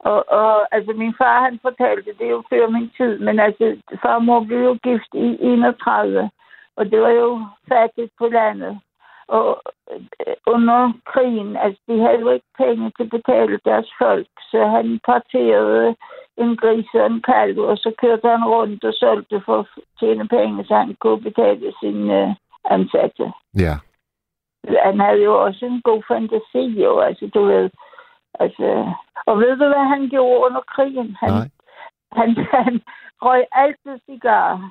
[0.00, 3.76] Og, og altså, min far, han fortalte, det er jo før min tid, men altså,
[4.02, 6.30] far mor blev jo gift i 31,
[6.76, 8.80] og det var jo fattigt på landet.
[9.28, 14.28] Og øh, under krigen, altså, de havde jo ikke penge til at betale deres folk,
[14.50, 15.96] så han parterede
[16.36, 19.66] en gris og en kalv, og så kørte han rundt og solgte for at
[20.00, 22.34] tjene penge, så han kunne betale sine øh,
[22.70, 23.32] ansatte.
[23.58, 23.74] Ja,
[24.84, 27.70] Han havde jo også en god fantasi, jo, altså, du ved.
[28.34, 28.92] Altså,
[29.26, 31.16] og ved du, hvad han gjorde under krigen?
[31.20, 31.48] Han, nej.
[32.18, 32.80] han, han
[33.22, 34.70] røg altid cigar.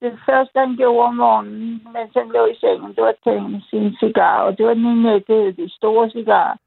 [0.00, 3.62] Det første, han gjorde om morgenen, mens han lå i sengen, det var at tænde
[3.70, 4.42] sin cigar.
[4.42, 6.58] Og det var den hed de store cigar.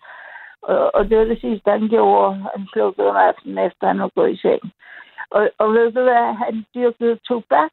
[0.62, 2.36] Og, og det var det sidste, han gjorde.
[2.56, 4.62] Han slukkede om aftenen, efter han var gået i seng.
[5.32, 6.34] Og, og ved du hvad?
[6.34, 7.72] Han dyrkede tobak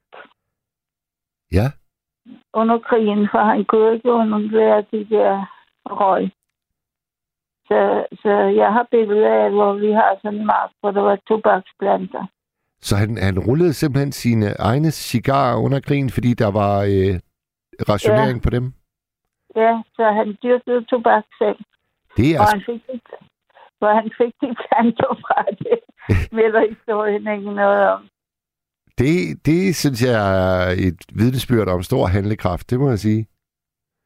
[1.53, 1.67] Ja,
[2.53, 5.47] under krigen, for han kunne ikke undvære de der
[5.85, 6.31] røg.
[7.69, 11.19] Så, så jeg har billeder af, hvor vi har sådan en mark, hvor der var
[11.29, 12.27] tobaksplanter.
[12.81, 17.14] så han, han rullede simpelthen sine egne cigarer under krigen, fordi der var øh,
[17.93, 18.45] rationering ja.
[18.45, 18.64] på dem.
[19.57, 21.59] Ja, så han dyrkede tobak selv.
[22.16, 23.01] Det er Og altså, han fik de,
[23.79, 25.79] hvor han fik de planter fra det,
[26.37, 28.03] med der historien ikke noget om.
[28.99, 33.27] det, det synes jeg er et vidnesbyrd om stor handlekraft, det må jeg sige.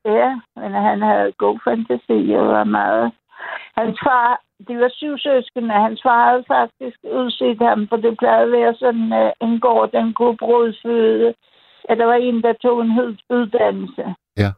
[0.04, 3.12] Ja, men han havde god fantasi og var meget...
[3.76, 8.42] Hans far, de var syv søskende, hans far havde faktisk udset ham, for det plejede
[8.42, 11.34] at være sådan uh, en gård, den kunne brødsføde.
[11.88, 14.14] Ja, der var en, der tog en uddannelse.
[14.36, 14.50] Ja.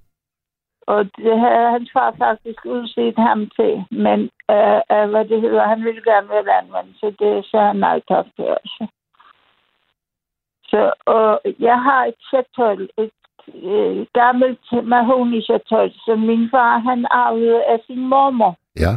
[0.86, 4.20] Og det havde hans far faktisk udset ham til, men
[4.54, 8.00] uh, uh, hvad det hedder, han ville gerne være landmand, så det sagde han nej
[8.08, 8.86] tak til også.
[10.64, 13.10] Så og jeg har et chatol, et
[13.48, 18.56] øh, gammelt mahogni-chatol, som min far han arvede af sin mormor.
[18.76, 18.92] Ja,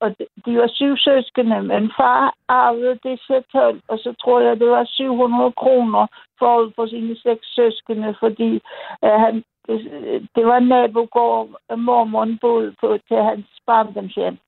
[0.00, 4.70] Og de, var syv søskende, men far arvede det chatol, og så tror jeg, det
[4.70, 6.06] var 700 kroner
[6.38, 8.50] forud for sine seks søskende, fordi
[9.04, 9.78] øh, han, det,
[10.34, 14.38] det var nabogård, øh, mormoren boede på til hans barndomshjem.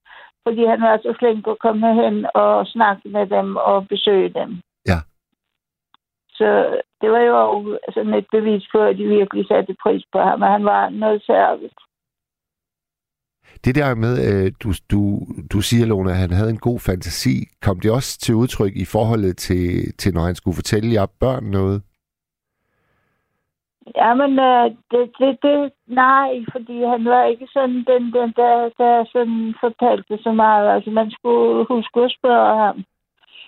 [0.47, 4.61] Fordi han var så flink at komme hen og snakke med dem og besøge dem.
[4.87, 4.99] Ja.
[6.29, 10.41] Så det var jo sådan et bevis på, at de virkelig satte pris på ham,
[10.41, 11.79] og han var noget særligt
[13.65, 15.19] det der med, øh, du, du,
[15.53, 17.35] du siger, Lone, at han havde en god fantasi.
[17.61, 21.43] Kom det også til udtryk i forholdet til, til når han skulle fortælle jer børn
[21.43, 21.81] noget?
[23.95, 29.05] Jamen, øh, det, det, det, nej, fordi han var ikke sådan den, den der, der
[29.13, 30.69] sådan fortalte så meget.
[30.75, 32.83] Altså, man skulle huske at spørge ham.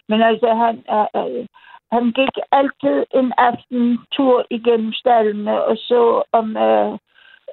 [0.10, 1.46] Men altså, han, øh, øh,
[1.92, 6.98] han gik altid en aften tur igennem stallene og så om øh,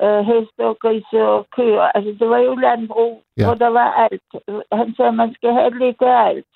[0.03, 1.82] øh, heste og grise og køer.
[1.94, 3.44] Altså, det var jo landbrug, Ja.
[3.46, 4.28] hvor der var alt.
[4.72, 6.53] Han sagde, at man skal have lidt af alt.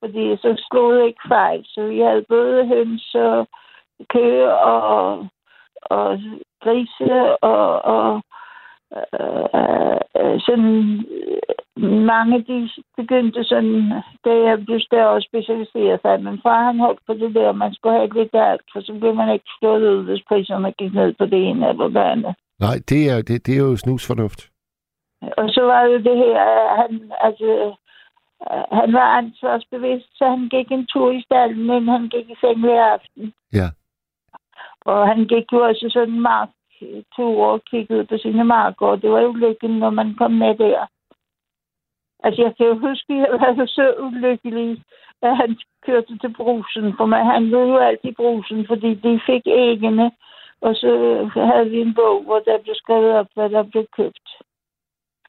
[0.00, 1.64] Fordi så slog det ikke fejl.
[1.64, 3.46] Så vi havde både høns og
[4.08, 5.26] køer og,
[5.82, 6.20] og
[6.62, 8.22] grise og, og
[8.96, 11.04] øh, øh, sådan
[11.76, 16.22] mange de begyndte sådan, da jeg blev større og specialiseret sig.
[16.22, 18.92] Men far han holdt på det der, man skulle have lidt af alt, for så
[19.00, 22.34] blev man ikke slået ud, hvis priserne gik ned på det ene eller det andet.
[22.60, 24.50] Nej, det er, det, det er jo snusfornuft.
[25.22, 26.40] Og så var jo det her,
[26.70, 27.74] at han, altså,
[28.50, 32.36] øh, han var ansvarsbevidst, så han gik en tur i stallen, men han gik i
[32.40, 33.32] seng hver aften.
[33.52, 33.68] Ja.
[34.80, 39.10] Og han gik jo også sådan en marktur og kiggede på sine marker, og det
[39.10, 40.86] var jo lykken, når man kom med der.
[42.24, 44.82] Altså, jeg kan jo huske, at jeg var så ulykkelig,
[45.22, 49.42] at han kørte til brusen, for man handlede jo altid i brusen, fordi de fik
[49.46, 50.10] æggene,
[50.62, 50.90] og så
[51.34, 54.28] havde vi en bog, hvor der blev skrevet op, hvad der blev købt.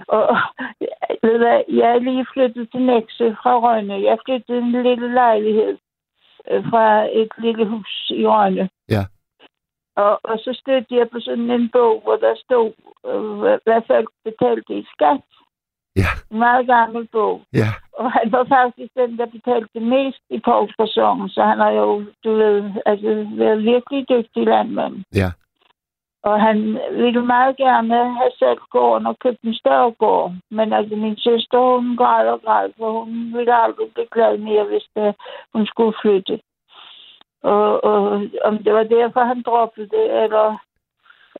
[0.08, 0.38] Og
[1.24, 4.04] ved hvad, jeg er lige flyttet til Nækse fra Rønne.
[4.10, 5.78] Jeg flyttede en lille lejlighed
[6.50, 8.70] øh, fra et lille hus i Rønne.
[8.90, 9.04] Ja.
[9.96, 12.72] Og, og så stødte jeg på sådan en bog, hvor der stod,
[13.06, 15.22] øh, hvad folk betalte i skat.
[15.96, 16.10] Ja.
[16.32, 17.42] En meget gammel bog.
[17.54, 22.04] Ja, Og han var faktisk den, der betalte mest i Poulsforsongen, så han har jo,
[22.24, 25.04] du ved, altså, været virkelig dygtig landmand.
[25.16, 25.32] ja.
[26.24, 30.32] Og han ville meget gerne have sat gården og købt en større gård.
[30.52, 34.64] Men altså, min søster, hun græd og græd, for hun ville aldrig blive glad mere,
[34.64, 35.16] hvis det,
[35.54, 36.40] hun skulle flytte.
[37.44, 38.02] Og, og
[38.44, 40.58] om det var derfor, han droppede det, eller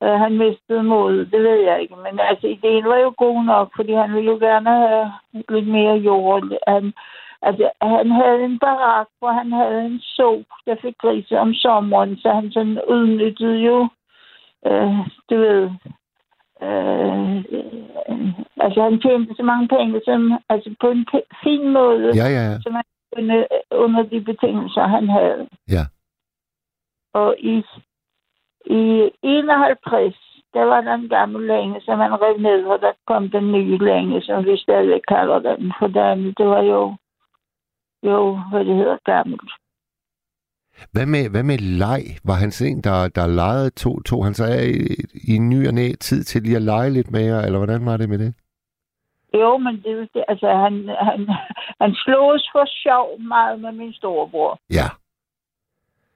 [0.02, 1.96] øh, han mistede modet, det ved jeg ikke.
[1.96, 5.12] Men altså, ideen var jo god nok, fordi han ville jo gerne have
[5.50, 6.44] lidt mere jord.
[6.68, 6.94] Han,
[7.42, 12.18] altså, han havde en barak, hvor han havde en så, der fik grise om sommeren,
[12.18, 13.88] så han sådan udnyttede jo,
[14.68, 14.98] øh,
[15.30, 15.64] du ved,
[16.66, 17.44] øh,
[18.66, 21.06] altså han tjente så mange penge, som, altså på en
[21.44, 22.62] fin måde, Ja, ja, ja.
[22.62, 22.84] som han
[23.16, 25.48] kunne, under de betingelser, han havde.
[25.70, 25.84] Ja.
[27.14, 27.64] Og i,
[28.66, 30.16] i 51,
[30.54, 33.78] der var der en gammel længe, som man rev ned, og der kom den nye
[33.78, 35.74] længe, som vi stadig kalder den.
[35.80, 36.96] For den, det var jo,
[38.04, 39.52] jo, hvad det hedder, gammelt.
[40.92, 42.04] Hvad med, hvad med leg?
[42.24, 44.80] Var han sådan en, der, der legede, tog, tog han af i,
[45.34, 48.10] i ny og næ tid til lige at lege lidt mere, eller hvordan var det
[48.10, 48.34] med det?
[49.34, 51.30] Jo, men det, det altså, han, han,
[51.82, 54.60] han sloges for sjov meget med min storebror.
[54.70, 54.88] Ja.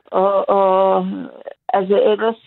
[0.05, 1.05] Og, og
[1.73, 2.41] altså ellers,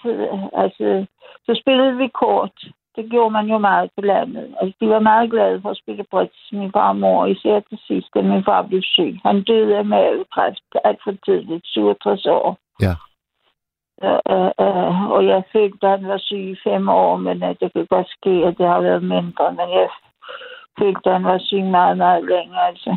[0.62, 1.06] altså,
[1.46, 2.56] så spillede vi kort.
[2.96, 4.54] Det gjorde man jo meget på landet.
[4.60, 7.78] Altså, de var meget glade for at spille bridge, min far og mor, især til
[7.86, 9.18] sidst, da min far blev syg.
[9.22, 12.58] Han døde af mavekræft alt for tidligt, 67 år.
[12.80, 12.94] Ja.
[14.08, 17.48] Uh, uh, uh, og jeg følte, at han var syg i fem år, men uh,
[17.60, 19.52] det kan godt ske, at det har været mindre.
[19.58, 19.88] Men jeg
[20.78, 22.60] følte, at han var syg meget, meget længe.
[22.68, 22.96] Altså.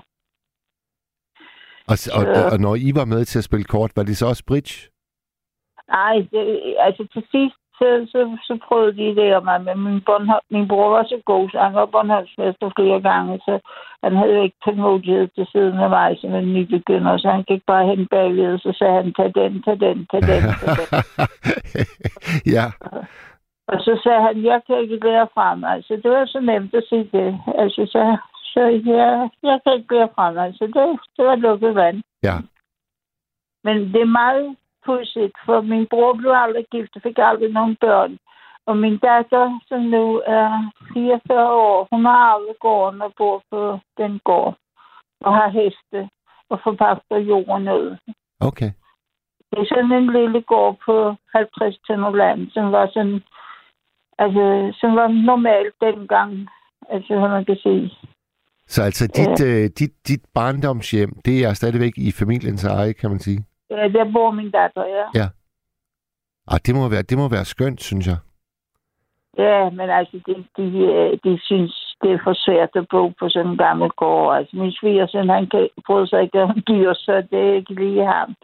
[1.92, 4.44] Og, og, og når I var med til at spille kort, var det så også
[4.48, 4.93] bridge?
[5.88, 10.02] Nej, det, altså til sidst, så, så, så prøvede de det om mig, men min,
[10.02, 13.60] Bornholm, min bror var så god, så han var Bornholmsmester flere gange, så
[14.04, 17.64] han havde jo ikke tålmodighed til siden af mig som en nybegynder, så han gik
[17.68, 20.90] bare hen bagved, og så sagde han, tag den, tag den, tag den, tag den.
[22.56, 22.66] ja.
[23.68, 25.84] Og så sagde han, jeg kan ikke lære fra mig.
[25.84, 27.40] Så det var så nemt at sige det.
[27.58, 28.18] Altså, så,
[28.54, 30.54] så jeg, jeg kan ikke lære fra mig.
[30.58, 32.04] Så det, det var lukket vand.
[32.24, 32.36] Ja.
[33.64, 34.56] Men det er meget
[34.86, 38.18] pudsigt, for min bror blev aldrig gift og fik aldrig nogen børn.
[38.66, 43.80] Og min datter, som nu er 44 år, hun har arvet gården og bor på
[43.98, 44.56] den gård.
[45.22, 46.10] Og har heste
[46.50, 47.98] og forpagter jorden ud.
[48.40, 48.72] Okay.
[49.50, 53.20] Det er sådan en lille gård på 50 tønder land, som var sådan,
[54.24, 54.46] altså,
[54.80, 56.32] som var normalt dengang,
[56.90, 57.92] altså, hvad man kan sige.
[58.68, 63.20] Så altså dit, øh, dit, dit barndomshjem, det er stadigvæk i familiens eje, kan man
[63.20, 63.46] sige?
[63.74, 65.28] Ja, der bor min datter, ja.
[66.48, 68.18] Ah, det må være, det må være skønt, synes jeg.
[69.38, 70.68] Ja, men altså, de, de,
[71.24, 74.38] de synes, det er for svært at bo på sådan en gammel gård.
[74.38, 78.06] Altså, min svigersøn, han kan, bryder sig ikke om dyr, så det er ikke lige
[78.06, 78.36] ham.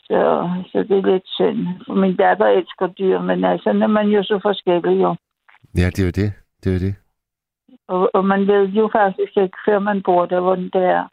[0.00, 1.66] Så, så det er lidt synd.
[1.86, 5.16] For min datter elsker dyr, men altså, når man jo så forskellig, jo.
[5.76, 6.32] Ja, det er jo det.
[6.60, 6.94] Det er jo det.
[7.88, 11.04] Og, og man ved jo faktisk ikke, før man bor der, hvordan det er.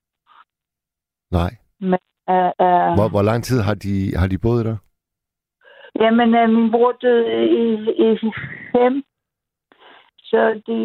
[1.32, 1.52] Nej.
[2.34, 4.78] Uh, uh, Hvor, hvor lang tid har de, har de boet der?
[6.02, 7.26] Jamen, uh, min bror døde
[7.62, 7.66] i,
[8.06, 8.10] i
[8.76, 9.04] fem.
[10.30, 10.80] Så de,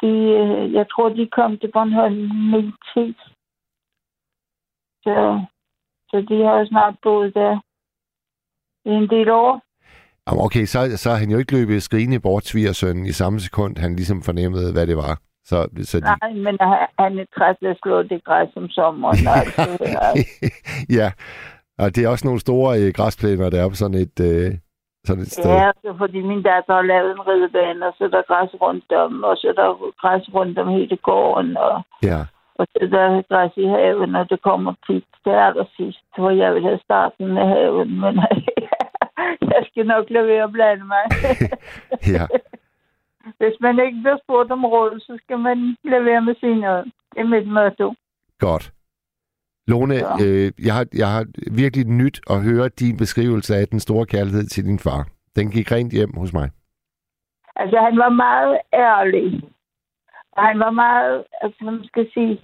[0.00, 2.62] de, uh, jeg tror, de kom til Bornholm i
[2.94, 3.14] 10.
[5.04, 5.44] Så,
[6.10, 7.60] så de har jo snart boet der
[8.84, 9.62] i en del år.
[10.26, 13.76] Jamen, Okay, så, så har han jo ikke løbet skrigende bort svigersønnen i samme sekund,
[13.76, 15.20] han ligesom fornemmede, hvad det var.
[15.44, 16.04] Så, så de...
[16.04, 16.56] Nej, men
[16.98, 19.18] han- er træt af at slå det græs om sommeren.
[19.40, 19.62] Altså,
[20.98, 21.08] ja,
[21.78, 24.50] og det er også nogle store øh, græsplæner, der er på sådan et, øh,
[25.06, 25.50] sådan et sted.
[25.50, 28.92] Ja, så fordi min datter har lavet en ridebane, og så er der græs rundt
[29.04, 29.68] om, og så er der
[30.02, 32.20] græs rundt om hele gården, og, Ja.
[32.58, 35.04] og så er der græs i haven, og det kommer tit.
[35.24, 38.14] Det er der sidst, hvor jeg vil have starten af haven, men
[39.52, 41.04] jeg skal nok lade være at blande mig.
[42.16, 42.24] ja.
[43.38, 46.84] Hvis man ikke bliver spurgt om råd, så skal man lade være med sin noget.
[47.12, 47.94] Det er mit motto.
[48.38, 48.72] Godt.
[49.66, 50.14] Lone, Ja.
[50.24, 51.24] øh, jeg, har, jeg har
[51.62, 55.08] virkelig nyt at høre din beskrivelse af den store kærlighed til din far.
[55.36, 56.50] Den gik rent hjem hos mig.
[57.56, 59.42] Altså, han var meget ærlig.
[60.32, 62.40] Og han var meget, altså, man skal sige,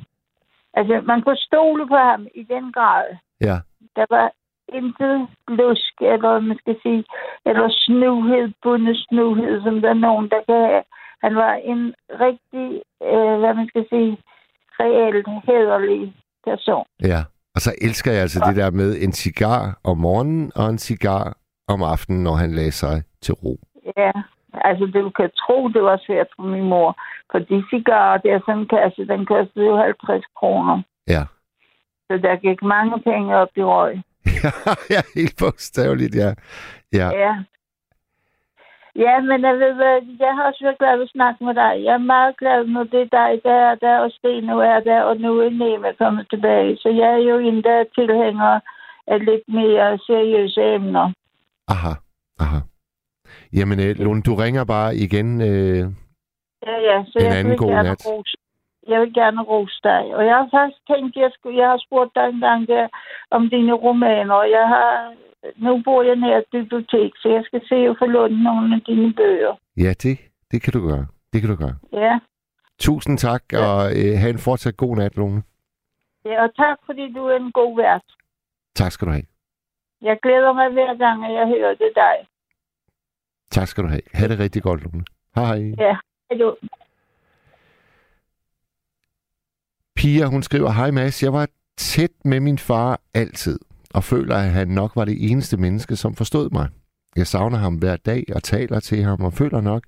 [0.74, 3.04] altså, man kunne stole på ham i den grad.
[3.40, 3.56] Ja.
[3.96, 4.32] Der var
[4.68, 7.04] intet lusk, eller man skal sige,
[7.46, 10.82] eller snuhed, bundet snuhed, som der er nogen, der kan have.
[11.24, 14.18] Han var en rigtig, øh, hvad man skal sige,
[14.80, 16.14] reelt hederlig
[16.44, 16.86] person.
[17.02, 17.20] Ja.
[17.54, 21.36] Og så elsker jeg altså det der med en cigar om morgenen og en cigar
[21.68, 23.54] om aftenen, når han lagde sig til ro.
[23.96, 24.12] Ja,
[24.68, 26.96] altså du kan tro, det var svært for min mor.
[27.30, 30.82] For de cigarer der, sådan en kasse, den kostede jo 50 kroner.
[31.08, 31.22] Ja.
[32.08, 34.02] Så der gik mange penge op i røg.
[34.94, 36.30] ja, helt bogstaveligt, ja.
[36.92, 37.08] Ja.
[37.24, 37.32] Ja.
[39.04, 41.72] Ja, men jeg ved hvad, jeg har også været glad at snakke med dig.
[41.86, 44.80] Jeg er meget glad, når det er dig, der er der, og Sten nu er
[44.80, 46.76] der, og nu er Neva kommet tilbage.
[46.76, 48.60] Så jeg er jo en, der er tilhænger
[49.06, 51.12] af lidt mere seriøse emner.
[51.68, 51.92] Aha,
[52.40, 52.58] aha.
[53.52, 55.40] Jamen, øh, Lone, du ringer bare igen.
[55.40, 55.84] Øh,
[56.66, 58.06] Ja, ja, så En jeg anden god nat.
[58.06, 58.36] rose.
[58.88, 60.02] Jeg vil gerne rose dig.
[60.16, 62.88] Og jeg har faktisk tænkt, jeg, skulle, jeg har spurgt dig en gang der,
[63.30, 65.14] om dine romaner, og jeg har,
[65.56, 68.80] nu bor jeg nær et bibliotek, så jeg skal se at få lånt nogle af
[68.80, 69.54] dine bøger.
[69.76, 70.18] ja, det,
[70.50, 71.06] det kan du gøre.
[71.32, 71.76] Det kan du gøre.
[71.92, 72.18] Ja.
[72.78, 73.58] Tusind tak, ja.
[73.58, 75.42] og øh, have en fortsat god nat, Lone.
[76.24, 78.02] ja, og tak fordi du er en god vært.
[78.74, 79.26] Tak skal du have.
[80.02, 82.16] Jeg glæder mig hver gang, at jeg hører det dig.
[83.50, 84.02] Tak skal du have.
[84.14, 85.04] Ha' det rigtig godt, Lone.
[85.34, 85.74] Hej.
[85.78, 85.96] Ja.
[86.30, 86.54] Hallo.
[89.96, 93.58] Pia, hun skriver, Hej Mads, jeg var tæt med min far altid,
[93.94, 96.68] og føler, at han nok var det eneste menneske, som forstod mig.
[97.16, 99.82] Jeg savner ham hver dag og taler til ham, og føler nok,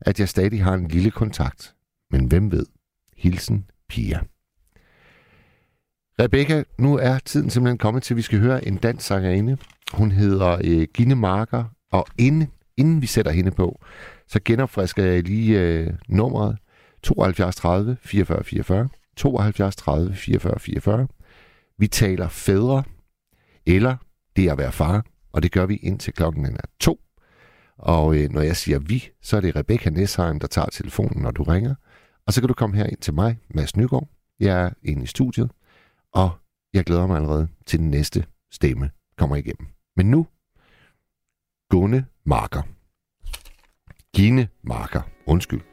[0.00, 1.74] at jeg stadig har en lille kontakt.
[2.10, 2.66] Men hvem ved?
[3.16, 4.20] Hilsen, Pia.
[6.20, 9.56] Rebecca, nu er tiden simpelthen kommet til, at vi skal høre en dansk sangerinde.
[9.92, 13.80] Hun hedder øh, Gine Marker, og inden, inden vi sætter hende på,
[14.28, 16.58] så genopfrisker jeg lige øh, nummeret
[17.02, 18.88] 72 30 44 44.
[19.16, 21.08] 72 30 44 44.
[21.78, 22.82] Vi taler fædre,
[23.66, 23.96] eller
[24.36, 27.00] det at være far, og det gør vi indtil klokken er to.
[27.78, 31.30] Og øh, når jeg siger vi, så er det Rebecca Nesheim, der tager telefonen, når
[31.30, 31.74] du ringer.
[32.26, 34.08] Og så kan du komme her ind til mig, Mads Nygaard.
[34.40, 35.50] Jeg er inde i studiet,
[36.12, 36.30] og
[36.72, 39.68] jeg glæder mig allerede til den næste stemme kommer igennem.
[39.96, 40.26] Men nu,
[41.70, 42.62] Gunne Marker.
[44.16, 45.02] Gine Marker.
[45.26, 45.71] Undskyld.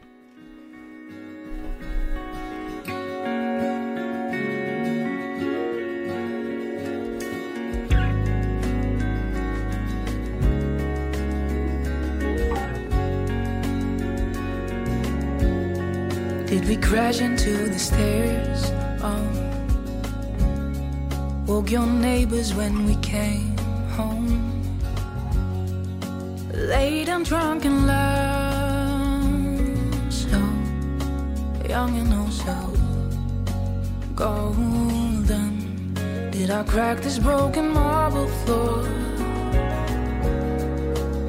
[16.99, 18.71] Did we crash into the stairs?
[19.01, 19.23] Oh,
[21.47, 23.57] woke your neighbors when we came
[23.95, 24.51] home.
[26.51, 28.91] Late and drunk and loud,
[30.11, 31.67] so oh.
[31.69, 32.73] young and oh so
[34.13, 35.93] golden.
[36.31, 38.83] Did I crack this broken marble floor?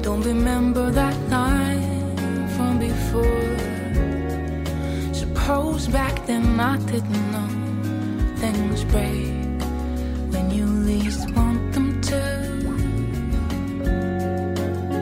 [0.01, 3.70] Don't remember that night from before.
[5.51, 7.49] Suppose back then I didn't know
[8.37, 9.27] things break
[10.31, 12.21] when you least want them to.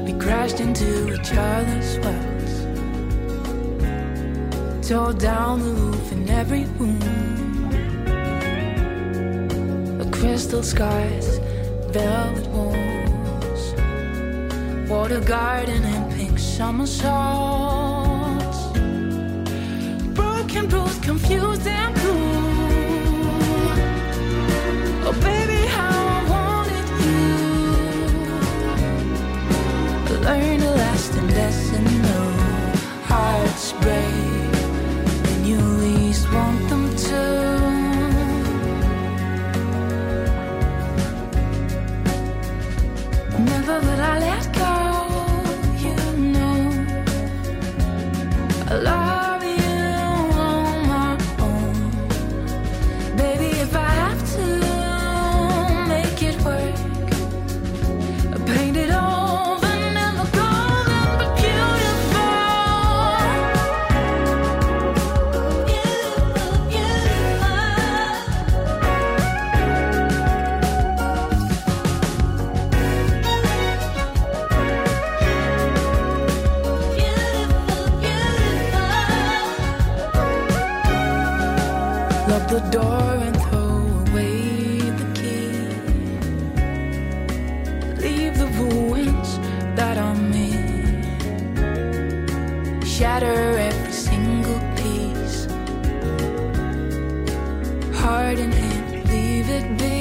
[0.05, 2.53] We crashed into each other's worlds,
[4.87, 6.99] tore down the roof in every room.
[9.99, 11.37] The crystal skies,
[11.91, 13.73] velvet walls,
[14.89, 17.78] water garden and pink summer salts
[20.49, 22.17] broken, bruised, confused, and blue.
[25.05, 26.87] Oh, baby, how I wanted
[30.09, 30.19] you.
[30.21, 32.21] Learn a lasting lesson, no
[33.05, 34.28] hearts break
[93.19, 95.45] Shatter every single piece.
[97.99, 99.98] Harden hand, leave it be.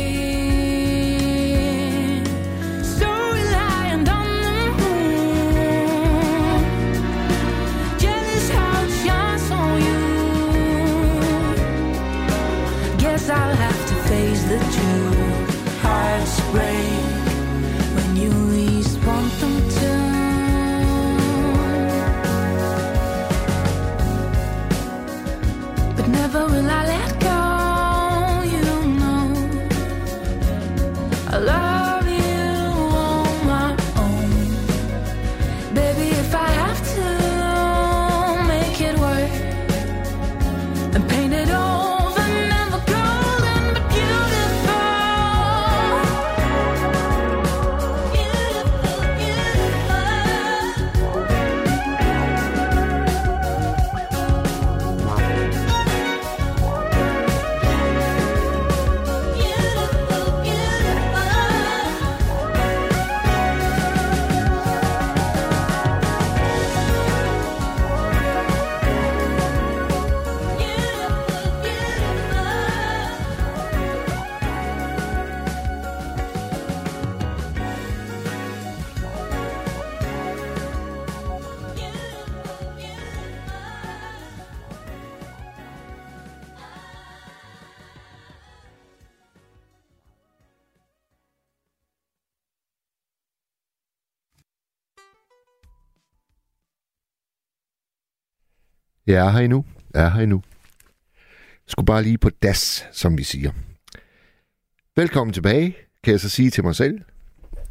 [99.08, 99.64] Jeg er her endnu.
[99.94, 100.42] Jeg er her endnu.
[101.66, 103.50] Skulle bare lige på das, som vi siger.
[104.96, 106.98] Velkommen tilbage, kan jeg så sige til mig selv.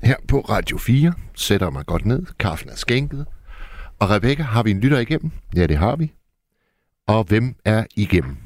[0.03, 2.25] Her på Radio 4 sætter mig godt ned.
[2.39, 3.25] Kaffen er skænket.
[4.01, 5.31] Og Rebecca, har vi en lytter igennem?
[5.55, 6.11] Ja, det har vi.
[7.07, 8.37] Og hvem er igennem?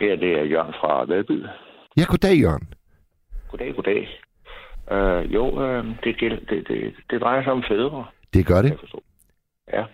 [0.00, 1.46] Ja, det er Jørgen fra Valby.
[1.96, 2.68] Ja, goddag, Jørgen.
[3.50, 4.00] Goddag, goddag.
[4.94, 8.70] Uh, jo, uh, det, det, det, det drejer sig om fædre, Det gør det.
[8.70, 8.78] jeg.
[9.72, 9.84] Ja.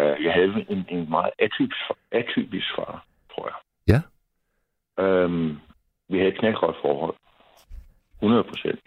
[0.00, 1.80] Uh, jeg havde en, en meget atypisk,
[2.12, 3.56] atypisk far, tror jeg.
[3.92, 4.00] Ja.
[5.24, 5.60] Um,
[6.08, 7.14] vi havde et knaldgodt forhold.
[8.22, 8.80] 100 procent.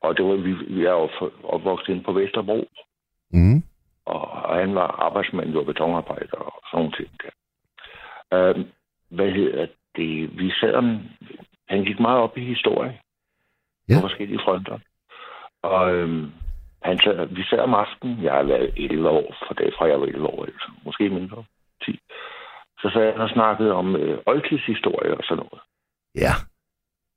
[0.00, 0.92] Og det var, vi, vi er
[1.44, 2.68] opvokset inde på Vesterbro,
[3.30, 3.62] Mm.
[4.04, 7.30] og, og han var arbejdsmand, jo betonarbejder og sådan nogle ting der.
[8.54, 8.66] Um,
[9.08, 9.66] hvad hedder
[9.96, 10.38] det?
[10.38, 11.00] Vi sad om,
[11.68, 13.00] han gik meget op i historie
[13.88, 13.94] Ja.
[13.94, 14.78] på forskellige fronter.
[15.62, 16.32] Og øhm,
[16.84, 20.00] han sad, vi sad om aftenen, jeg har været 11 år, for det fra jeg
[20.00, 21.44] var 11 år, altså, måske mindre,
[21.84, 22.00] 10.
[22.80, 25.62] Så sad han og snakkede om øh, oldtidshistorie og sådan noget.
[26.14, 26.34] Ja.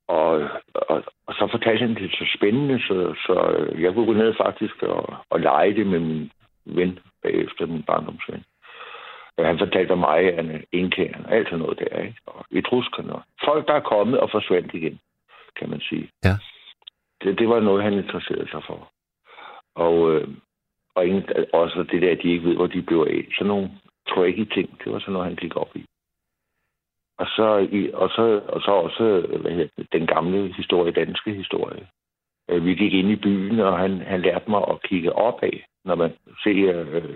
[0.07, 4.13] Og, og, og så fortalte han det så spændende, så, så øh, jeg kunne gå
[4.13, 6.31] ned faktisk og, og lege det med min
[6.65, 8.43] ven bagefter, min barndomsven.
[9.37, 12.19] Og han fortalte om Majaerne, Inkæren, alt sådan noget der, ikke?
[12.25, 13.13] Og etruskerne.
[13.13, 14.99] og Folk, der er kommet og forsvandt igen,
[15.59, 16.09] kan man sige.
[16.23, 16.35] Ja.
[17.21, 18.91] Det, det var noget, han interesserede sig for.
[19.85, 20.27] Og, øh,
[20.95, 21.23] og ingen,
[21.53, 23.21] også det der, at de ikke ved, hvor de blev af.
[23.35, 23.69] Sådan nogle
[24.09, 25.85] tricky ting, det var sådan noget, han gik op i.
[27.21, 29.03] Og så, i, og så, og så også
[29.41, 31.87] hvad hedder det, den gamle historie, danske historie.
[32.49, 35.95] Øh, Vi gik ind i byen, og han, han lærte mig at kigge opad, når
[35.95, 36.11] man
[36.43, 37.15] ser øh,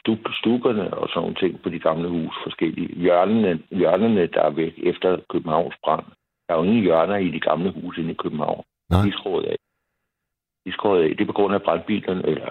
[0.00, 2.94] stuk, stukkerne og sådan nogle ting på de gamle hus, forskellige.
[2.94, 6.06] Hjørnene, hjørnene, der er væk efter Københavns brand.
[6.46, 8.64] Der er jo ingen hjørner i de gamle hus inde i København.
[8.90, 9.02] Nej.
[9.04, 9.12] De
[11.00, 11.16] er af.
[11.16, 12.50] Det er på grund af brandbilerne, eller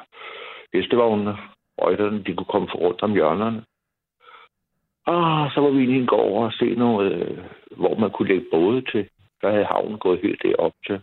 [0.74, 1.38] hestevognene,
[1.78, 3.64] røgterne, de kunne komme for rundt om hjørnerne.
[5.06, 7.38] Og så var vi inde i en gård over og se noget, øh,
[7.78, 9.10] hvor man kunne lægge både til.
[9.42, 11.02] Der havde havnen gået helt derop til.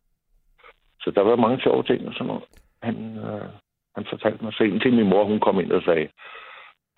[1.01, 2.45] Så der var mange sjove ting og sådan noget.
[2.83, 3.49] Han, øh,
[3.97, 6.09] han fortalte mig så en til min mor, hun kom ind og sagde,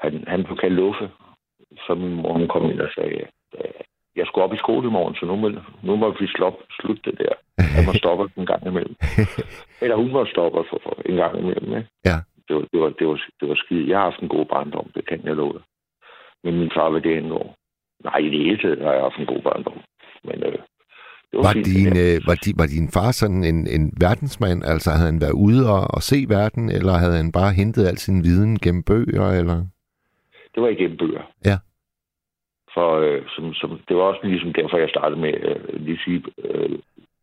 [0.00, 1.10] han, han blev kaldt Luffe.
[1.86, 3.26] Så min mor, hun kom ind og sagde,
[3.58, 3.82] øh,
[4.18, 5.48] jeg skulle op i skole i morgen, så nu må,
[5.82, 6.48] nu må vi slå,
[6.78, 7.34] slutte det der.
[7.76, 8.96] Jeg må stoppe en gang imellem.
[9.82, 11.70] Eller hun må stoppe for, for en gang imellem.
[11.78, 11.88] Ikke?
[12.10, 12.18] Ja.
[12.48, 13.88] Det var, det, var, det, var, det var skide.
[13.90, 15.64] Jeg har haft en god barndom, det kan jeg love dig.
[16.44, 17.48] Men min far var det angår.
[18.04, 19.78] Nej, i det hele taget har jeg haft en god barndom.
[20.24, 20.58] Men øh,
[21.28, 24.64] det var, Var fint, din, øh, var, di, var din far sådan en, en verdensmand?
[24.64, 27.98] Altså havde han været ude og, og se verden, eller havde han bare hentet al
[27.98, 29.26] sin viden gennem bøger?
[29.40, 29.58] Eller?
[30.54, 31.22] Det var igennem bøger.
[31.44, 31.56] Ja.
[32.78, 36.04] For øh, som, som, det var også ligesom derfor, jeg startede med øh, lige at
[36.04, 36.78] sige, øh,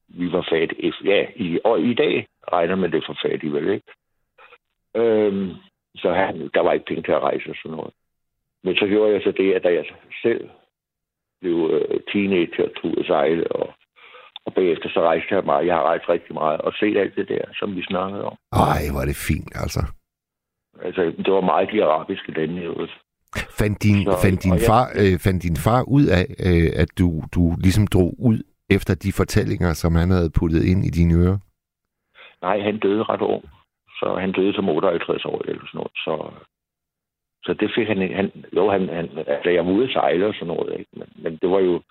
[0.08, 0.94] vi var fattige.
[1.04, 3.90] Ja, i, og i dag regner man det for fattige, vel ikke?
[4.96, 5.52] Øhm,
[5.96, 7.94] så han, der var ikke penge til at rejse og sådan noget.
[8.64, 9.86] Men så gjorde jeg så det, at da jeg
[10.22, 10.50] selv
[11.42, 13.74] blev øh, teenager og tog at sejle, og,
[14.46, 15.68] og bagefter så rejste jeg meget.
[15.68, 18.38] Jeg har rejst rigtig meget og set alt det der, som vi snakkede om.
[18.52, 19.82] Ej, hvor er det fint, altså.
[20.82, 23.05] Altså, det var meget de arabiske lande, i øvrigt.
[23.62, 26.70] Fandt din, Så- fandt din, og jeg- far, øh, fandt din far ud af, øh,
[26.82, 28.38] at du, du ligesom drog ud
[28.76, 31.38] efter de fortællinger, som han havde puttet ind i dine ører?
[32.42, 33.44] Nej, han døde ret ung.
[34.00, 35.96] Så han døde som 58 år eller sådan noget.
[36.06, 36.14] Så,
[37.46, 40.34] så det fik han, han jo, han, han, altså jeg var ude at sejle og
[40.34, 40.92] sådan noget, ikke?
[41.00, 41.82] Men, men det var jo,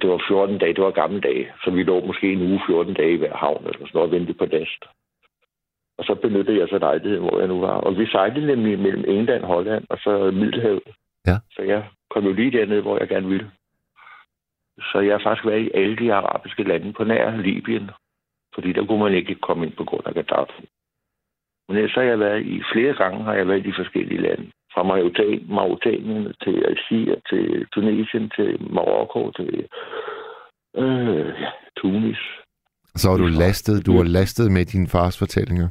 [0.00, 1.46] det var 14 dage, det var gamle dage.
[1.64, 4.14] Så vi lå måske en uge 14 dage i hver havn eller sådan noget og
[4.16, 4.80] ventede på dast.
[5.98, 7.76] Og så benyttede jeg så lejligheden, hvor jeg nu var.
[7.86, 10.88] Og vi sejlede nemlig mellem England, Holland og så Middelhavet.
[11.26, 11.36] Ja.
[11.50, 13.50] Så jeg kom jo lige derned, hvor jeg gerne ville.
[14.78, 17.90] Så jeg har faktisk været i alle de arabiske lande på nær Libyen.
[18.54, 20.68] Fordi der kunne man ikke komme ind på grund af Gaddafi.
[21.68, 24.50] Men ellers har jeg været i flere gange, har jeg været i de forskellige lande.
[24.74, 24.82] Fra
[25.48, 29.66] Mauretanien til Algier, til Tunesien, til Marokko, til
[30.76, 32.18] øh, ja, Tunis.
[32.94, 35.68] Så har du lastet, du har lastet med din fars fortællinger.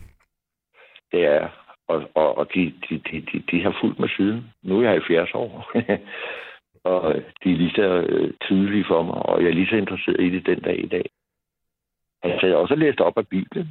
[1.14, 1.48] Det er,
[1.88, 4.54] og, og, og de, de, de, de, de har fulgt mig siden.
[4.64, 5.72] Nu er jeg 70 år.
[6.92, 10.20] og de er lige så øh, tydelige for mig, og jeg er lige så interesseret
[10.20, 11.06] i det den dag i dag.
[12.24, 13.68] Altså, jeg har også læst op af Bibelen.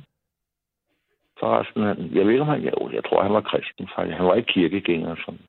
[1.40, 4.16] Forresten, han, jeg ved ikke, om han, jo, jeg tror, han var kristen, faktisk.
[4.16, 5.40] Han var ikke kirkegænger, sådan.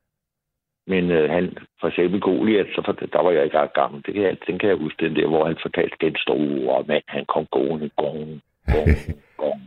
[0.87, 4.03] Men øh, han, for eksempel Goliath, så for, der var jeg ikke engang gammel.
[4.05, 7.03] Det kan jeg, den kan jeg huske, den der, hvor han fortalte den store mand,
[7.07, 8.41] han kom gående, gong,
[8.73, 8.89] gong,
[9.37, 9.61] gong.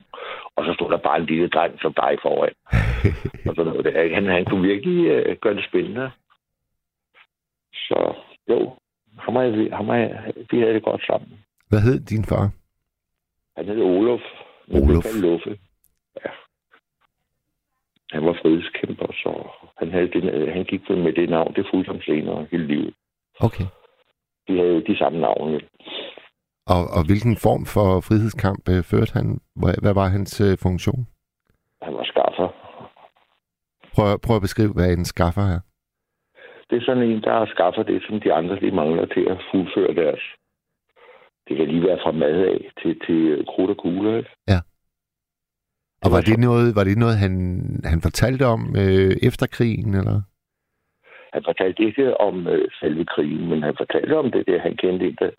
[0.57, 2.55] Og så stod der bare en lille dreng som dig foran.
[3.49, 4.15] og sådan noget der.
[4.15, 6.11] Han, han kunne virkelig øh, gøre det spændende.
[7.73, 8.15] Så
[8.51, 8.77] jo,
[9.19, 11.45] ham og jeg, ham og jeg, vi havde det godt sammen.
[11.69, 12.51] Hvad hed din far?
[13.57, 14.21] Han hed Olof.
[14.71, 15.05] Olof.
[15.23, 15.59] Luffe.
[16.25, 16.31] Ja.
[18.13, 19.49] Han var frihedskæmper, så
[19.79, 21.55] Han, havde det, han gik med det navn.
[21.55, 22.95] Det fulgte ham senere hele livet.
[23.41, 23.65] Okay.
[24.49, 25.61] De havde de samme navne.
[26.75, 29.27] Og, og hvilken form for frihedskamp øh, førte han?
[29.83, 31.07] Hvad, var hans øh, funktion?
[31.83, 32.49] Han var skaffer.
[33.95, 35.61] Prøv, prøv at beskrive, hvad en skaffer er.
[36.71, 39.95] Det er sådan en, der skaffer det, som de andre de mangler til at fuldføre
[39.95, 40.23] deres.
[41.49, 44.17] Det kan lige være fra mad af til, til krudt og kugler.
[44.17, 44.31] Ikke?
[46.07, 47.35] Og var var det noget, var det noget han,
[47.85, 50.23] han fortalte om øh, efter krigen, eller?
[51.37, 55.07] Han fortalte ikke om øh, selve krigen, men han fortalte om det der, han kendte
[55.07, 55.31] en, der...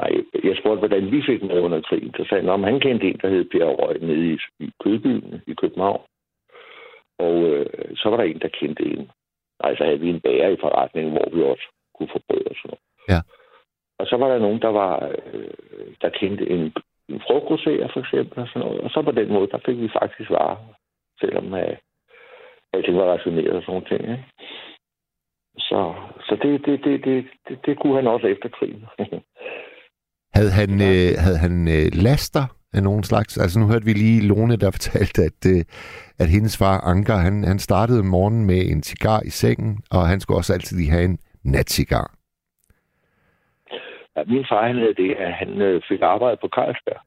[0.00, 0.10] Nej,
[0.48, 2.14] jeg spurgte, hvordan vi fik med under krigen.
[2.16, 5.42] Så sagde han, om han kendte en, der hed Per Røg nede i, i Kødbyen
[5.46, 6.02] i København.
[7.18, 9.10] Og øh, så var der en, der kendte en.
[9.62, 12.56] Nej, så havde vi en bager i forretningen, hvor vi også kunne få brød og
[12.56, 12.82] sådan noget.
[13.12, 13.20] Ja.
[13.98, 14.94] Og så var der nogen, der var,
[15.32, 15.50] øh,
[16.02, 16.62] der kendte en,
[17.08, 18.80] en frugtgrosserer for eksempel og sådan noget.
[18.80, 20.56] Og så på den måde, der fik vi faktisk varer,
[21.20, 21.76] selvom øh,
[22.72, 24.02] alting var rationeret og sådan nogle ting.
[24.14, 24.24] Ikke?
[25.58, 28.84] Så, så det, det, det, det, det, det kunne han også efter krigen.
[30.34, 32.44] Havde han, øh, havde han øh, laster
[32.76, 33.38] af nogen slags?
[33.38, 35.62] Altså nu hørte vi lige Lone, der fortalte, at, øh,
[36.22, 40.02] at hendes far Anker, han, han startede om morgenen med en cigar i sengen, og
[40.08, 42.06] han skulle også altid lige have en natcigar.
[44.16, 47.00] ja, min far han havde det, at han øh, fik arbejde på Carlsberg.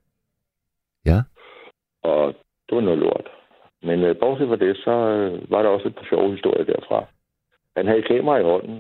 [1.06, 1.20] Ja.
[2.04, 2.34] Og
[2.66, 3.28] det var noget lort.
[3.84, 7.06] Men øh, bortset fra det, så øh, var der også et par sjove historier derfra.
[7.80, 8.78] Han havde kamera i hånden,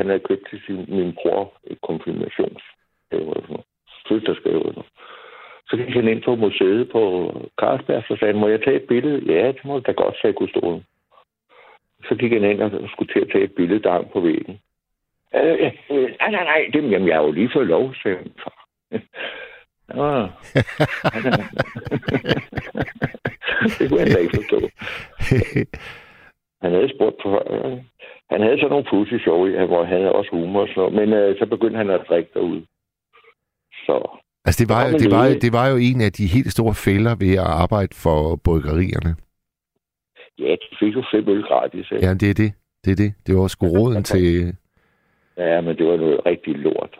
[0.00, 3.66] han havde købt til sin, min bror et konfirmationsgave og sådan noget.
[4.08, 4.90] Fødselsdagsgave og sådan.
[5.68, 7.00] Så gik han ind på museet på
[7.60, 9.32] Carlsberg, så sagde han, må jeg tage et billede?
[9.34, 10.84] Ja, det må du da godt, sagde kustoden.
[12.08, 14.60] Så gik han ind og skulle til at tage et billede, der hang på væggen.
[15.34, 18.16] Øh, øh, øh, nej, nej, nej, det, jamen, jeg har jo lige fået lov, sagde
[18.16, 18.66] min far.
[19.88, 20.28] Er-
[23.78, 24.60] det kunne han da ikke forstå.
[26.62, 27.42] Han havde spurgt på...
[27.50, 27.78] Øh,
[28.30, 31.08] han havde sådan nogle pussy i, hvor han havde også humor og sådan noget, men
[31.18, 32.62] øh, så begyndte han at drikke derude.
[33.86, 33.94] Så
[34.44, 35.40] altså det var, jo, det, var, læge.
[35.40, 39.12] det var jo en af de helt store fælder ved at arbejde for bryggerierne.
[40.38, 41.86] ja, de fik jo fem øl gratis.
[41.92, 42.06] Ikke?
[42.06, 42.50] Ja, det er det.
[42.84, 43.12] Det er det.
[43.26, 44.26] Det var sgu råden til...
[45.36, 46.94] Ja, men det var noget rigtig lort.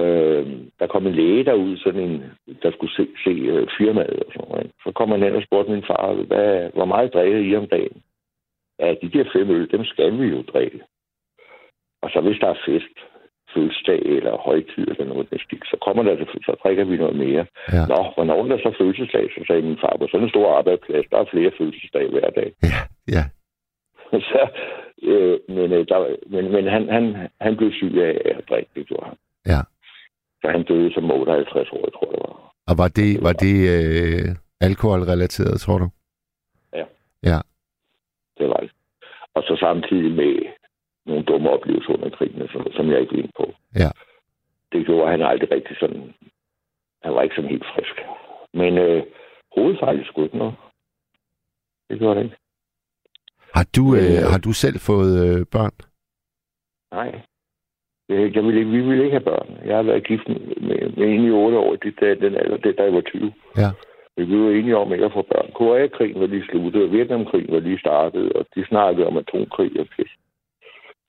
[0.00, 0.46] Øh,
[0.78, 2.24] der kom en læge derud, sådan en,
[2.62, 4.70] der skulle se, se øh, firmaet og sådan noget.
[4.84, 8.02] Så kom han hen og spurgte min far, hvad, hvor meget drikker I om dagen?
[8.80, 10.80] Ja, de der fem øl, dem skal vi jo drikke.
[12.02, 12.96] Og så hvis der er fest,
[13.54, 16.16] fødselsdag eller højtid eller noget den stil, så kommer der,
[16.48, 17.44] så drikker vi noget mere.
[17.72, 17.84] Ja.
[17.92, 21.06] Nå, hvornår er der så fødselsdag, så sagde min far, på sådan en stor arbejdsplads,
[21.10, 22.48] der er flere fødselsdage hver dag.
[22.70, 22.80] Ja,
[23.16, 23.24] ja.
[24.30, 24.42] så,
[25.02, 25.98] øh, men, øh, der,
[26.34, 27.04] men, men han, han,
[27.40, 29.16] han blev syg af at drikke, det gjorde han.
[29.52, 29.60] Ja.
[30.42, 32.52] Så han døde som 58 år, tror jeg det var.
[32.68, 34.28] Og var det, var det øh,
[34.60, 35.88] alkoholrelateret, tror du?
[36.78, 36.84] Ja.
[37.30, 37.38] Ja.
[38.38, 38.70] Det var det.
[39.34, 40.34] Og så samtidig med
[41.06, 43.54] nogle dumme oplevelser under krigen, noget, som jeg ikke vil ind på.
[43.74, 43.90] Ja.
[44.72, 46.14] Det gjorde han aldrig rigtig sådan...
[47.02, 47.96] Han var ikke sådan helt frisk.
[48.54, 49.02] Men øh,
[49.56, 50.54] hovedfejl skulle ikke noget.
[51.90, 52.36] Det gjorde det ikke.
[53.54, 54.30] Har du, øh, Øh.
[54.32, 55.72] har du selv fået øh, børn?
[56.92, 57.20] Nej.
[58.08, 59.66] Jeg, jeg ville ikke, vi ville ikke have børn.
[59.66, 60.40] Jeg har været gift med,
[60.96, 63.32] med, en i otte år, det, der, den alder, det, da jeg var 20.
[63.56, 63.70] Ja.
[64.16, 65.52] Men vi var enige om ikke at få børn.
[65.52, 69.86] Koreakrigen var lige sluttet, og Vietnamkrigen var lige startet, og de snakkede om atomkrig og
[69.96, 70.12] pis.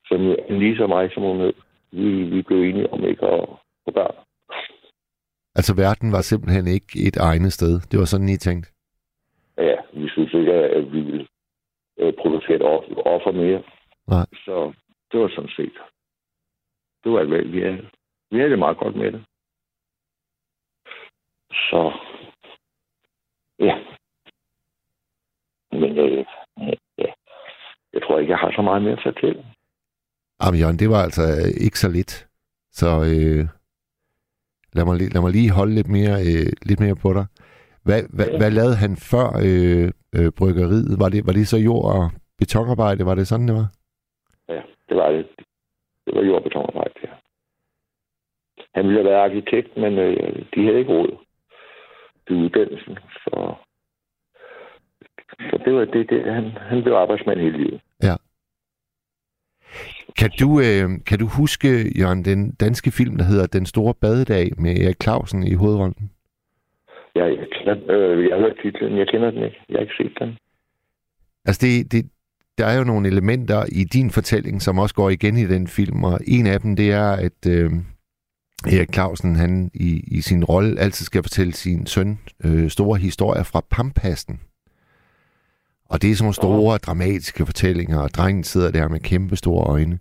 [0.06, 1.54] Så lige så mig som hun
[1.92, 3.50] vi, vi blev enige om ikke at
[3.86, 4.16] få børn.
[5.56, 7.80] Altså, verden var simpelthen ikke et egnet sted.
[7.92, 8.70] Det var sådan, I tænkte.
[9.58, 11.28] Ja, vi synes ikke, at vi ville
[12.00, 12.62] øh, producere et
[13.06, 13.64] offer, mere.
[14.08, 14.26] Nej.
[14.46, 14.74] Så
[15.12, 15.78] det var sådan set.
[17.04, 17.90] Det var alt, hvad vi havde.
[18.32, 19.24] Vi havde det meget godt med det.
[21.52, 21.92] Så,
[23.60, 23.76] ja.
[25.72, 26.26] Men, øh,
[26.98, 27.12] ja.
[27.94, 29.46] Jeg tror ikke, jeg har så meget mere at fortælle.
[30.44, 32.28] Jamen, Jørgen, det var altså øh, ikke så lidt.
[32.72, 33.44] Så øh,
[34.74, 37.26] lad, mig, lad mig lige holde lidt mere, øh, lidt mere på dig.
[37.84, 38.38] Hvad, hvad, Ja.
[38.38, 41.00] hvad lavede han før øh, øh, bryggeriet?
[41.00, 43.06] Var det, var det så jord- og betonarbejde?
[43.06, 43.68] Var det sådan, det var?
[44.50, 45.28] Ja, det var det.
[46.06, 47.10] Det var jord- og betonarbejde, ja.
[48.76, 51.18] Han ville have været arkitekt, men øh, de havde ikke råd
[52.28, 52.98] til uddannelsen.
[53.24, 53.54] Så,
[55.50, 57.82] så det var det, det han, han blev arbejdsmand hele livet.
[60.20, 61.68] Kan du, øh, kan du huske,
[62.00, 66.12] Jørgen, den danske film, der hedder Den Store Badedag med Erik Clausen i hovedrollen?
[67.16, 69.60] Ja, jeg, kender, øh, jeg har hørt titlen, jeg kender den ikke.
[69.70, 70.38] Jeg har ikke set den.
[71.46, 72.12] Altså, det, det,
[72.58, 76.04] der er jo nogle elementer i din fortælling, som også går igen i den film,
[76.04, 77.72] og en af dem, det er, at øh,
[78.66, 83.44] Erik Clausen, han i, i sin rolle altid skal fortælle sin søn øh, store historier
[83.44, 84.40] fra Pampasten.
[85.90, 89.64] Og det er sådan nogle store, dramatiske fortællinger, og drengen sidder der med kæmpe store
[89.68, 90.00] øjne.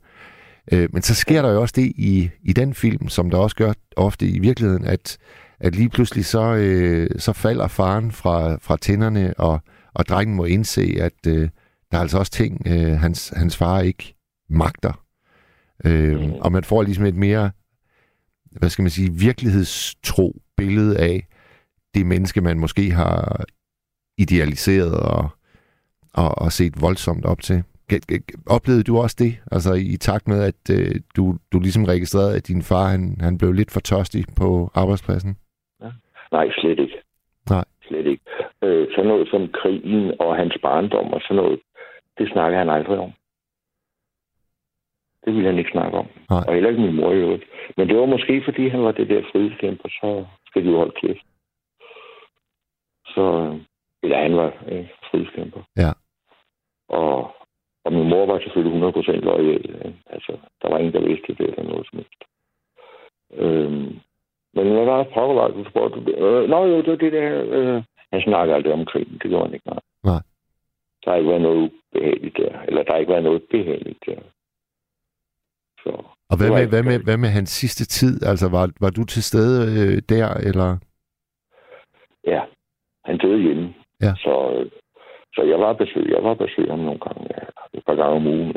[0.72, 3.56] Øh, men så sker der jo også det i, i den film, som der også
[3.56, 5.18] gør ofte i virkeligheden, at,
[5.60, 9.60] at lige pludselig så, øh, så falder faren fra, fra tænderne, og,
[9.94, 11.48] og drengen må indse, at øh,
[11.90, 14.14] der er altså også ting, øh, hans, hans far ikke
[14.50, 15.02] magter.
[15.84, 16.32] Øh, Mhm.
[16.32, 17.50] Og man får ligesom et mere,
[18.58, 21.16] hvad skal man sige, virkelighedstro billede af
[21.94, 23.44] det menneske, man måske har
[24.18, 25.28] idealiseret og,
[26.14, 27.62] og, og set voldsomt op til.
[28.56, 29.32] Oplevede du også det?
[29.52, 33.38] Altså i takt med, at øh, du, du ligesom registrerede, at din far han, han
[33.38, 35.36] blev lidt for tørstig på arbejdspladsen?
[36.32, 36.98] Nej, slet ikke.
[37.50, 37.64] Nej.
[37.88, 38.24] Slet ikke.
[38.62, 41.60] Øh, sådan noget som krigen og hans barndom og sådan noget,
[42.18, 43.12] det snakker han aldrig om.
[45.26, 46.06] Det ville han ikke snakke om.
[46.30, 46.44] Nej.
[46.48, 47.44] Og heller ikke min mor i øvrigt.
[47.76, 50.96] Men det var måske, fordi han var det der frihedskæmper, så skal de jo holde
[51.00, 51.26] kæft.
[53.06, 53.60] Så, øh,
[54.02, 55.60] eller han var øh, frihedskæmper.
[55.76, 55.90] Ja.
[56.88, 57.30] Og,
[57.84, 59.70] og min mor var selvfølgelig 100% lojal.
[59.70, 59.92] øh.
[60.06, 60.32] Altså,
[60.62, 62.22] der var ingen, der vidste det eller noget som helst.
[63.32, 64.00] Øhm,
[64.54, 66.12] men hvad var det pokker var, du spurgte?
[66.12, 67.44] Øh, nå jo, det var det der...
[67.56, 67.82] Øh,
[68.12, 69.18] han snakker aldrig om krigen.
[69.22, 69.66] Det gjorde han ikke.
[69.68, 69.80] Nej.
[70.04, 70.22] Nej.
[71.04, 72.60] Der har ikke været noget ubehageligt der.
[72.68, 74.18] Eller der har ikke været noget behageligt der.
[75.86, 75.92] Så,
[76.30, 78.22] Og hvad med, hvad, med, hvad med hans sidste tid?
[78.30, 80.78] Altså var, var du til stede øh, der, eller?
[82.26, 82.40] ja,
[83.04, 83.74] han døde hjemme.
[84.02, 84.12] Ja.
[84.16, 84.70] Så, øh,
[85.34, 86.10] så jeg var besøg.
[86.10, 87.22] Jeg var besøg ham nogle gange.
[87.36, 87.42] Ja,
[87.78, 88.52] et par gange om ugen.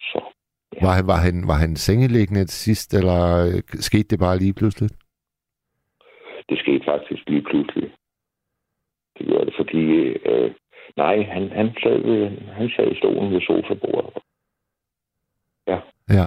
[0.00, 0.20] Så
[0.76, 0.86] Ja.
[0.86, 4.54] Var, han- var, han, var han sengeliggende til sidst, eller øh, skete det bare lige
[4.54, 4.90] pludselig?
[6.48, 7.90] det skete faktisk lige pludselig.
[9.18, 9.82] Det gjorde det, fordi...
[10.30, 10.54] Øh,
[10.96, 14.22] nej, han, han, sad, ved, han sad i stolen ved sofabordet.
[15.68, 15.78] Ja.
[16.10, 16.26] Ja.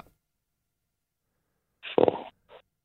[1.83, 2.27] Så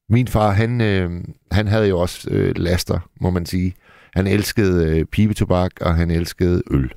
[0.08, 1.10] Min far, han, øh,
[1.50, 3.74] han havde jo også øh, laster, må man sige.
[4.14, 6.92] Han elskede øh, pibetobak, og han elskede øl.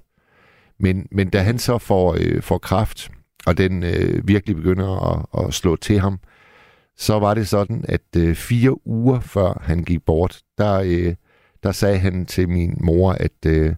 [0.80, 3.11] Men, men da han så får, øh, får kraft,
[3.48, 6.19] og den øh, virkelig begynder at, at slå til ham,
[6.98, 11.15] så var det sådan, at øh, fire uger før han gik bort, der, øh,
[11.64, 13.76] der sagde han til min mor, at øh,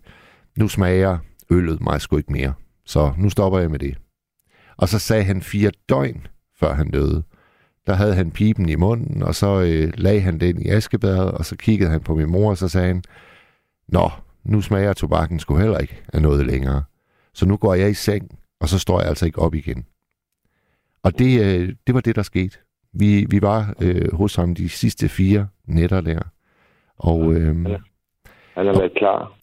[0.58, 1.18] nu smager
[1.52, 2.54] øllet mig sgu ikke mere.
[2.86, 3.98] Så nu stopper jeg med det.
[4.82, 6.28] Og så sagde han fire døgn,
[6.60, 7.24] før han døde,
[7.88, 11.46] der havde han pipen i munden, og så øh, lagde han den i askebadet, og
[11.46, 13.04] så kiggede han på min mor, og så sagde han,
[13.88, 14.10] Nå,
[14.44, 16.84] nu smager tobakken sgu heller ikke af noget længere.
[17.34, 19.86] Så nu går jeg i seng, og så står jeg altså ikke op igen.
[21.04, 22.58] Og det, øh, det var det, der skete.
[22.94, 26.20] Vi, vi var øh, hos ham de sidste fire nætter der.
[26.98, 27.56] Og, øh,
[28.54, 29.34] han har været klar.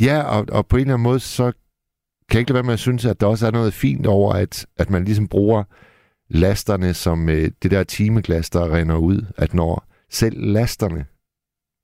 [0.00, 1.52] Ja, og, og på en eller anden måde, så
[2.28, 4.32] kan jeg ikke lade være med at synes, at der også er noget fint over,
[4.32, 5.64] at, at man ligesom bruger
[6.30, 9.18] lasterne som øh, det der timeglas, der render ud.
[9.38, 11.04] At når selv lasterne,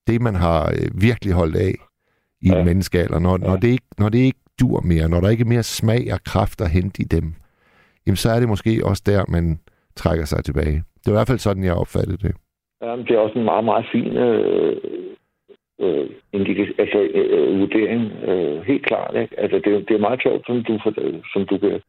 [0.07, 1.75] det man har øh, virkelig holdt af
[2.43, 2.59] i ja.
[2.59, 3.47] En menneskealder, når, ja.
[3.47, 6.21] når, det ikke, når det ikke dur mere, når der ikke er mere smag og
[6.25, 7.35] kraft at hente i dem,
[8.07, 9.59] jamen så er det måske også der, man
[9.97, 10.83] trækker sig tilbage.
[11.01, 12.35] Det er i hvert fald sådan, jeg opfattede det.
[12.83, 14.77] Jamen, det er også en meget, meget fin øh,
[15.81, 18.03] øh, indika- altså, øh, vurdering.
[18.29, 19.17] Øh, helt klart.
[19.23, 19.41] Ikke?
[19.41, 20.79] Altså, det, er- det er meget sjovt, som du,
[21.33, 21.83] som du kan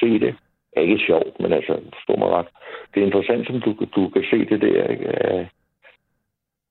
[0.00, 0.36] se det.
[0.76, 2.46] Ja, ikke sjovt, men altså, forstå mig ret.
[2.94, 4.86] Det er interessant, som du, du kan se det der.
[4.88, 5.06] Ikke?
[5.08, 5.46] Øh,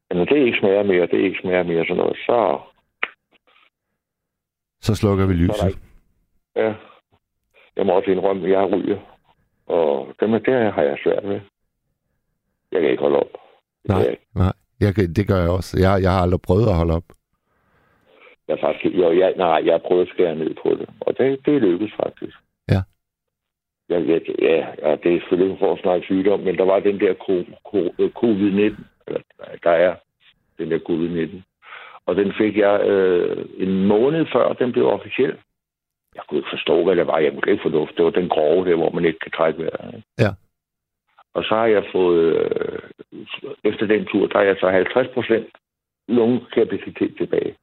[0.09, 2.59] men når det ikke smager mere, det ikke smager mere sådan noget, så,
[4.81, 5.79] Så slukker vi er lyset.
[6.55, 6.73] Ja.
[7.75, 8.99] Jeg må også indrømme, at jeg ryger.
[9.65, 11.39] Og dem er der har jeg svært ved.
[12.71, 13.31] Jeg kan ikke holde op.
[13.83, 14.53] Det Nej, nej.
[14.79, 15.77] Jeg, det gør jeg også.
[15.79, 17.03] Jeg, jeg har aldrig prøvet at holde op.
[18.47, 21.45] Jeg faktisk, jo, jeg, nej, jeg har prøvet at skære ned på det, og det,
[21.45, 22.37] det lykkedes faktisk.
[22.71, 22.81] Ja.
[23.89, 26.79] Jeg, jeg, ja, ja, det er selvfølgelig ikke for at snakke sygdom, men der var
[26.79, 28.75] den der ko- ko- øh, covid-19,
[29.07, 29.21] eller
[29.63, 29.95] der er
[30.57, 31.41] den der covid-19,
[32.05, 35.35] og den fik jeg øh, en måned før, den blev officiel.
[36.15, 37.17] Jeg kunne ikke forstå, hvad det var.
[37.19, 40.03] Jeg kunne ikke forstå, det var den grove der, hvor man ikke kan trække vejret.
[40.19, 40.29] Ja.
[41.35, 42.79] Og så har jeg fået, øh,
[43.63, 45.47] efter den tur, der er jeg så 50 procent
[46.07, 47.55] lungekapacitet tilbage.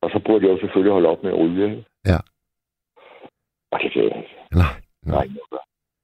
[0.00, 1.32] Og så burde jeg jo selvfølgelig holde op med
[1.70, 1.84] ikke?
[2.06, 2.18] Ja.
[3.70, 4.36] Og det kan jeg ikke.
[4.52, 4.74] Nej,
[5.04, 5.26] Der er nej.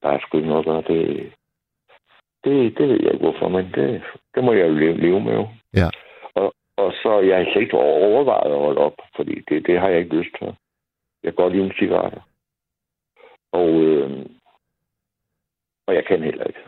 [0.02, 0.84] Der er sgu ikke noget at.
[0.88, 1.32] Det,
[2.44, 4.02] det, det ved jeg ikke hvorfor, men det,
[4.34, 5.32] det må jeg jo leve, leve med.
[5.32, 5.48] Jo.
[5.74, 5.88] Ja.
[6.34, 9.98] Og, og så jeg har ikke overvejet at holde op, fordi det, det har jeg
[9.98, 10.46] ikke lyst til.
[11.22, 12.20] Jeg kan godt lide en cigaretter.
[13.52, 14.26] Og, øh,
[15.86, 16.60] og jeg kan heller ikke.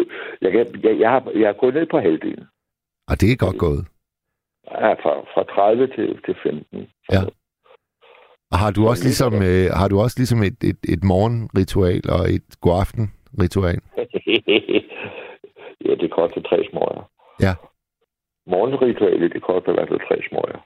[0.44, 2.44] jeg, kan, jeg, jeg, har, jeg har gået ned på halvdelen.
[3.10, 3.86] Og det er godt gået.
[4.70, 6.88] Ja, fra, fra 30 til, til 15.
[7.12, 7.22] Ja.
[8.52, 12.22] Og har du også ligesom, øh, har du også ligesom et, et, et morgenritual og
[12.36, 13.78] et godaften-ritual?
[15.86, 17.10] ja, det koster tre smøger.
[17.40, 17.54] Ja.
[18.46, 20.58] Morgenritualet, det koster i hvert fald tre smøger.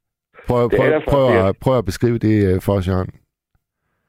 [0.48, 3.10] Prøv, Det er prøv, prøv, prøv at beskrive det øh, for os, Jørgen.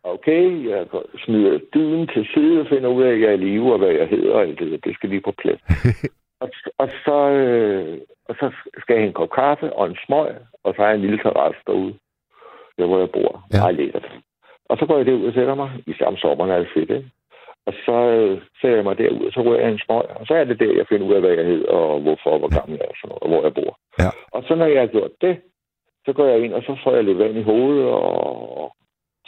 [0.03, 0.87] Okay, jeg
[1.25, 3.89] smider dyden til side og finder ud af, at jeg er i live, og hvad
[3.89, 4.77] jeg hedder, og alt det der.
[4.77, 5.61] Det skal lige på plads.
[6.43, 7.97] og, og, så, øh,
[8.29, 10.95] og så skal jeg have en kop kaffe og en smøg, og så har jeg
[10.95, 11.93] en lille terrasse derude,
[12.77, 13.43] der hvor jeg bor.
[13.53, 13.59] Ja.
[13.59, 14.11] Meget lækkert.
[14.69, 15.69] Og så går jeg derud og sætter mig.
[15.87, 17.09] Især om sommeren er det fedt, ikke?
[17.65, 20.05] Og så øh, sætter jeg mig derud, og så rører jeg en smøg.
[20.19, 22.39] Og så er det der, jeg finder ud af, hvad jeg hedder, og hvorfor, og
[22.39, 23.71] hvor gammel jeg er, og, sådan noget, og hvor jeg bor.
[24.03, 24.09] Ja.
[24.35, 25.41] Og så når jeg har gjort det,
[26.05, 28.75] så går jeg ind, og så får jeg lidt vand i hovedet, og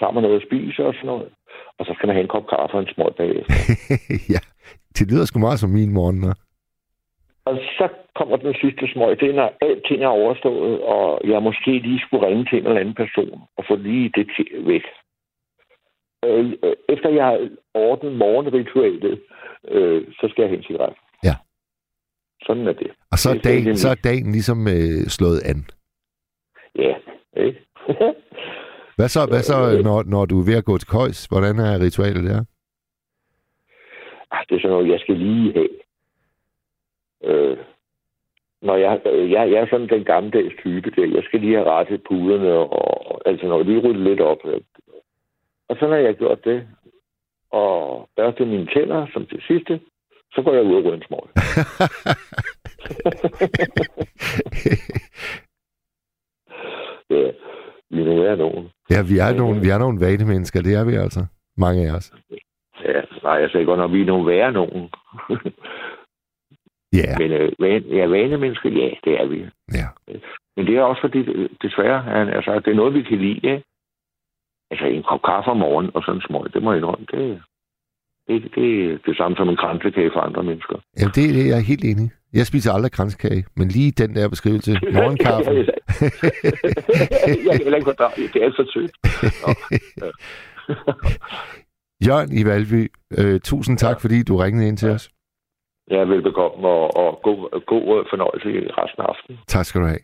[0.02, 1.30] tager mig noget at spise og sådan noget.
[1.78, 3.54] Og så skal man have en kop kaffe og en smøg bagefter.
[4.34, 4.42] ja,
[4.98, 6.20] det lyder sgu meget som min morgen.
[6.24, 6.38] hva'?
[7.46, 9.20] Og så kommer den sidste smøg.
[9.20, 12.80] Det er, når alting er overstået, og jeg måske lige skulle ringe til en eller
[12.80, 14.86] anden person og få lige det til væk.
[16.26, 19.22] Øh, øh, Efter jeg har ordnet morgenritualet,
[19.68, 20.96] øh, så skal jeg have en cigaret.
[21.24, 21.36] Ja.
[22.46, 22.92] Sådan er det.
[23.12, 25.66] Og så er dagen, så er dagen ligesom øh, slået an.
[26.76, 26.94] Ja,
[27.38, 27.60] ikke?
[29.02, 31.26] Hvad så, hvad så når, når du er ved at gå til køjs?
[31.26, 32.40] Hvordan er ritualet der?
[34.32, 35.70] Ah, det er sådan noget, jeg skal lige have.
[37.24, 37.58] Øh,
[38.62, 41.16] når jeg, øh, jeg, jeg er sådan den gammeldags type der.
[41.16, 44.38] Jeg skal lige have rettet puderne og altså når lige rydde lidt op.
[45.70, 46.68] Og så når jeg har gjort det,
[47.52, 49.80] og børste mine tænder som det sidste,
[50.34, 51.26] så går jeg ud og rydder en smøg.
[57.16, 57.32] ja,
[57.90, 58.70] vi nu er nogen.
[58.92, 61.26] Ja, vi er nogle, vi er nogle vanemennesker, det er vi altså.
[61.58, 62.14] Mange af os.
[62.86, 64.90] Ja, nej, jeg sagde godt nok, vi er nogle værre nogen.
[66.94, 69.38] Ja, Men øh, van, ja, vanemennesker, ja, det er vi.
[69.80, 69.88] ja.
[70.56, 71.20] Men det er også fordi,
[71.62, 73.36] desværre, han, altså, det er noget, vi kan lide.
[73.36, 73.64] Ikke?
[74.72, 77.42] Altså en kop kaffe om morgenen og sådan en smøg, det må jeg indrømme, det,
[78.28, 80.78] det, det, det er det samme som en kransekage for andre mennesker.
[81.00, 82.12] ja det, det er jeg helt enig.
[82.34, 85.52] Jeg spiser aldrig kranskage, men lige den der beskrivelse, morgenkaffe.
[87.50, 88.34] jeg kan ikke fordrage det.
[88.34, 88.92] Det er alt for sødt.
[92.08, 95.12] Jørgen i Valby, øh, tusind tak, fordi du ringede ind til os.
[95.92, 99.40] Ja, velbekomme og, og god, god fornøjelse i resten af aftenen.
[99.48, 100.00] Tak skal du have.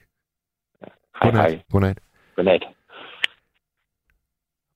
[0.82, 1.52] Hej, Godnat.
[1.52, 1.62] hej.
[1.72, 2.00] Godnat.
[2.36, 2.64] Godnat.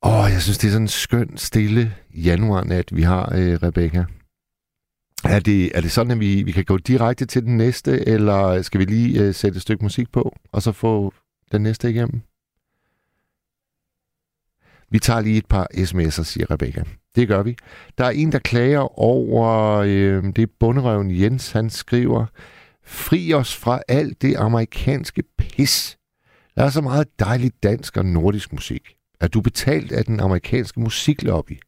[0.06, 1.84] Åh, jeg synes, det er sådan en skøn, stille
[2.30, 4.06] januarnat, vi har, øh, Rebecca.
[5.24, 8.62] Er det, er det sådan, at vi, vi kan gå direkte til den næste, eller
[8.62, 11.14] skal vi lige øh, sætte et stykke musik på, og så få
[11.52, 12.22] den næste igennem?
[14.90, 16.84] Vi tager lige et par sms'er, siger Rebecca.
[17.16, 17.56] Det gør vi.
[17.98, 22.26] Der er en, der klager over, øh, det er bunderøven Jens, han skriver,
[22.84, 25.98] fri os fra alt det amerikanske pis.
[26.56, 28.96] Der er så meget dejlig dansk og nordisk musik.
[29.20, 31.60] Er du betalt af den amerikanske musiklobby?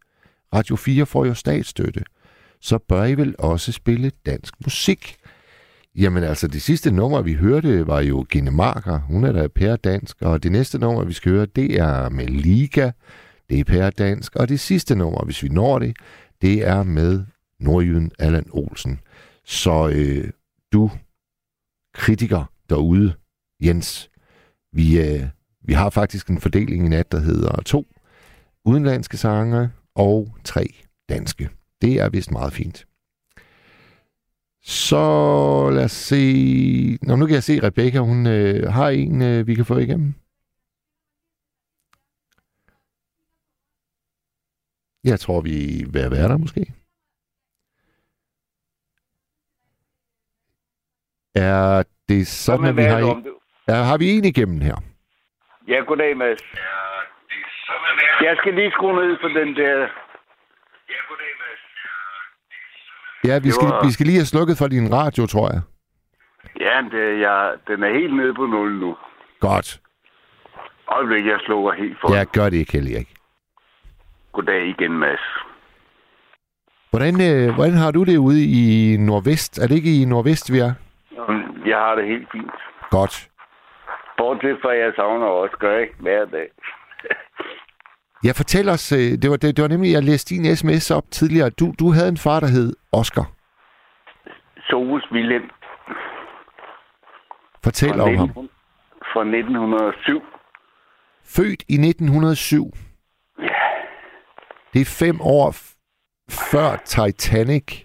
[0.53, 2.03] Radio 4 får jo statsstøtte.
[2.63, 5.17] Så bør I vel også spille dansk musik?
[5.95, 8.99] Jamen altså, det sidste nummer, vi hørte, var jo Gine Marker.
[8.99, 10.21] Hun er da pæredansk.
[10.21, 12.91] Og det næste nummer, vi skal høre, det er med Liga.
[13.49, 14.35] Det er pæredansk.
[14.35, 15.97] Og det sidste nummer, hvis vi når det,
[16.41, 17.23] det er med
[17.59, 18.99] nordjyden Allan Olsen.
[19.45, 20.29] Så øh,
[20.73, 20.91] du,
[21.93, 23.13] kritiker derude,
[23.63, 24.09] Jens,
[24.71, 25.27] vi, øh,
[25.61, 27.85] vi har faktisk en fordeling i nat, der hedder to
[28.65, 30.65] udenlandske sange og tre
[31.09, 31.49] danske.
[31.83, 32.85] Det er vist meget fint.
[34.61, 35.05] Så
[35.75, 36.23] lad os se...
[37.01, 39.77] Nå, nu kan jeg se, at Rebecca, hun øh, har en, øh, vi kan få
[39.77, 40.13] igennem.
[45.03, 46.61] Jeg tror, vi er at være der måske.
[51.35, 53.27] Er det sådan, at vi har en...
[53.67, 54.75] Ja, har vi en igennem her?
[55.67, 56.41] Ja, goddag, Mads.
[58.21, 59.75] Jeg skal lige skrue ned for den der...
[60.89, 60.99] Ja,
[63.23, 65.61] vi Det skal, var- vi skal lige have slukket for din radio, tror jeg.
[66.59, 68.95] Ja, det, jeg, den er helt nede på 0 nu.
[69.39, 69.79] Godt.
[70.87, 72.15] Øjeblik, jeg slukker helt for.
[72.15, 73.09] Ja, gør det ikke, Erik.
[74.33, 75.19] Goddag igen, Mads.
[76.89, 79.57] Hvordan, øh, hvordan har du det ude i Nordvest?
[79.57, 80.73] Er det ikke i Nordvest, vi er?
[81.65, 82.51] Jeg har det helt fint.
[82.89, 83.29] Godt.
[84.17, 85.93] Bortset fra, at jeg savner også gør, ikke?
[85.99, 86.47] Hver dag.
[88.25, 91.03] Ja, fortæl os, øh, det var, det, det var nemlig, jeg læste din sms op
[91.11, 91.49] tidligere.
[91.49, 93.25] Du, du havde en far, der hed Oscar.
[94.69, 95.49] Sovus Wilhelm
[97.63, 98.27] Fortæl fra, om ham.
[98.27, 98.49] 19,
[99.13, 100.21] fra 1907.
[101.35, 102.71] Født i 1907.
[103.39, 103.47] Ja,
[104.73, 105.75] Det er fem år f-
[106.51, 107.83] før Titanic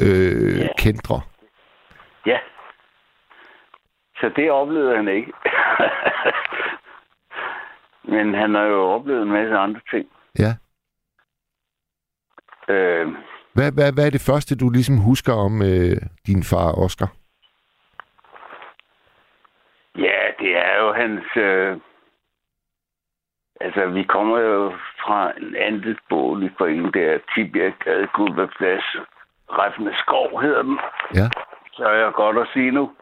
[0.00, 0.66] øh, Ja.
[0.78, 1.20] kendrer.
[2.26, 2.38] ja.
[4.16, 5.32] Så det oplevede han ikke.
[8.04, 10.08] Men han har jo oplevet en masse andre ting.
[10.38, 10.52] Ja.
[12.74, 13.08] Øh,
[13.52, 15.96] Hvad, hvad, hvad er det første, du ligesom husker om øh,
[16.26, 17.08] din far, Oscar?
[19.98, 21.24] Ja, det er jo hans...
[21.36, 21.76] Øh...
[23.60, 24.70] Altså, vi kommer jo
[25.02, 28.84] fra en anden boligforening der, Tibia Gade, Gulberplads,
[29.48, 30.78] Reffende Skov hedder den.
[31.14, 31.26] Ja.
[31.72, 32.92] Så er jeg godt at sige nu.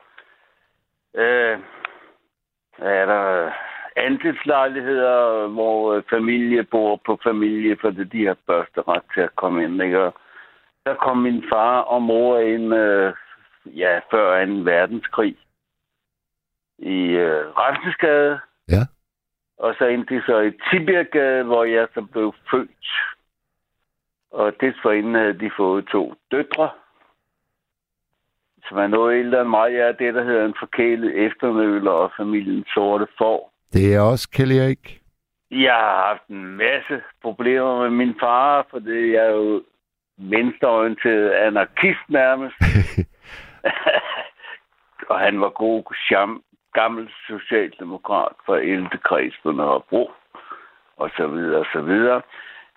[1.15, 1.59] Øh,
[2.79, 3.51] er der
[3.99, 9.65] andelslejligheder, hvor øh, familie bor på familie, fordi de har første ret til at komme
[9.65, 9.83] ind.
[9.83, 10.01] Ikke?
[10.01, 10.15] Og
[10.87, 13.15] der kom min far og mor ind øh,
[13.67, 14.53] ja, før 2.
[14.53, 15.37] verdenskrig
[16.79, 18.41] i øh, Rensesgade.
[18.69, 18.83] Ja.
[19.59, 22.87] Og så endte de så i Tibirgade, hvor jeg så blev født.
[24.31, 26.71] Og det forinden havde de fået to døtre.
[28.69, 29.73] Som er noget ældre end mig.
[29.73, 33.53] Jeg er det, der hedder en forkælet eftermøler og familien Sorte Får.
[33.73, 35.01] Det er også Kjell Erik.
[35.51, 39.63] Jeg har haft en masse problemer med min far, fordi jeg er jo
[40.19, 42.57] venstreorienteret anarkist nærmest.
[45.11, 46.43] og han var god jam,
[46.73, 48.89] gammel socialdemokrat fra 11.
[49.05, 50.11] kreds på Nørrebro,
[50.97, 52.23] og så videre, og så videre.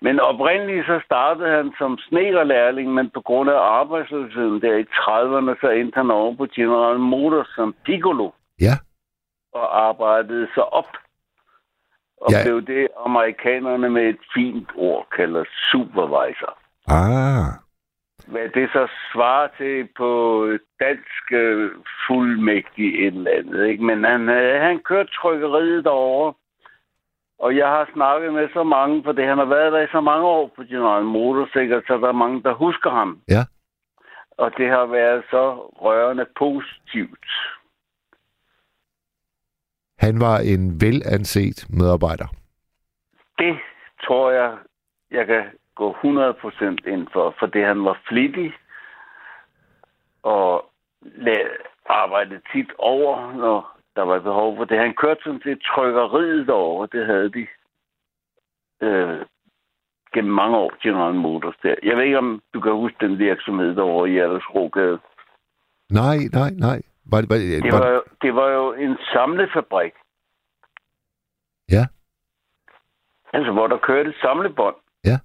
[0.00, 5.60] Men oprindeligt så startede han som snekerlærling, men på grund af arbejdsløsheden der i 30'erne,
[5.60, 8.74] så endte han over på General Motors som piccolo Ja.
[9.52, 10.88] Og arbejdede sig op.
[12.20, 12.42] Og Ja.
[12.44, 16.58] blev det, amerikanerne med et fint ord kalder supervisor.
[16.88, 17.46] Ah.
[18.26, 20.10] Hvad det så svarer til på
[20.80, 21.70] dansk øh,
[22.06, 23.66] fuldmægtig et eller andet.
[23.66, 23.84] Ikke?
[23.84, 26.34] Men han, øh, han kørte trykkeriet derovre.
[27.38, 30.00] Og jeg har snakket med så mange, for det han har været der i så
[30.00, 33.20] mange år på General Motors, sikkert, så der er mange, der husker ham.
[33.28, 33.42] Ja.
[34.38, 35.52] Og det har været så
[35.84, 37.26] rørende positivt.
[40.04, 42.28] Han var en velanset medarbejder.
[43.38, 43.54] Det
[44.06, 44.58] tror jeg,
[45.10, 48.52] jeg kan gå 100% ind for, for det han var flittig
[50.22, 50.64] og
[51.86, 54.78] arbejdede tit over, når der var behov for det.
[54.78, 57.46] Han kørte sådan set trykkeriet derovre, det havde de
[58.86, 59.26] øh,
[60.14, 61.74] gennem mange år, General Motors der.
[61.82, 64.98] Jeg ved ikke, om du kan huske den virksomhed derovre i Aldersrogade.
[65.90, 66.82] Nej, nej, nej.
[67.10, 69.92] Var, var, Det var, var, jo, det var jo en samlefabrik.
[71.70, 71.84] Ja.
[73.32, 74.76] Altså, hvor der kørte samlebånd.
[75.04, 75.18] Ja.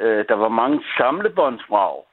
[0.00, 2.04] Øh, der var mange samlebåndsvrag,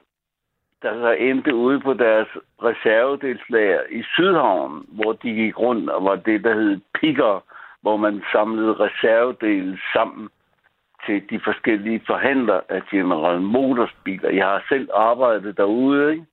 [0.81, 2.27] der så endte ude på deres
[2.63, 7.43] reservedelslager i Sydhavn, hvor de gik rundt og var det, der hed picker,
[7.81, 10.29] hvor man samlede reservedele sammen
[11.05, 14.29] til de forskellige forhandlere af General Motors biler.
[14.29, 16.25] Jeg har selv arbejdet derude, ikke?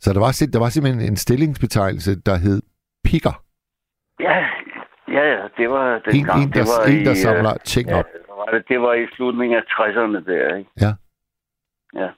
[0.00, 2.62] Så der var, der var simpelthen en stillingsbetegnelse, der hed
[3.04, 3.42] picker.
[4.20, 4.36] Ja,
[5.16, 6.42] ja, ja, det var den En, gang.
[6.42, 8.04] en, der, det var en, der i, samler øh, ting ja, op.
[8.04, 10.70] det var det, var i slutningen af 60'erne der, ikke?
[10.80, 10.92] Ja.
[12.00, 12.08] Ja.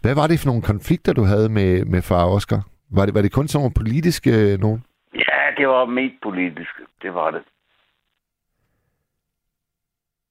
[0.00, 2.60] Hvad var det for nogle konflikter, du havde med, med far Oscar?
[2.90, 4.84] Var det, var det kun sådan nogle politiske øh, nogen?
[5.14, 6.70] Ja, det var mest politisk.
[7.02, 7.42] Det var det.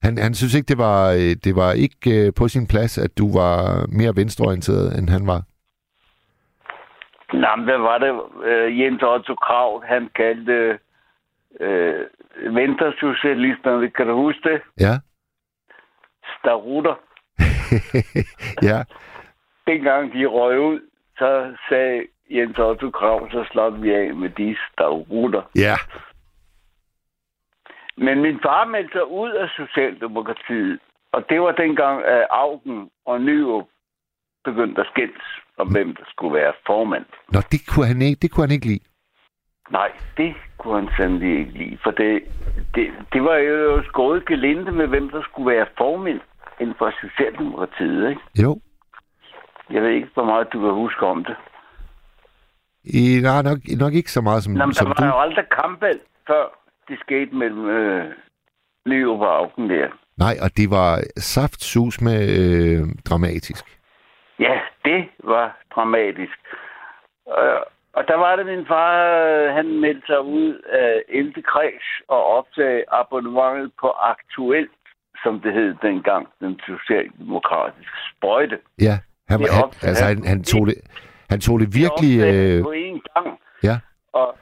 [0.04, 3.18] Han, han synes ikke, det var, øh, det var ikke øh, på sin plads, at
[3.18, 5.44] du var mere venstreorienteret, end han var.
[7.34, 8.22] Nå, men hvad var det?
[8.44, 10.80] Øh, Jens Otto Krav, han kaldte
[11.60, 12.06] øh,
[12.56, 14.62] venstresocialisterne, kan du huske det?
[14.80, 14.94] Ja.
[16.40, 16.96] Starutter.
[18.70, 18.84] ja.
[19.68, 20.80] Dengang de røg ud,
[21.18, 25.42] så sagde Jens Otto Krav, så slap vi af med de starutter.
[25.56, 25.76] Ja.
[27.98, 30.80] Men min far meldte sig ud af Socialdemokratiet,
[31.12, 33.68] og det var dengang, at Augen og Nyrup
[34.44, 35.24] begyndte at skændes
[35.60, 37.06] om, hvem der skulle være formand.
[37.34, 38.80] Nå, det kunne han ikke, det kunne han ikke lide.
[39.72, 42.24] Nej, det kunne han sandelig ikke lide, for det,
[42.76, 46.20] det, det var jo skåret gelinde med, hvem der skulle være formand
[46.60, 48.22] inden for Socialdemokratiet, ikke?
[48.44, 48.60] Jo.
[49.72, 51.36] Jeg ved ikke, hvor meget du kan huske om det.
[52.84, 55.06] I, nej, nok, nok ikke så meget som, Nå, men der som var du.
[55.06, 56.44] jo aldrig kampvalg, før
[56.88, 58.06] det skete mellem øh,
[58.86, 59.88] Nyrup og Augen der.
[60.18, 62.80] Nej, og det var saftsus med øh,
[63.10, 63.66] dramatisk.
[64.40, 64.60] Ja,
[64.90, 66.38] det var dramatisk.
[67.26, 68.94] Og, og der var det min far,
[69.24, 71.42] øh, han meldte sig ud af 11.
[71.52, 74.80] kreds og opsagde abonnementet på Aktuelt,
[75.24, 78.58] som det hed dengang, den socialdemokratiske sprøjte.
[78.82, 78.96] Ja,
[79.30, 80.78] han, Det han, altså, han, han, tog det,
[81.30, 82.14] han tog det virkelig...
[82.22, 83.40] Det Øh, på én gang.
[83.64, 83.76] ja,
[84.14, 84.38] Og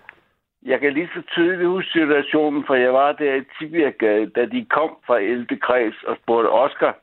[0.66, 4.66] jeg kan lige så tydeligt huske situationen, for jeg var der i Tibirgade, da de
[4.70, 5.46] kom fra 11.
[5.62, 6.94] kreds og spurgte Oscar,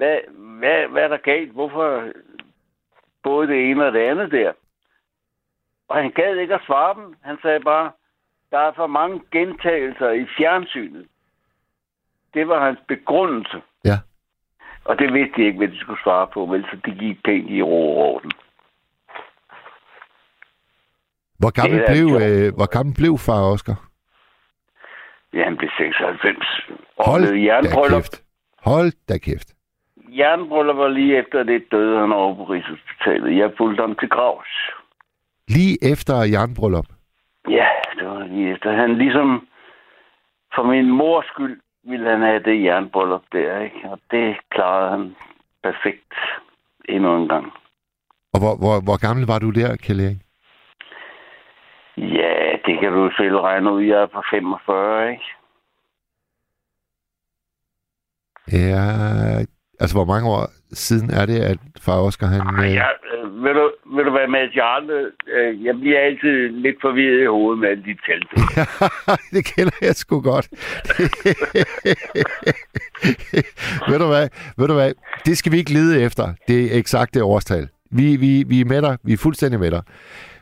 [0.00, 0.18] hvad,
[0.60, 1.52] hvad, hvad er der galt?
[1.52, 2.04] Hvorfor
[3.22, 4.52] både det ene og det andet der?
[5.88, 7.16] Og han gad ikke at svare dem.
[7.22, 7.92] Han sagde bare,
[8.50, 11.06] der er for mange gentagelser i fjernsynet.
[12.34, 13.62] Det var hans begrundelse.
[13.84, 13.98] ja.
[14.84, 17.50] Og det vidste de ikke, hvad de skulle svare på, vel, så de gik pænt
[17.50, 18.30] i ro og orden.
[21.38, 23.76] Hvor gammel, Det blev, øh, hvor gammel blev far Oscar?
[25.32, 26.36] Ja, han blev 96.
[26.96, 27.22] Og Hold
[27.62, 28.24] da kæft.
[28.64, 29.48] Hold da kæft.
[30.18, 33.38] Jernbryllup var lige efter det døde han over på Rigshospitalet.
[33.38, 34.48] Jeg fulgte ham til gravs.
[35.48, 36.86] Lige efter jernbryllup.
[37.48, 37.68] Ja,
[37.98, 38.72] det var lige efter.
[38.72, 39.48] Han ligesom,
[40.54, 43.80] for min mors skyld, ville han have det jernbryllup der, ikke?
[43.90, 45.16] Og det klarede han
[45.62, 46.14] perfekt
[46.88, 47.52] endnu en gang.
[48.32, 50.18] Og hvor, hvor, hvor gammel var du der, Kjell Erik?
[51.96, 53.82] Ja, det kan du selv regne ud.
[53.82, 55.24] Jeg er på 45, ikke?
[58.52, 58.84] Ja,
[59.80, 62.64] altså hvor mange år siden er det, at far Oscar han...
[62.64, 62.74] Øh...
[62.74, 67.22] Ja, øh, ved, du, ved du hvad, Mads Jarle, øh, jeg bliver altid lidt forvirret
[67.22, 68.22] i hovedet med alle de tal.
[69.34, 70.48] det kender jeg sgu godt.
[73.90, 74.28] ved, du hvad?
[74.58, 74.92] ved du hvad?
[75.26, 77.68] Det skal vi ikke lede efter, det eksakte årstal.
[77.90, 78.98] Vi, vi, vi er med dig.
[79.04, 79.82] Vi er fuldstændig med dig.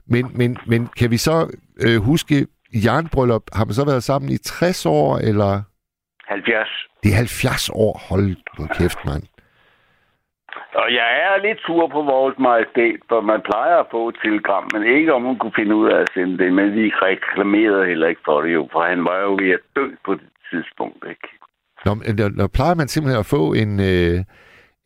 [0.06, 2.46] Men, men, men kan vi så øh, huske,
[2.84, 5.62] jernbryllup, har man så været sammen i 60 år, eller...
[6.28, 6.77] 70.
[7.02, 7.92] Det er 70 år.
[8.08, 8.26] Hold
[8.58, 9.22] nu kæft, mand.
[10.82, 14.64] Og jeg er lidt sur på vores majestæt, for man plejer at få et telegram,
[14.74, 16.52] men ikke om hun kunne finde ud af at sende det.
[16.52, 19.86] Men vi reklamerede heller ikke for det jo, for han var jo ved at dø
[20.06, 21.28] på det tidspunkt, ikke?
[21.84, 24.16] Nå, der, der plejer man simpelthen at få en, øh,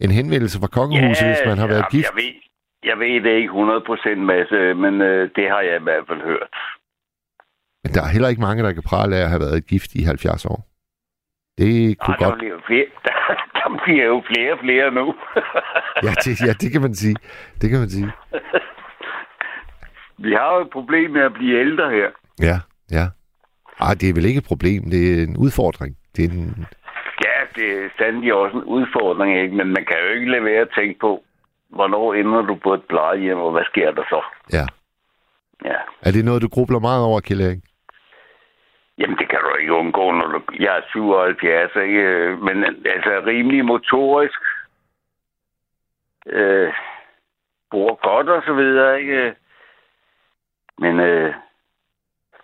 [0.05, 2.11] en henvendelse fra kongehuset, hvis man har været jamen, gift.
[2.11, 2.33] Jeg ved,
[2.91, 6.53] jeg ved det ikke 100% masse, men øh, det har jeg i hvert fald hørt.
[7.83, 10.03] Men der er heller ikke mange, der kan prale af at have været gift i
[10.03, 10.72] 70 år.
[11.59, 12.39] Det kunne der, godt...
[12.39, 13.13] bliver jo flere, der,
[13.59, 15.15] der bliver jo flere og flere nu.
[16.07, 17.17] Ja det, ja, det kan man sige.
[17.61, 18.13] Det kan man sige.
[20.19, 22.09] Vi har jo et problem med at blive ældre her.
[22.49, 22.57] Ja,
[22.91, 23.07] ja.
[23.81, 24.91] Ej, det er vel ikke et problem.
[24.91, 25.97] Det er en udfordring.
[26.17, 26.67] Det er en...
[27.25, 29.55] Ja, det er sandelig også en udfordring, ikke?
[29.57, 31.23] men man kan jo ikke lade være at tænke på,
[31.69, 34.21] hvornår ender du på et plejehjem, og hvad sker der så?
[34.53, 34.67] Ja.
[35.65, 35.79] Ja.
[36.03, 37.63] Er det noget, du grubler meget over, Kjell?
[38.99, 40.43] Jamen, det kan du ikke undgå, når du...
[40.61, 42.37] Jeg er 77, ikke?
[42.37, 44.41] Men altså, rimelig motorisk.
[46.27, 46.73] Øh,
[47.71, 49.35] bor godt og så videre, ikke?
[50.79, 51.35] Men øh,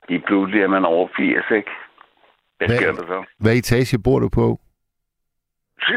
[0.09, 1.70] lige pludselig er man over 80, ikke?
[2.59, 3.25] Hvad sker der så?
[3.39, 4.61] Hvad etage bor du på?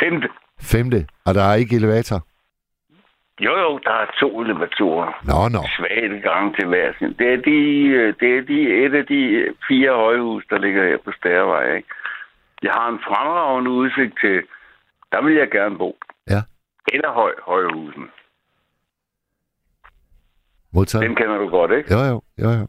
[0.00, 0.28] Femte.
[0.60, 1.06] Femte.
[1.26, 2.20] Og der er ikke elevator?
[3.44, 5.10] Jo, jo, der er to elevatorer.
[5.30, 5.62] Nå, nå.
[5.76, 7.12] Svage gang til hver sin.
[7.18, 7.58] Det er, de,
[7.98, 9.20] øh, det er de, et af de
[9.68, 11.76] fire højhus, der ligger her på Stærvej.
[11.76, 11.88] Ikke?
[12.62, 14.42] Jeg har en fremragende udsigt til,
[15.12, 15.98] der vil jeg gerne bo.
[16.30, 16.40] Ja.
[16.92, 18.10] Eller høj, højhusen.
[20.72, 21.04] Modtaget.
[21.04, 21.94] Dem kender du godt, ikke?
[21.94, 22.66] Jo, jo, jo, jo.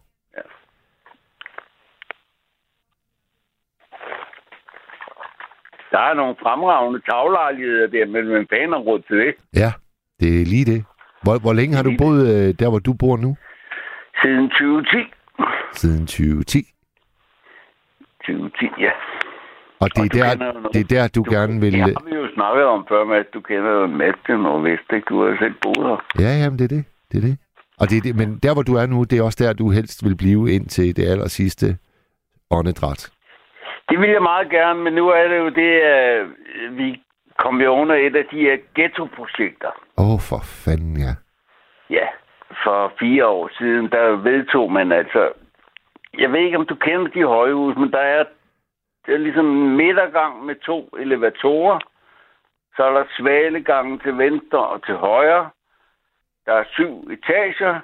[5.92, 9.36] Der er nogle fremragende taglejligheder der, men hvem fanden har råd til det?
[9.56, 9.72] Ja,
[10.24, 10.80] det er lige det.
[11.24, 13.32] Hvor, hvor længe har du boet øh, der, hvor du bor nu?
[14.22, 14.98] Siden 2010.
[15.82, 16.74] Siden 2010.
[18.26, 18.92] 2010, ja.
[19.84, 21.74] Og det er, Og du der, det er der, du, gerne vil...
[21.74, 24.90] Det har vi jo snakket om før, med, at du kender jo Madsen og Vest,
[24.94, 25.06] ikke?
[25.10, 26.00] Du har selv boet her.
[26.24, 26.84] Ja, jamen, det er det.
[27.12, 27.38] Det er det.
[27.80, 28.16] Og det er det.
[28.16, 30.96] Men der, hvor du er nu, det er også der, du helst vil blive indtil
[30.98, 31.78] det aller sidste
[32.52, 33.02] åndedræt.
[33.90, 36.28] Det vil jeg meget gerne, men nu er det jo det, at
[36.78, 37.02] vi
[37.44, 39.72] kom jo under et af de her ghetto-projekter.
[39.98, 41.14] Åh, oh, for fanden, ja.
[41.90, 42.08] Ja,
[42.64, 45.32] for fire år siden, der vedtog man altså...
[46.18, 48.24] Jeg ved ikke, om du kender de højhus, men der er,
[49.06, 51.80] der er ligesom en midtergang med to elevatorer.
[52.76, 55.50] Så er der svalegangen til venstre og til højre.
[56.46, 57.80] Der er syv etager.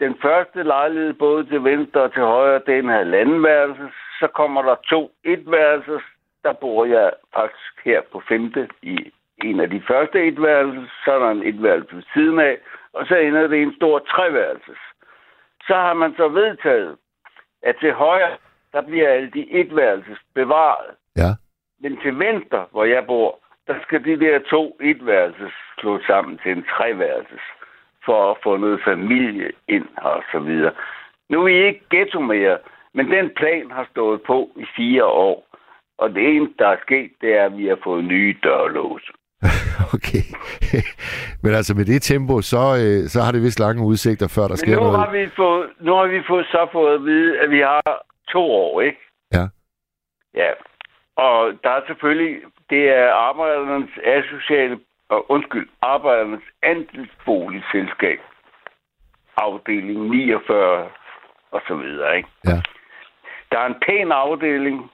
[0.00, 3.82] Den første lejlighed, både til venstre og til højre, det er en halvanden værelse.
[4.20, 6.02] Så kommer der to etværelses.
[6.46, 9.12] Der bor jeg faktisk her på femte i
[9.44, 10.90] en af de første etværelses.
[11.04, 12.58] Så er der en etværelse ved siden af.
[12.92, 14.82] Og så ender det i en stor treværelses.
[15.66, 16.96] Så har man så vedtaget,
[17.62, 18.36] at til højre,
[18.72, 20.90] der bliver alle de etværelses bevaret.
[21.16, 21.30] Ja.
[21.80, 26.52] Men til venstre, hvor jeg bor, der skal de der to etværelses slås sammen til
[26.52, 27.46] en treværelses
[28.04, 30.72] for at få noget familie ind og så videre.
[31.28, 32.58] Nu er vi ikke ghetto mere,
[32.92, 35.46] men den plan har stået på i fire år.
[35.98, 39.12] Og det eneste, der er sket, det er, at vi har fået nye dørlåse.
[39.94, 40.24] Okay.
[41.42, 44.48] Men altså med det tempo, så, øh, så har det vist lange udsigter, før der
[44.48, 44.98] Men sker nu noget.
[44.98, 48.42] har, vi fået, nu har vi fået, så fået at vide, at vi har to
[48.42, 48.98] år, ikke?
[49.32, 49.44] Ja.
[50.34, 50.50] Ja.
[51.16, 52.40] Og der er selvfølgelig,
[52.70, 54.78] det er arbejdernes asociale,
[55.08, 58.18] og undskyld, arbejdernes andelsboligselskab,
[59.36, 60.88] afdeling 49
[61.50, 62.28] og så videre, ikke?
[62.44, 62.60] Ja.
[63.52, 64.90] Der er en pæn afdeling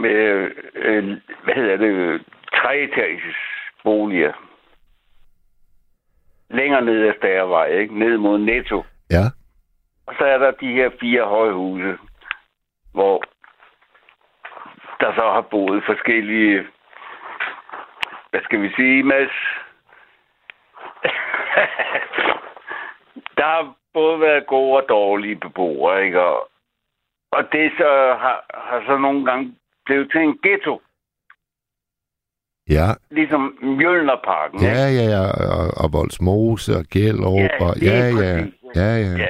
[0.00, 1.04] med, øh,
[1.44, 2.22] hvad hedder det,
[2.54, 3.36] treetages
[3.84, 4.32] boliger.
[6.50, 7.98] længere ned ad Stærvej, ikke?
[7.98, 8.84] Ned mod Netto.
[9.10, 9.24] Ja.
[10.06, 11.98] Og så er der de her fire højhuse,
[12.92, 13.22] hvor
[15.00, 16.66] der så har boet forskellige,
[18.30, 19.30] hvad skal vi sige, Mads?
[23.36, 26.22] der har både været gode og dårlige beboere, ikke?
[26.22, 26.50] Og,
[27.30, 29.54] og det så har, har så nogle gange
[29.90, 30.74] blevet til en ghetto,
[32.76, 34.60] Ja, ligesom Mjølnerparken.
[34.62, 35.22] ja, ja, ja.
[35.58, 37.50] Og, og Voldsmose og Gellerup.
[37.58, 38.36] Ja, og, ja, ja,
[38.80, 39.12] ja, ja.
[39.22, 39.28] Ja.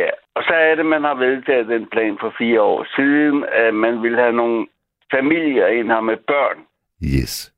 [0.00, 0.10] ja.
[0.34, 4.02] Og så er det, man har vedtaget den plan for fire år siden, at man
[4.02, 4.66] vil have nogle
[5.14, 6.58] familier ind her med børn,
[7.16, 7.52] Yes.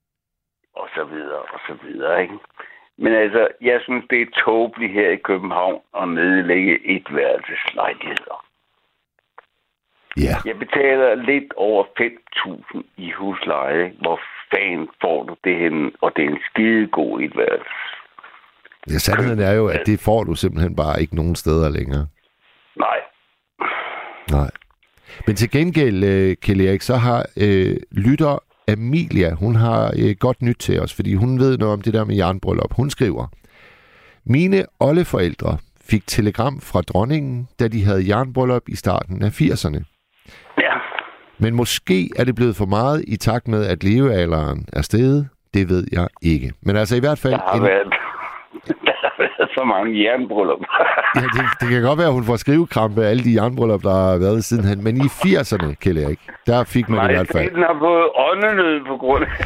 [0.75, 2.35] og så videre, og så videre, ikke?
[2.99, 8.46] Men altså, jeg synes, det er tåbeligt her i København at nedlægge et værelseslejligheder.
[10.17, 10.37] Ja.
[10.45, 13.93] Jeg betaler lidt over 5.000 i husleje.
[14.01, 14.21] Hvor
[14.51, 15.93] fanden får du det hen?
[16.03, 17.71] Og det er en skide god et værelse.
[18.91, 18.99] ja.
[18.99, 22.07] Sandheden er jo, at det får du simpelthen bare ikke nogen steder længere.
[22.77, 22.99] Nej.
[24.31, 24.51] Nej.
[25.27, 28.39] Men til gengæld, øh, Kjell Erik, så har øh, lytter
[28.69, 32.05] Amelia, hun har øh, godt nyt til os, fordi hun ved noget om det der
[32.05, 32.73] med jernbryllup.
[32.77, 33.27] Hun skriver,
[34.25, 35.59] Mine oldeforældre
[35.91, 39.96] fik telegram fra dronningen, da de havde jernbryllup i starten af 80'erne.
[41.39, 45.29] Men måske er det blevet for meget i takt med, at levealderen er steget.
[45.55, 46.53] Det ved jeg ikke.
[46.63, 47.33] Men altså i hvert fald...
[47.33, 47.93] Der har, en- været,
[48.87, 50.61] der har været så mange jernbryllup.
[51.17, 53.91] Ja, det, det kan godt være, at hun får skrivekrampe af alle de jernbryllup, der
[53.91, 54.85] har været sidenhen.
[54.85, 57.51] Men i 80'erne, Kjell Erik, der fik man i hvert fald.
[57.51, 59.31] den har fået åndenød på grund af...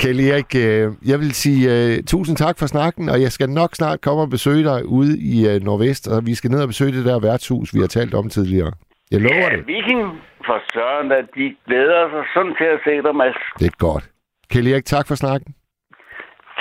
[0.00, 3.70] Kjell Erik, øh, jeg vil sige uh, tusind tak for snakken, og jeg skal nok
[3.74, 6.92] snart komme og besøge dig ude i uh, Nordvest, og vi skal ned og besøge
[6.92, 8.72] det der værtshus, vi har talt om tidligere.
[9.10, 9.66] Jeg lover Ja, det.
[9.66, 10.02] Viking
[10.46, 13.36] for Søren, at de glæder sig sådan til at se dig, Mads.
[13.58, 14.04] Det er godt.
[14.50, 15.54] Kjell Erik, tak for snakken.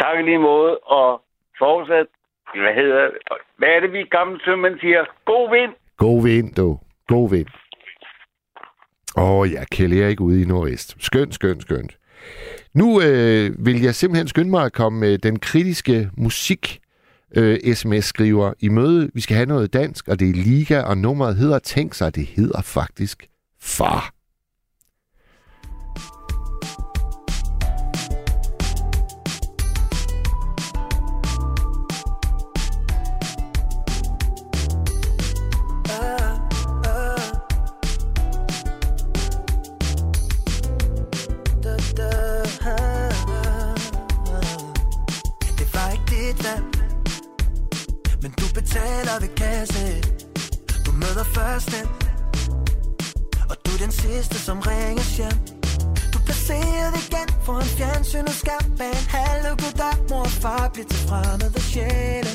[0.01, 1.21] Tak lige måde, og
[1.59, 2.07] fortsat,
[2.63, 3.03] hvad hedder
[3.57, 5.03] hvad er det, vi gamle sømænd siger?
[5.25, 5.71] God vind!
[5.97, 6.79] God vind, du.
[7.07, 7.47] God vind.
[9.17, 10.95] Åh oh, ja, Kjell Erik ude i Nordvest.
[10.99, 11.97] Skønt, skønt, skønt.
[12.75, 16.79] Nu øh, vil jeg simpelthen skynde mig at komme med den kritiske musik
[17.35, 19.09] øh, sms-skriver i møde.
[19.13, 22.25] Vi skal have noget dansk, og det er Liga, og nummeret hedder Tænk sig, det
[22.25, 23.27] hedder faktisk
[23.59, 24.14] Far.
[51.55, 55.37] Møder først Og du er den sidste som ringes hjem.
[56.13, 60.69] Du placerer igen for en fjernsyn og skærm Bag en halvlukket dør Mor og far
[60.73, 62.31] bliver til fremmede sjæle.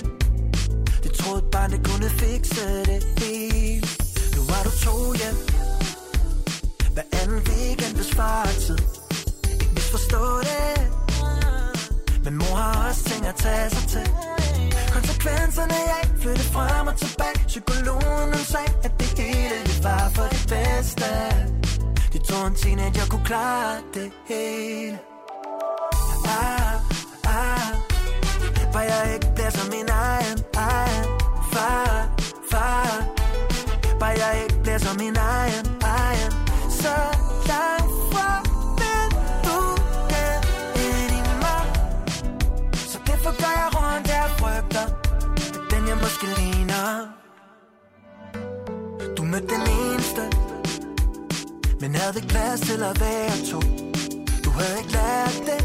[1.03, 3.87] Det troede bare det kunne fikse det hele.
[4.37, 5.37] Nu var du to hjem.
[6.95, 8.79] Hver anden weekend besvarer tid.
[9.53, 11.00] Ikke misforstå det
[12.25, 14.07] men mor har også ting at tage sig til.
[14.97, 17.39] Konsekvenserne af flytte frem og tilbage.
[17.47, 21.09] Psykologen hun sagde, at det hele det var for det bedste.
[22.13, 24.99] De troede en teenager kunne klare det hele.
[26.25, 26.75] Ah,
[27.25, 27.71] ah.
[28.75, 31.05] Var jeg ikke bliver som min egen, egen
[31.53, 32.09] Far,
[32.51, 33.05] far?
[34.01, 35.70] Var jeg ikke bliver som min egen
[46.23, 47.09] måske ligner
[49.17, 50.23] Du mødte den eneste
[51.81, 53.61] Men havde ikke plads til at være to.
[54.45, 55.63] Du havde ikke lært det.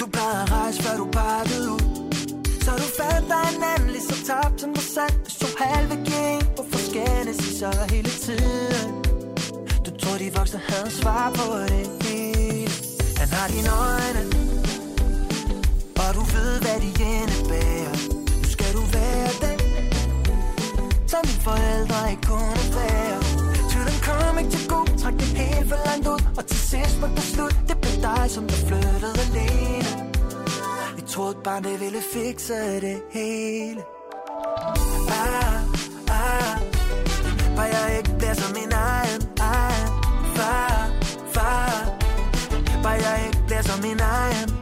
[0.00, 1.80] Du plejede at rejse før du pakkede ud.
[2.64, 5.94] Så du fandt dig en anden lige så tabt som dig selv Du to halve
[5.94, 8.90] gen Hvorfor skændes I så hele tiden.
[9.86, 12.70] Du troede de voksne havde svar på det hele.
[13.20, 14.22] Han har dine øjne
[16.08, 18.19] og du ved, hvad de indebærer
[19.20, 19.58] være den.
[21.12, 23.18] Som mine forældre ikke kunne være
[23.70, 24.86] Tvivlen kom ikke til god.
[25.02, 26.20] Træk det helt for langt ud.
[26.38, 27.56] Og til sidst var det slut.
[27.68, 29.90] Det blev dig, som der flyttede alene.
[30.96, 33.80] Vi troede bare, det ville fikse det hele.
[35.22, 35.62] Ah,
[36.20, 36.56] ah.
[37.56, 39.88] Var jeg ikke bliver som min egen, egen
[40.36, 40.90] Far,
[41.34, 41.72] far.
[42.82, 44.59] Var jeg ikke bliver som min egen?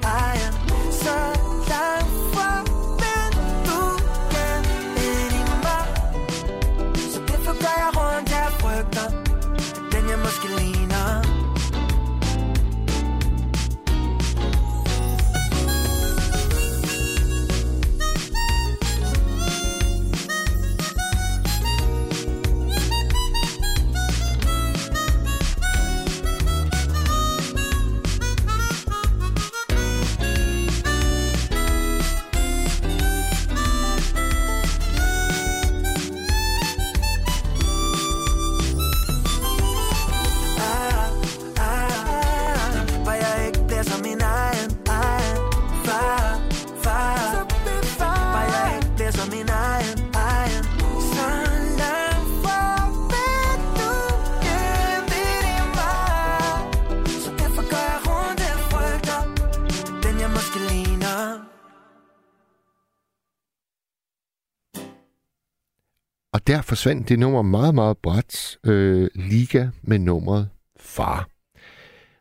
[66.39, 68.59] Og der forsvandt det nummer meget, meget bræt.
[68.70, 70.51] Øh, Liga med nummeret
[70.94, 71.20] Far.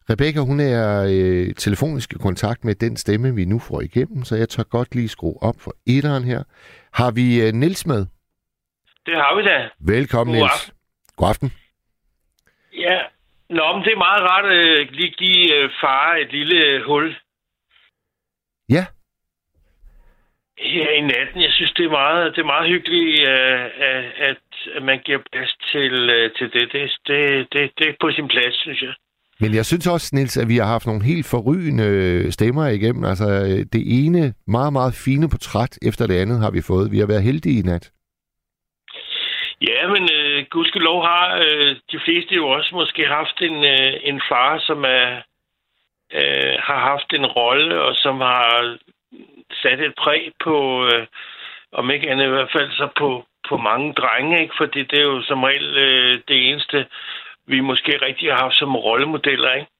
[0.09, 0.85] Rebecca, hun er
[1.15, 4.95] øh, telefonisk i kontakt med den stemme, vi nu får igennem, så jeg tør godt
[4.95, 6.43] lige skrue op for etteren her.
[6.93, 8.01] Har vi øh, Nils med?
[9.05, 9.69] Det har vi da.
[9.93, 10.73] Velkommen, God Nils.
[11.17, 11.49] God aften.
[12.85, 12.97] Ja.
[13.49, 17.15] Nå, men det er meget rart at lige give øh, far et lille hul
[18.69, 18.85] Ja,
[20.59, 21.41] her i natten.
[21.41, 23.65] Jeg synes, det er meget, det er meget hyggeligt, øh,
[24.29, 24.43] at,
[24.75, 26.71] at, man giver plads til, øh, til det.
[26.71, 27.71] Det, det, det.
[27.77, 28.93] det er på sin plads, synes jeg.
[29.39, 33.03] men jeg synes også, Nils, at vi har haft nogle helt forrygende stemmer igennem.
[33.03, 36.91] Altså, øh, det ene meget, meget fine portræt efter det andet har vi fået.
[36.91, 37.91] Vi har været heldige i nat.
[39.61, 44.21] Ja, men øh, gudskelov har øh, de fleste jo også måske haft en, øh, en
[44.29, 45.07] far, som er,
[46.13, 48.77] øh, har haft en rolle, og som har
[49.51, 51.07] sat et præg på, øh,
[51.71, 54.53] om ikke andet i hvert fald, så på, på mange drenge, ikke?
[54.57, 56.85] Fordi det er jo som regel øh, det eneste,
[57.47, 59.71] vi måske rigtig har haft som rollemodeller, ikke?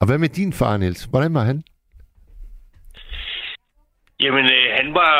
[0.00, 1.04] Og hvad med din far, Niels?
[1.04, 1.62] Hvordan var han?
[4.22, 5.16] Jamen, øh, han var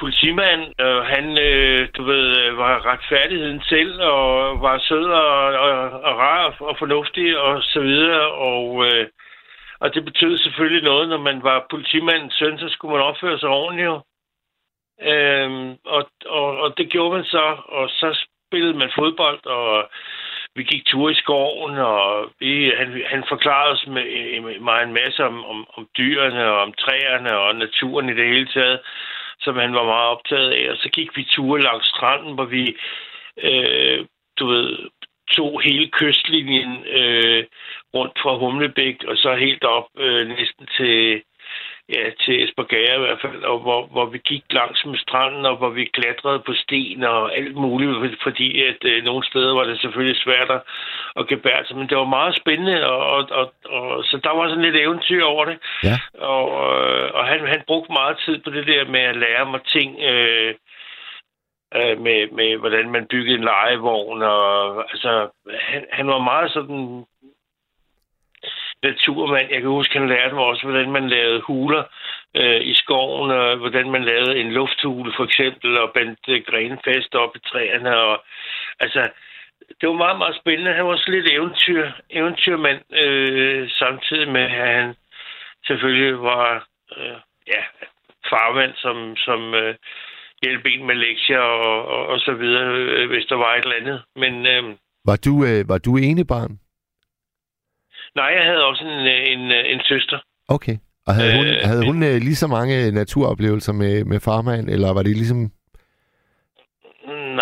[0.00, 5.34] politimand, og han, øh, du ved, øh, var retfærdigheden selv, og var sød og,
[5.64, 5.72] og,
[6.08, 9.06] og rar og fornuftig og så videre, og, øh,
[9.82, 13.48] og det betød selvfølgelig noget, når man var politimandens søn, så skulle man opføre sig
[13.48, 14.00] ordentligt jo.
[15.10, 19.90] Øhm, og, og, og det gjorde man så, og så spillede man fodbold, og
[20.54, 24.04] vi gik tur i skoven, og vi, han, han forklarede os med,
[24.40, 28.26] med mig en masse om, om, om dyrene, og om træerne, og naturen i det
[28.26, 28.80] hele taget,
[29.40, 30.70] som han var meget optaget af.
[30.70, 32.76] Og så gik vi ture langs stranden, hvor vi,
[33.36, 34.06] øh,
[34.38, 34.78] du ved,
[35.36, 37.44] tog hele kystlinjen øh,
[37.94, 41.22] rundt fra Humlebæk, og så helt op øh, næsten til,
[41.94, 45.56] ja, til Esbergære i hvert fald, og hvor, hvor vi gik langs med stranden, og
[45.56, 49.80] hvor vi klatrede på sten og alt muligt, fordi at øh, nogle steder var det
[49.80, 50.60] selvfølgelig svært at,
[51.16, 54.48] at gebære sig, men det var meget spændende, og, og, og, og så der var
[54.48, 55.58] sådan lidt eventyr over det.
[55.84, 55.96] Ja.
[56.18, 59.60] Og, øh, og han, han brugte meget tid på det der med at lære mig
[59.62, 60.54] ting, øh,
[61.74, 65.28] øh, med, med hvordan man byggede en legevogn, og altså,
[65.60, 67.04] han, han var meget sådan
[68.82, 69.50] naturmand.
[69.50, 71.84] Jeg kan huske, han lærte mig også, hvordan man lavede huler
[72.34, 76.78] øh, i skoven, og hvordan man lavede en lufthule for eksempel, og bandt øh, grene
[76.84, 77.96] fast op i træerne.
[77.96, 78.24] Og,
[78.80, 79.08] altså,
[79.80, 80.72] det var meget, meget spændende.
[80.72, 84.94] Han var også lidt eventyr, eventyrmand, øh, samtidig med, at han
[85.66, 86.66] selvfølgelig var
[86.96, 87.16] øh,
[87.46, 87.62] ja,
[88.30, 89.74] farmand, som, som øh,
[90.42, 93.76] hjælpe en med lektier og, og, og så videre, øh, hvis der var et eller
[93.80, 94.02] andet.
[94.16, 94.62] Men øh,
[95.04, 96.58] Var du, øh, var du ene barn?
[98.14, 100.18] nej, jeg havde også en, øh, en, øh, en søster.
[100.48, 100.76] Okay.
[101.06, 104.92] Og havde hun, Øh, havde hun øh, lige så mange naturoplevelser med, med farmand, eller
[104.94, 105.50] var det ligesom...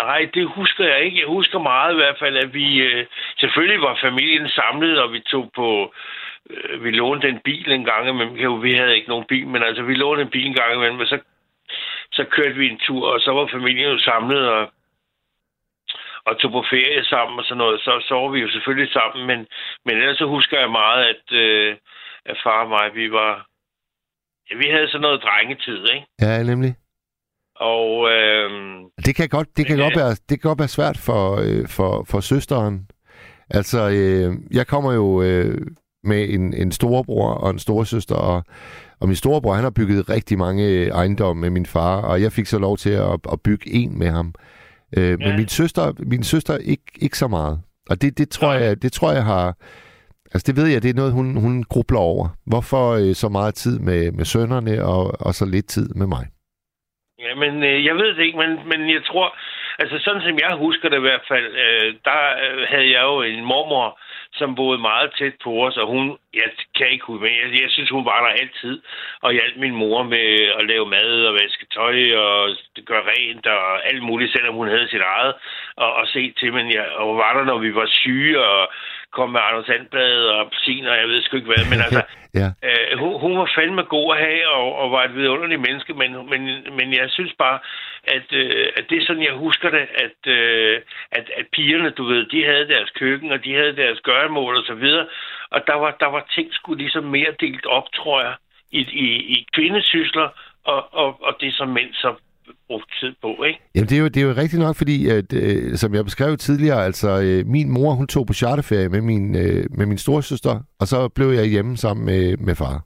[0.01, 1.19] Nej, det husker jeg ikke.
[1.19, 3.05] Jeg husker meget i hvert fald, at vi øh,
[3.39, 5.93] selvfølgelig var familien samlet, og vi tog på...
[6.49, 8.63] Øh, vi lånte en bil en gang imellem.
[8.63, 11.07] Vi havde ikke nogen bil, men altså vi lånte en bil en gang imellem, og
[11.07, 11.17] så,
[12.11, 14.63] så kørte vi en tur, og så var familien jo samlet, og,
[16.25, 17.81] og tog på ferie sammen og sådan noget.
[17.81, 19.39] Så var vi jo selvfølgelig sammen, men,
[19.85, 21.77] men ellers så husker jeg meget, at, øh,
[22.25, 23.45] at far og mig, vi var...
[24.49, 26.05] Ja, vi havde sådan noget drengetid, ikke?
[26.21, 26.75] Ja, nemlig.
[27.55, 28.11] Og...
[28.11, 28.49] Øh,
[29.05, 31.67] Det kan godt, det kan Men, godt, være, det kan godt være svært for, øh,
[31.77, 32.87] for, for søsteren.
[33.49, 35.57] Altså, øh, jeg kommer jo øh,
[36.03, 38.43] med en, en storebror og en storesøster, og,
[38.99, 42.45] og min storebror, han har bygget rigtig mange ejendomme med min far, og jeg fik
[42.45, 44.33] så lov til at, at bygge en med ham.
[44.97, 45.27] Øh, ja.
[45.27, 47.61] Men min søster, min søster ikke, ikke så meget.
[47.89, 49.55] Og det, det, tror jeg, det tror jeg har...
[50.33, 52.27] Altså, det ved jeg, det er noget, hun, hun grubler over.
[52.45, 56.25] Hvorfor øh, så meget tid med, med sønnerne, og, og så lidt tid med mig?
[57.19, 59.27] Ja, men øh, jeg ved det ikke, men, men jeg tror,
[59.81, 63.21] altså sådan som jeg husker det i hvert fald, øh, der øh, havde jeg jo
[63.21, 63.99] en mormor,
[64.39, 67.71] som boede meget tæt på os, og hun, jeg kan ikke huske, men jeg, jeg
[67.71, 68.81] synes, hun var der altid,
[69.21, 70.27] og hjalp min mor med
[70.59, 72.37] at lave mad og vaske tøj og
[72.89, 75.33] gøre rent og alt muligt, selvom hun havde sit eget,
[75.75, 78.69] og, og se til, men jeg, og var der, når vi var syge, og
[79.11, 82.47] kom med Anders Sandblad og appelsiner, jeg ved sgu ikke hvad, men altså, Ja.
[82.67, 86.29] Øh, hun, hun var fandme god at have, og, og var et vidunderligt menneske, men,
[86.29, 86.41] men,
[86.77, 87.59] men jeg synes bare,
[88.03, 90.81] at, øh, at det er sådan, jeg husker det, at, øh,
[91.11, 94.63] at, at pigerne, du ved, de havde deres køkken, og de havde deres gøremål og
[94.65, 95.07] så videre,
[95.51, 98.35] og der var, der var ting sgu ligesom mere delt op, tror jeg,
[98.71, 100.29] i, i, i kvindesysler,
[100.63, 102.15] og, og, og det som mænd så
[102.67, 103.59] brugte tid på, ikke?
[103.75, 106.37] Jamen, det er jo, det er jo rigtigt nok, fordi, at, øh, som jeg beskrev
[106.37, 110.55] tidligere, altså, øh, min mor, hun tog på charterferie med min, øh, med min storesøster,
[110.79, 112.81] og så blev jeg hjemme sammen med, med far.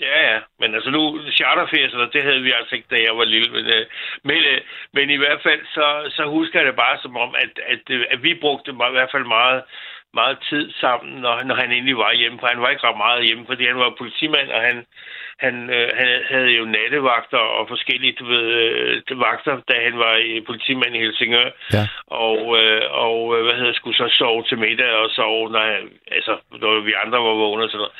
[0.00, 0.40] Ja, Ja.
[0.60, 1.02] Men altså nu,
[1.40, 3.50] charterferier, det havde vi altså ikke, da jeg var lille.
[3.56, 3.86] Men, øh,
[4.28, 4.60] men, øh,
[4.96, 5.86] men i hvert fald, så,
[6.16, 9.12] så husker jeg det bare som om, at, at, øh, at vi brugte i hvert
[9.14, 9.62] fald meget,
[10.14, 12.38] meget tid sammen, når, når han egentlig var hjemme.
[12.38, 14.76] For han var ikke ret meget hjemme, fordi han var politimand, og han,
[15.44, 18.46] han, øh, han havde jo nattevagter og forskellige du ved,
[19.10, 21.48] øh, vagter, da han var i politimand i Helsingør.
[21.72, 21.84] Ja.
[22.06, 25.92] Og, øh, og øh, hvad hedder, skulle så sove til middag og sove, når, han-
[26.10, 27.92] altså, når vi andre var vågne og sådan noget.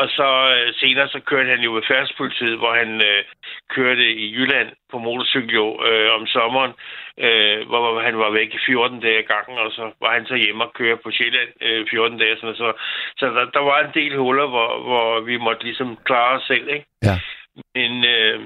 [0.00, 3.24] Og så øh, senere så kørte han jo ved færdspolitiet, hvor han øh,
[3.70, 6.72] kørte i Jylland på motorcykel jo, øh, om sommeren,
[7.18, 10.34] øh, hvor han var væk i 14 dage ad gangen, og så var han så
[10.34, 12.36] hjemme og køre på Sjælland øh, 14 dage.
[12.36, 12.72] Sådan, så
[13.18, 16.68] så der, der var en del huller, hvor, hvor vi måtte ligesom klare os selv,
[16.68, 16.86] ikke?
[17.02, 17.16] Ja.
[17.74, 18.40] Men, øh,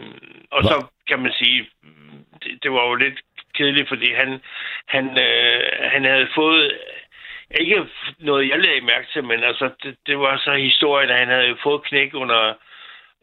[0.50, 1.68] og så kan man sige,
[2.42, 3.20] det, det var jo lidt
[3.54, 4.40] kedeligt, fordi han,
[4.86, 6.72] han, øh, han havde fået
[7.50, 7.86] ikke
[8.18, 11.56] noget, jeg lagde mærke til, men altså, det, det var så historien, at han havde
[11.62, 12.54] fået knæk under,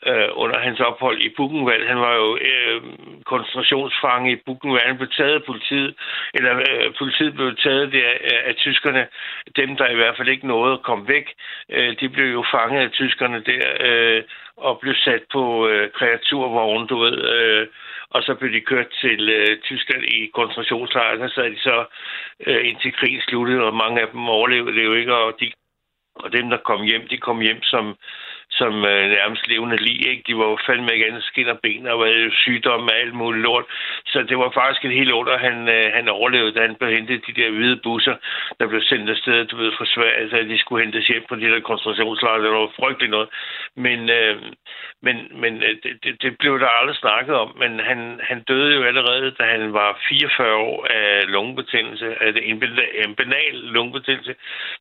[0.06, 1.88] øh, under hans ophold i Buchenwald.
[1.88, 2.82] Han var jo øh,
[3.26, 4.88] koncentrationsfange i Buchenwald.
[4.88, 5.96] Han blev taget af politiet,
[6.34, 9.08] eller øh, politiet blev taget der af, af tyskerne.
[9.56, 11.28] Dem, der i hvert fald ikke nåede at komme væk,
[11.70, 14.24] øh, de blev jo fanget af tyskerne der, øh,
[14.58, 17.68] og blev sat på øh, kreaturvogn, du ved, øh,
[18.10, 21.86] og så blev de kørt til øh, Tyskland i koncentrationslejren, så sad de så
[22.48, 25.52] øh, indtil krigen sluttede, og mange af dem overlevede det jo ikke, og de
[26.16, 27.96] og dem, der kom hjem, de kom hjem som,
[28.60, 30.24] som øh, nærmest levende lig, ikke?
[30.28, 33.44] De var jo fandme ikke andet skin og ben, og var sygdomme og alt muligt
[33.44, 33.66] lort.
[34.06, 37.28] Så det var faktisk en helt under, han, øh, han overlevede, da han blev hentet
[37.28, 38.16] de der hvide busser,
[38.60, 41.52] der blev sendt afsted, du ved, fra Sverige, så de skulle hentes hjem på de
[41.52, 42.44] der koncentrationslejre.
[42.44, 43.30] Det var frygteligt noget.
[43.76, 44.36] Men, øh,
[45.02, 48.76] men, men øh, det, det, det blev der aldrig snakket om, men han, han døde
[48.76, 52.64] jo allerede, da han var 44 år af lungebetændelse, af en,
[53.06, 54.36] en banal lungebetændelse.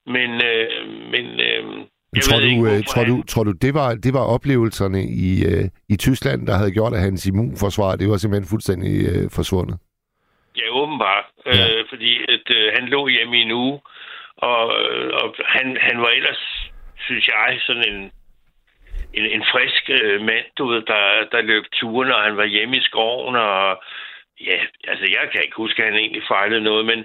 [0.06, 4.12] Men, øh, men øh, men tror, du, øh, tror, du, tror du, det var, det
[4.14, 8.52] var oplevelserne i, øh, i Tyskland, der havde gjort, at hans immunforsvar, det var simpelthen
[8.52, 9.76] fuldstændig øh, forsvundet?
[10.56, 11.26] Ja, åbenbart.
[11.46, 11.52] Ja.
[11.52, 13.80] Øh, fordi at, øh, han lå hjemme i en uge,
[14.36, 16.42] og, øh, og han, han var ellers,
[17.06, 18.00] synes jeg, sådan en,
[19.18, 22.76] en, en frisk øh, mand, du ved, der, der løb turen, og han var hjemme
[22.76, 23.82] i skoven, og
[24.40, 24.58] ja,
[24.88, 27.04] altså jeg kan ikke huske, at han egentlig fejlede noget, men,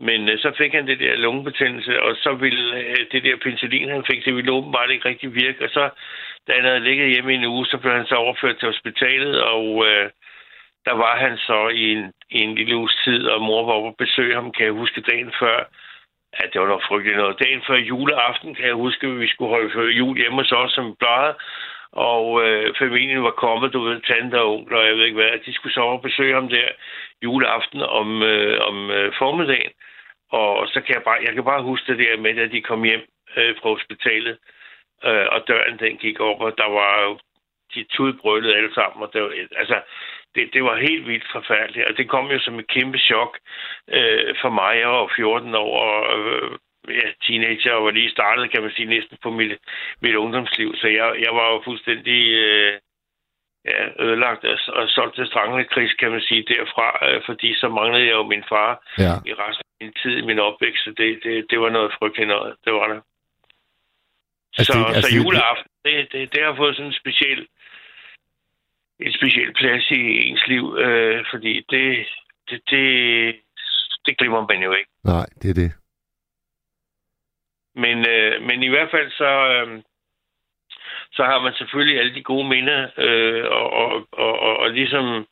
[0.00, 3.88] men øh, så fik han det der lungebetændelse, og så ville øh, det der penicillin,
[3.88, 5.90] han fik, det ville åbenbart ikke rigtig virke, og så,
[6.46, 9.42] da han havde ligget hjemme i en uge, så blev han så overført til hospitalet,
[9.42, 10.10] og øh,
[10.86, 13.88] der var han så i en, i en lille uges tid, og mor var oppe
[13.88, 15.58] og besøge ham, kan jeg huske dagen før.
[16.34, 17.42] Ja, det var nok frygteligt noget.
[17.44, 20.96] Dagen før juleaften, kan jeg huske, at vi skulle holde jul hjemme hos os, som
[20.98, 21.34] plejede.
[21.92, 25.38] Og øh, familien var kommet, du ved, tante og onkel, og jeg ved ikke hvad.
[25.46, 26.68] De skulle så over og besøge ham der
[27.22, 29.72] juleaften om, øh, om øh, formiddagen.
[30.30, 32.82] Og så kan jeg bare, jeg kan bare huske det der med, at de kom
[32.84, 33.04] hjem
[33.36, 34.38] øh, fra hospitalet,
[35.04, 37.18] øh, og døren den gik op, og der var jo
[37.74, 39.80] de tudbrølede alle sammen, og det var, altså,
[40.34, 43.38] det, det var helt vildt forfærdeligt, og det kom jo som et kæmpe chok
[43.88, 44.78] øh, for mig.
[44.78, 46.50] Jeg var 14 år, og øh,
[46.88, 49.58] ja, teenager, og var lige startet, kan man sige, næsten på mit,
[50.02, 52.78] mit ungdomsliv, så jeg, jeg var jo fuldstændig øh,
[53.72, 58.04] ja, ødelagt og, og solgt til stranglekrigs, kan man sige, derfra, øh, fordi så manglede
[58.06, 59.12] jeg jo min far Ja.
[59.30, 62.28] i resten af min tid i min opvækst, så det, det, det var noget frygteligt
[62.28, 63.02] noget, det var det.
[64.58, 67.46] Altså, så, det- altså, så juleaften, det, det, det har fået sådan en speciel,
[69.00, 72.06] en speciel plads i ens liv, øh, fordi det,
[72.50, 72.86] det, det,
[74.06, 74.90] det glemmer man jo ikke.
[75.04, 75.72] Nej, det er det.
[77.74, 79.82] Men, øh, men i hvert fald så, øh,
[81.12, 85.26] så har man selvfølgelig alle de gode minder, øh, og, og, og, og, og ligesom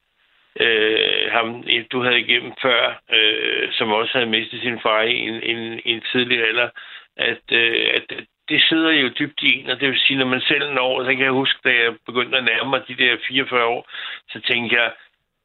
[0.60, 5.42] øh, ham, du havde igennem før, øh, som også havde mistet sin far i en,
[5.42, 6.68] en, en tidlig alder,
[7.16, 10.40] at, øh, at det sidder jo dybt i en, og det vil sige, når man
[10.40, 13.64] selv når, så kan jeg huske, da jeg begyndte at nærme mig de der 44
[13.64, 13.90] år,
[14.28, 14.92] så tænkte jeg,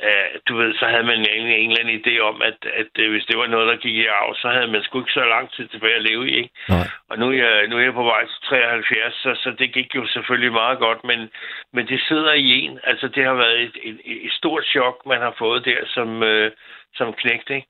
[0.07, 3.11] øh, du ved, så havde man egentlig en eller anden idé om, at, at øh,
[3.11, 5.51] hvis det var noget, der gik i arv, så havde man sgu ikke så lang
[5.51, 6.49] tid tilbage at leve i, ikke?
[6.69, 6.88] Nej.
[7.09, 9.95] Og nu er, jeg, nu er jeg på vej til 73, så, så det gik
[9.95, 11.19] jo selvfølgelig meget godt, men,
[11.73, 12.80] men det sidder i en.
[12.84, 16.51] Altså, det har været et, et, et stort chok, man har fået der som, øh,
[16.93, 17.67] som knægt, ikke?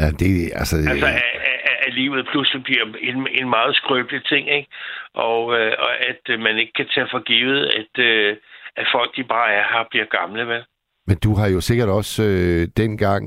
[0.00, 0.76] Ja, det er altså...
[0.90, 1.22] Altså, at,
[1.70, 4.68] at, at livet pludselig bliver en, en meget skrøbelig ting, ikke?
[5.14, 8.36] Og, øh, og at øh, man ikke kan tage for givet, at, øh,
[8.76, 10.64] at folk, de bare er her, bliver gamle, vel?
[11.08, 13.22] Men du har jo sikkert også øh, dengang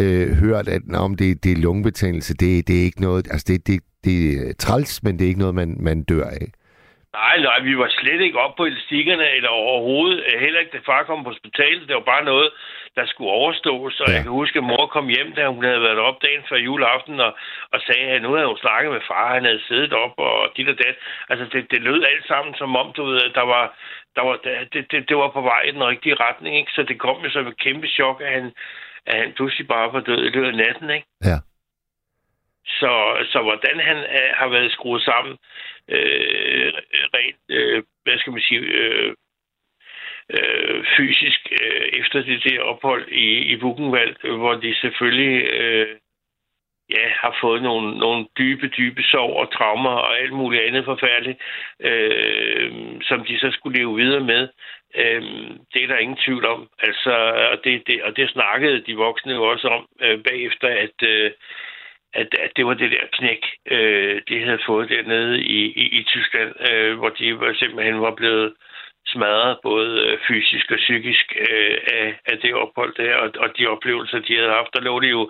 [0.00, 3.24] øh, hørt, at om det, det er lungebetændelse, det, det er ikke noget...
[3.32, 4.18] Altså, det, det, det
[4.48, 6.46] er træls, men det er ikke noget, man, man dør af.
[7.20, 10.18] Nej, nej, vi var slet ikke oppe på elastikkerne, eller overhovedet.
[10.28, 11.88] Øh, heller ikke, det far kom på hospitalet.
[11.88, 12.48] Det var bare noget,
[12.96, 14.00] der skulle overstås.
[14.00, 14.14] Og ja.
[14.14, 17.20] jeg kan huske, at mor kom hjem, da hun havde været op dagen før juleaften,
[17.20, 17.32] og,
[17.72, 20.68] og sagde, at nu havde hun snakket med far, han havde siddet op, og dit
[20.68, 20.96] og dat.
[21.28, 23.64] Altså, det, det lød alt sammen som om, du ved, at der var,
[24.16, 24.36] der var,
[24.72, 26.72] det, det, det var på vej i den rigtige retning, ikke?
[26.72, 28.52] Så det kom jo som et kæmpe chok, at han,
[29.06, 31.06] at han pludselig bare var død i løbet af natten, ikke?
[31.24, 31.38] Ja.
[32.66, 32.92] Så,
[33.32, 35.36] så hvordan han øh, har været skruet sammen,
[35.88, 36.72] øh,
[37.14, 39.14] rent, øh, hvad skal man sige, øh,
[40.30, 45.96] øh, fysisk øh, efter det der ophold i, i Buchenwald, hvor de selvfølgelig øh,
[46.90, 51.38] ja, har fået nogle, nogle dybe, dybe sorg og traumer og alt muligt andet forfærdeligt,
[51.80, 52.72] øh,
[53.02, 54.48] som de så skulle leve videre med.
[54.94, 55.22] Øh,
[55.74, 56.68] det er der ingen tvivl om.
[56.78, 57.12] Altså,
[57.52, 61.30] og, det, det, og det snakkede de voksne jo også om øh, bagefter, at, øh,
[62.14, 66.02] at, at det var det der knæk, øh, de havde fået dernede i, i, i
[66.02, 68.54] Tyskland, øh, hvor de var, simpelthen var blevet
[69.14, 73.66] smadret både øh, fysisk og psykisk øh, af, af det ophold der, og, og de
[73.66, 74.74] oplevelser, de havde haft.
[74.74, 75.22] Der lå de jo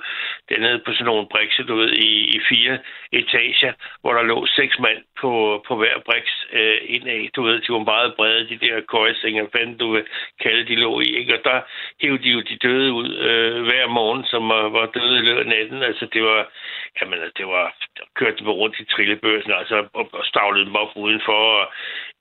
[0.51, 2.79] dernede på sådan nogle brikse, du ved, i, i fire
[3.13, 5.33] etager, hvor der lå seks mand på,
[5.67, 7.29] på hver briks øh, indad.
[7.37, 10.05] Du ved, de var meget brede, de der køjsinger, fanden du vil
[10.43, 11.09] kalde, de lå i.
[11.21, 11.35] Ikke?
[11.35, 11.61] Og der
[12.03, 15.41] hævde de jo de døde ud øh, hver morgen, som var, var døde i løbet
[15.41, 15.83] af natten.
[15.83, 16.41] Altså, det var,
[17.01, 20.77] jamen, altså, det var, der kørte dem rundt i trillebørsen, altså, og, og stavlede dem
[20.77, 21.73] op udenfor, og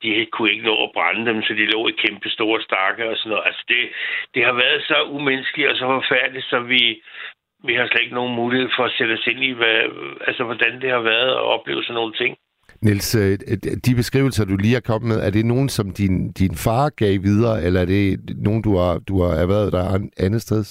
[0.02, 3.16] de kunne ikke nå at brænde dem, så de lå i kæmpe store stakke og
[3.16, 3.46] sådan noget.
[3.48, 3.80] Altså, det,
[4.34, 6.82] det har været så umenneskeligt og så forfærdeligt, så vi,
[7.66, 9.78] vi har slet ikke nogen mulighed for at sætte os ind i, hvad,
[10.28, 12.36] altså, hvordan det har været at opleve sådan nogle ting.
[12.82, 13.38] Niels, øh,
[13.86, 17.22] de beskrivelser, du lige har kommet med, er det nogen, som din, din far gav
[17.22, 20.62] videre, eller er det nogen, du har, du har erhvervet dig an- andet sted?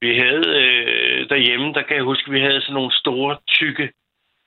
[0.00, 3.92] Vi havde øh, derhjemme, der kan jeg huske, vi havde sådan nogle store, tykke,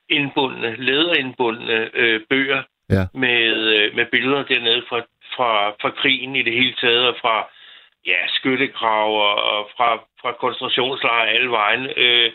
[0.09, 3.03] indbundne, læderindbundne øh, bøger Ja.
[3.13, 4.99] med, øh, med billeder dernede fra,
[5.35, 7.49] fra, fra krigen i det hele taget, og fra
[8.05, 9.89] ja, skyttegrav og, og fra,
[10.21, 12.31] fra koncentrationslejre alle vejen, øh,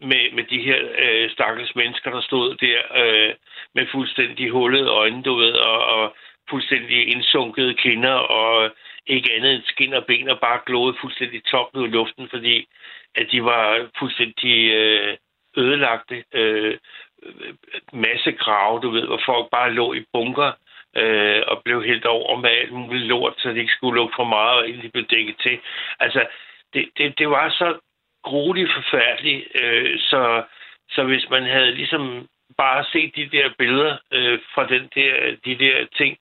[0.00, 3.34] med, med de her øh, stakkels mennesker, der stod der øh,
[3.74, 6.14] med fuldstændig hullede øjne, du ved, og, og
[6.50, 8.70] fuldstændig indsunkede kinder, og
[9.06, 12.66] ikke andet end skin og ben, og bare glåede fuldstændig tomt ud i luften, fordi
[13.14, 15.16] at de var fuldstændig øh,
[15.56, 16.24] ødelagte.
[16.34, 16.78] Øh,
[17.22, 17.54] Øh,
[17.92, 20.52] masse grave, du ved, hvor folk bare lå i bunker
[20.96, 24.24] øh, og blev helt over med alt muligt lort, så de ikke skulle lukke for
[24.24, 25.58] meget, og egentlig blev dækket til.
[26.00, 26.26] Altså,
[26.74, 27.78] det, det, det var så
[28.24, 30.42] grueligt forfærdeligt, øh, så,
[30.90, 32.26] så hvis man havde ligesom
[32.58, 36.16] bare set de der billeder øh, fra den der, de der ting,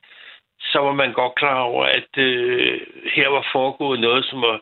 [0.59, 2.81] så var man godt klar over, at øh,
[3.15, 4.61] her var foregået noget, som var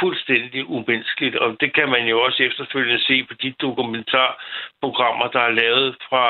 [0.00, 5.50] fuldstændig umenneskeligt, og det kan man jo også efterfølgende se på de dokumentarprogrammer, der er
[5.62, 6.24] lavet fra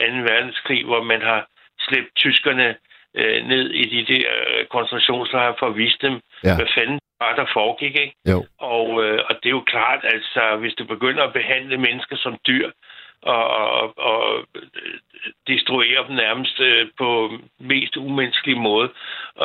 [0.00, 0.04] 2.
[0.32, 1.46] verdenskrig, hvor man har
[1.80, 2.76] slæbt tyskerne
[3.14, 6.56] øh, ned i de der øh, koncentrationslejre for at vise dem, Ja.
[6.56, 8.14] hvad fanden var der foregik, ikke?
[8.32, 8.46] Jo.
[8.58, 12.36] Og, øh, og det er jo klart, altså, hvis du begynder at behandle mennesker som
[12.46, 12.70] dyr,
[13.22, 14.62] og, og, og øh,
[15.46, 18.88] destruere dem nærmest øh, på mest umenneskelige måde,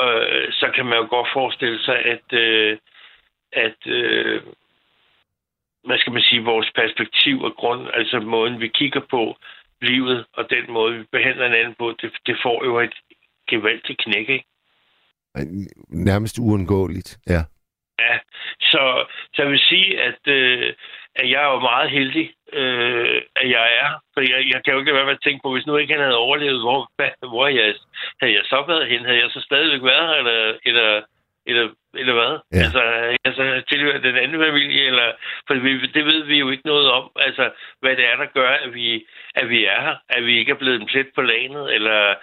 [0.04, 2.78] øh, så kan man jo godt forestille sig, at, øh,
[3.66, 4.42] at øh,
[5.88, 9.38] hvad skal man sige, vores perspektiv og grund, altså måden, vi kigger på
[9.82, 12.96] livet, og den måde, vi behandler hinanden på, det, det får jo et
[13.50, 14.46] gevaldigt knæk, ikke?
[15.90, 17.42] Nærmest uundgåeligt, ja.
[18.00, 18.18] Ja,
[18.60, 20.74] så, så jeg vil sige, at, øh,
[21.16, 23.90] at jeg er jo meget heldig, øh, at jeg er.
[24.14, 25.94] For jeg, jeg kan jo ikke lade være med at tænke på, hvis nu ikke
[25.94, 26.80] han havde overlevet, hvor,
[27.32, 27.76] hvor jeg,
[28.22, 29.06] havde jeg så været hen?
[29.06, 31.02] Havde jeg så stadigvæk været her, eller, eller,
[31.48, 31.70] eller,
[32.02, 32.34] eller hvad?
[32.54, 32.64] Ja.
[32.64, 35.12] Altså, havde jeg så tilhørt den anden familie, eller,
[35.48, 37.50] for vi, det ved vi jo ikke noget om, altså,
[37.82, 39.06] hvad det er, der gør, at vi,
[39.36, 42.16] at vi er her, at vi ikke er blevet en plet på lanet, eller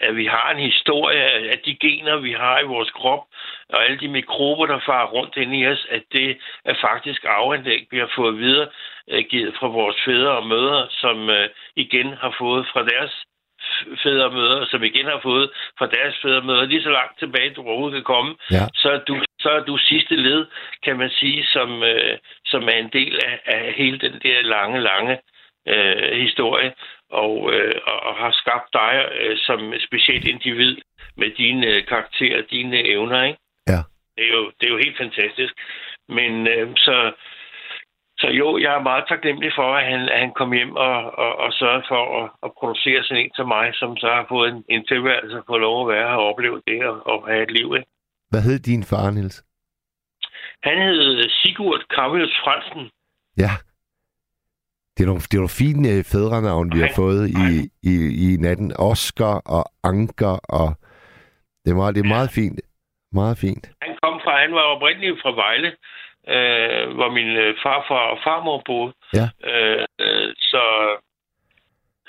[0.00, 1.22] at vi har en historie
[1.52, 3.24] af de gener, vi har i vores krop,
[3.68, 7.86] og alle de mikrober, der farer rundt ind i os, at det er faktisk arveanlæg,
[7.90, 8.68] vi har fået videre
[9.10, 13.24] øh, givet fra vores fædre og mødre, som øh, igen har fået fra deres
[14.02, 18.04] fædre som igen har fået fra deres fædre lige så langt tilbage, du overhovedet kan
[18.14, 18.64] komme, Ja.
[18.74, 20.46] så er du, så er du sidste led,
[20.84, 24.80] kan man sige, som, øh, som er en del af, af hele den der lange,
[24.80, 25.18] lange
[25.68, 26.72] øh, historie,
[27.10, 30.76] og, øh, og, og har skabt dig øh, som specielt individ
[31.16, 33.38] med dine øh, karakterer, dine evner, ikke?
[33.68, 33.80] Ja.
[34.16, 35.54] Det er jo, det er jo helt fantastisk.
[36.08, 37.12] Men øh, så,
[38.18, 41.32] så jo, jeg er meget taknemmelig for, at han, at han kom hjem og, og,
[41.44, 44.64] og sørgede for at, at producere sådan en til mig, som så har fået en,
[44.68, 47.68] en tilværelse på lov at være og opleve det og, og have et liv.
[47.78, 47.88] Ikke?
[48.30, 49.44] Hvad hed din far, Niels?
[50.62, 52.90] Han hed Sigurd Kavlius Fransen.
[53.38, 53.52] Ja.
[54.94, 57.46] Det er nogle, det er nogle fine øh, fædrenavn, vi har fået i,
[57.92, 57.94] i,
[58.26, 58.72] i natten.
[58.78, 60.68] Oscar og Anker, og
[61.62, 62.60] det er meget, det er meget fint.
[63.12, 63.64] Meget fint.
[63.82, 65.70] Han kom fra, han var oprindeligt fra Vejle,
[66.28, 68.92] øh, hvor min øh, farfar og farmor boede.
[69.14, 69.26] Ja.
[69.50, 70.64] Øh, øh, så,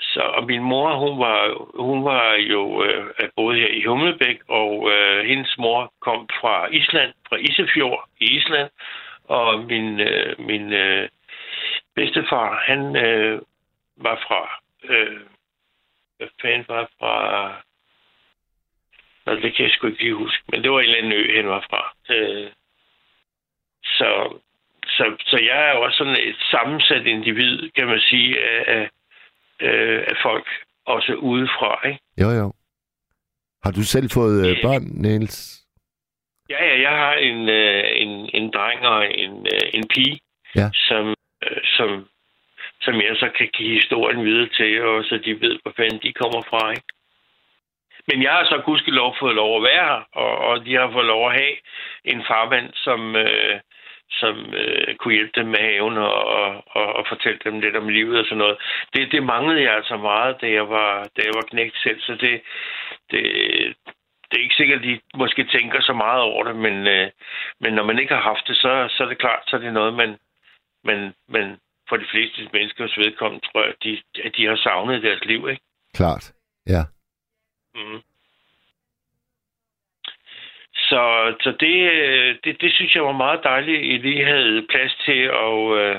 [0.00, 1.40] så, og min mor, hun var,
[1.82, 7.12] hun var jo øh, boet her i Humlebæk, og øh, hendes mor kom fra Island,
[7.28, 8.70] fra Isefjord i Island,
[9.24, 11.08] og min, øh, min øh,
[11.94, 13.40] bedstefar, han øh,
[13.96, 15.20] var fra, øh,
[16.16, 17.14] hvad fanden var fra,
[19.28, 21.36] Nå, det kan jeg sgu ikke lige huske, men det var en eller anden ø,
[21.36, 21.82] han var fra.
[22.14, 22.50] Øh,
[23.98, 24.08] så,
[24.96, 28.88] så, så jeg er også sådan et sammensat individ, kan man sige, af, af,
[29.66, 30.46] øh, af folk,
[30.86, 32.00] også udefra, ikke?
[32.22, 32.52] Jo, jo.
[33.64, 35.58] Har du selv fået øh, børn, Niels?
[36.50, 40.18] Ja, ja, jeg har en, øh, en, en dreng og en, øh, en pige,
[40.56, 40.68] Ja.
[40.74, 41.14] som,
[41.46, 42.08] øh, som,
[42.80, 46.12] som jeg så kan give historien videre til, og så de ved, hvor fanden de
[46.12, 46.82] kommer fra, ikke?
[48.08, 51.06] Men jeg har så gudskelov fået lov at være her, og, og de har fået
[51.06, 51.54] lov at have
[52.04, 53.60] en farmand, som, øh,
[54.10, 57.88] som øh, kunne hjælpe dem med haven og, og, og, og fortælle dem lidt om
[57.88, 58.58] livet og sådan noget.
[58.94, 62.12] Det, det manglede jeg altså meget, da jeg var, da jeg var knægt selv, så
[62.14, 62.42] det,
[63.10, 63.22] det,
[64.28, 67.10] det er ikke sikkert, at de måske tænker så meget over det, men, øh,
[67.60, 69.72] men når man ikke har haft det, så, så er det klart, så er det
[69.72, 70.18] noget, man,
[70.84, 71.58] man, man
[71.88, 75.48] for de fleste menneskers vedkommende, tror jeg, at de, at de har savnet deres liv,
[75.48, 75.62] ikke?
[75.94, 76.32] Klart.
[76.66, 76.82] Ja.
[77.74, 78.00] Mm.
[80.90, 81.00] Så,
[81.40, 84.94] så det, øh, det, det synes jeg var meget dejligt, at I lige havde plads
[85.06, 85.96] til at, øh,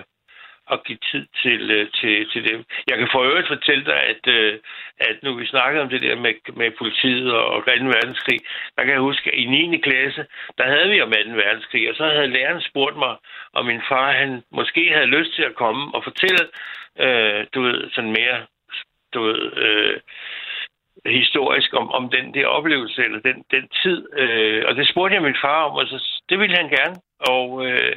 [0.71, 2.63] at give tid til, øh, til, til dem.
[2.89, 4.59] Jeg kan for øvrigt fortælle dig, at, øh,
[4.99, 7.71] at nu vi snakkede om det der med, med politiet og, og 2.
[7.71, 8.39] verdenskrig,
[8.75, 9.77] der kan jeg huske, at i 9.
[9.77, 10.25] klasse,
[10.57, 11.17] der havde vi om 2.
[11.45, 13.15] verdenskrig, og så havde læreren spurgt mig,
[13.53, 16.43] om min far han måske havde lyst til at komme og fortælle,
[16.99, 18.45] øh, du ved, sådan mere,
[19.13, 19.99] du ved, øh,
[21.05, 24.07] historisk om, om den der oplevelse, eller den, den tid.
[24.13, 25.97] Øh, og det spurgte jeg min far om, og så,
[26.30, 26.95] det ville han gerne.
[27.19, 27.95] Og øh,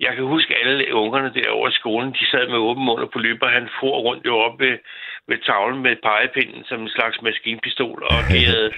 [0.00, 3.18] jeg kan huske alle ungerne derovre i skolen, de sad med åben mund og på
[3.18, 3.48] løber.
[3.48, 4.78] Han for rundt jo op ved,
[5.28, 8.70] ved tavlen med pegepinden som en slags maskinpistol og gav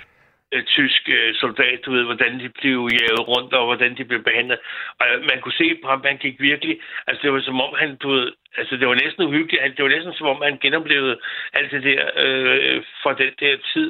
[0.52, 4.22] øh, tysk øh, soldat, du ved, hvordan de blev jaget rundt, og hvordan de blev
[4.22, 4.58] behandlet.
[4.98, 7.74] Og øh, man kunne se på ham, han gik virkelig, altså det var som om
[7.78, 11.18] han, du ved, altså det var næsten uhyggeligt, det var næsten som om han genoplevede
[11.52, 13.88] alt det der øh, fra den der tid,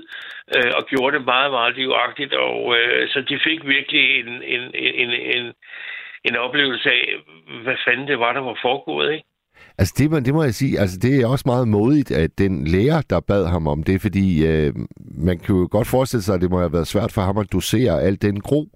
[0.57, 4.63] øh, og gjorde det meget, meget livagtigt, og øh, så de fik virkelig en, en,
[4.75, 5.53] en, en,
[6.25, 7.15] en oplevelse af,
[7.63, 9.28] hvad fanden det var, der var foregået, ikke?
[9.79, 12.65] Altså det, må- det må jeg sige, altså det er også meget modigt, at den
[12.67, 16.41] lærer, der bad ham om det, fordi øh, man kan jo godt forestille sig, at
[16.41, 18.69] det må have været svært for ham at dosere al den gro.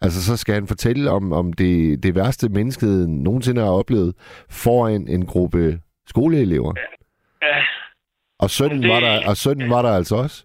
[0.00, 4.14] Altså så skal han fortælle om, om det, det værste mennesket nogensinde har oplevet
[4.48, 6.72] foran en gruppe skoleelever.
[7.42, 7.46] Ja,
[8.38, 10.44] Og sønnen, det- var der, og sønnen var der altså også.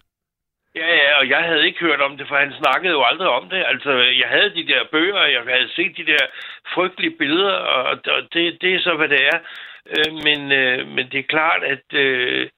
[0.74, 3.48] Ja, ja, og jeg havde ikke hørt om det, for han snakkede jo aldrig om
[3.48, 3.64] det.
[3.66, 6.26] Altså, jeg havde de der bøger, og jeg havde set de der
[6.74, 9.38] frygtelige billeder, og, og det, det er så, hvad det er.
[9.86, 12.48] Øh, men, øh, men det er klart, at øh,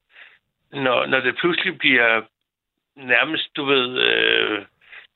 [0.73, 2.23] når, når det pludselig bliver
[2.97, 4.65] nærmest, du ved, øh,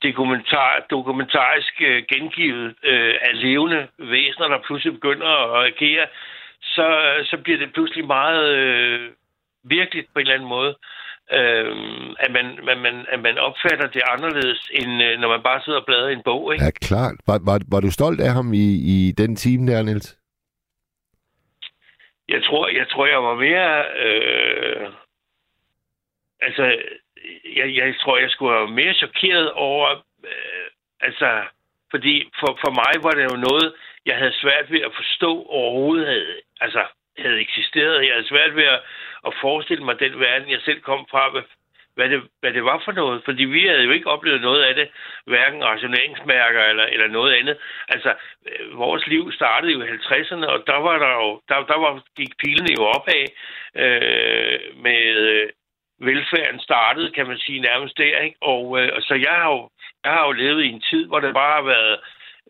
[0.03, 6.07] dokumentar, dokumentarisk øh, gengivet øh, af levende væsener, der pludselig begynder at agere,
[6.61, 6.87] så,
[7.23, 9.09] så bliver det pludselig meget øh,
[9.63, 11.00] virkeligt på en eller anden måde øh,
[12.19, 15.79] at, man, man, man, at man opfatter det anderledes, end øh, når man bare sidder
[15.79, 16.53] og bladrer i en bog.
[16.53, 16.65] Ikke?
[16.65, 17.15] Ja, klart.
[17.27, 20.17] Var, var, var du stolt af ham i, i den time der, Niels?
[22.29, 23.85] Jeg tror, jeg tror, jeg var mere...
[24.05, 24.89] Øh,
[26.41, 26.63] altså,
[27.55, 29.89] jeg, jeg tror, jeg skulle være mere chokeret over...
[30.23, 30.67] Øh,
[31.01, 31.43] altså,
[31.91, 33.73] fordi for, for mig var det jo noget,
[34.05, 36.83] jeg havde svært ved at forstå overhovedet altså,
[37.21, 38.05] havde eksisteret.
[38.05, 38.81] Jeg havde svært ved at,
[39.27, 41.41] at forestille mig den verden, jeg selv kom fra, hvad,
[41.95, 43.21] hvad, det, hvad det var for noget.
[43.25, 44.87] Fordi vi havde jo ikke oplevet noget af det,
[45.25, 47.57] hverken rationeringsmærker eller, eller noget andet.
[47.89, 48.13] Altså,
[48.47, 52.03] øh, vores liv startede jo i 50'erne, og der var der jo, der, der var,
[52.17, 53.25] gik pilene jo opad
[53.75, 55.49] øh, med øh,
[55.99, 58.17] velfærden startede, kan man sige, nærmest der.
[58.17, 58.37] Ikke?
[58.41, 59.69] Og, øh, og så jeg har, jo,
[60.03, 61.99] jeg har jo levet i en tid, hvor det bare har været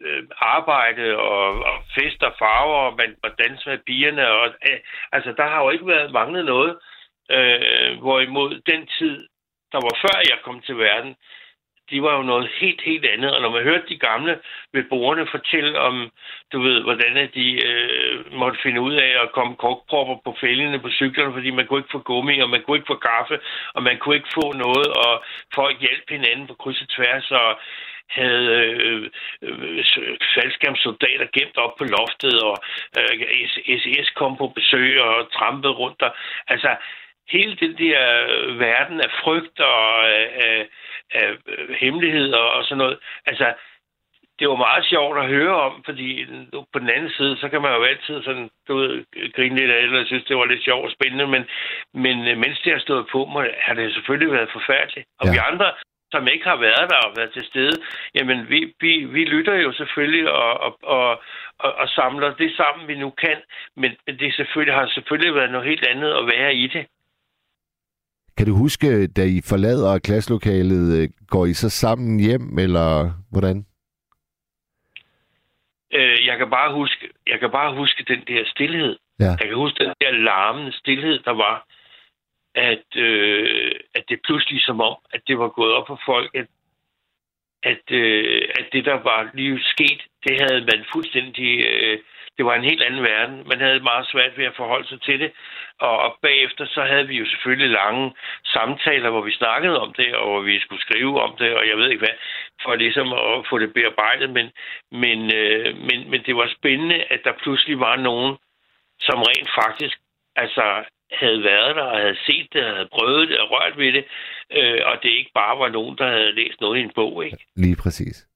[0.06, 4.28] øh, arbejde og, og fest og farver, og man og danse med pigerne.
[4.28, 4.80] Og, øh,
[5.12, 6.78] altså, der har jo ikke været manglet noget.
[7.32, 9.28] Øh, hvorimod den tid,
[9.72, 11.16] der var før jeg kom til verden,
[11.92, 13.32] de var jo noget helt, helt andet.
[13.36, 14.40] Og når man hørte de gamle
[14.74, 16.12] beboerne fortælle om,
[16.52, 20.90] du ved, hvordan de øh, måtte finde ud af at komme kokpropper på fældene på
[20.90, 23.40] cyklerne, fordi man kunne ikke få gummi, og man kunne ikke få kaffe,
[23.74, 25.24] og man kunne ikke få noget, og
[25.56, 27.60] folk hjalp hinanden på kryds og tværs, og
[28.12, 29.10] havde øh,
[29.42, 29.84] øh,
[30.36, 32.58] faldskærmssoldater gemt op på loftet, og
[33.00, 33.48] øh,
[33.80, 36.10] SS kom på besøg og trampede rundt der.
[36.48, 36.76] Altså,
[37.30, 38.00] hele den der
[38.58, 40.68] verden af frygt og af, af,
[41.12, 41.38] af
[41.80, 43.54] hemmeligheder og sådan noget, altså,
[44.42, 46.26] det var meget sjovt at høre om, fordi
[46.74, 48.94] på den anden side, så kan man jo altid sådan, du ved,
[49.36, 51.44] grine lidt af det, eller synes, det var lidt sjovt og spændende, men,
[51.94, 55.08] men øh, mens det har stået på mig, har det selvfølgelig været forfærdeligt.
[55.20, 55.32] Og ja.
[55.32, 55.68] vi andre,
[56.12, 57.76] som ikke har været der og været til stede,
[58.16, 61.10] jamen vi, vi, vi lytter jo selvfølgelig og, og, og,
[61.60, 63.38] og, og samler det sammen, vi nu kan,
[63.76, 66.86] men, men det selvfølgelig, har selvfølgelig været noget helt andet at være i det.
[68.38, 73.66] Kan du huske, da I forlader klasselokalet, øh, går I så sammen hjem, eller hvordan?
[75.94, 78.98] Øh, jeg kan bare huske, jeg kan bare huske den der stillhed.
[79.20, 79.32] Ja.
[79.40, 81.66] Jeg kan huske den der larmende stillhed, der var,
[82.56, 86.48] at, øh, at det pludselig som om, at det var gået op for folk, at,
[87.64, 91.66] at, øh, at det, der var lige sket, det havde man fuldstændig...
[91.66, 92.00] Øh,
[92.38, 93.48] det var en helt anden verden.
[93.48, 95.32] Man havde meget svært ved at forholde sig til det.
[95.80, 98.14] Og, og bagefter så havde vi jo selvfølgelig lange
[98.46, 101.78] samtaler, hvor vi snakkede om det, og hvor vi skulle skrive om det, og jeg
[101.78, 102.18] ved ikke hvad,
[102.64, 104.30] for ligesom at få det bearbejdet.
[104.30, 104.52] Men,
[104.92, 108.38] men, øh, men, men det var spændende, at der pludselig var nogen,
[109.00, 109.98] som rent faktisk
[110.36, 114.06] altså, havde været der og havde set det, havde prøvet det og rørt ved det,
[114.52, 117.38] øh, og det ikke bare var nogen, der havde læst noget i en bog, ikke?
[117.56, 118.28] Lige præcis.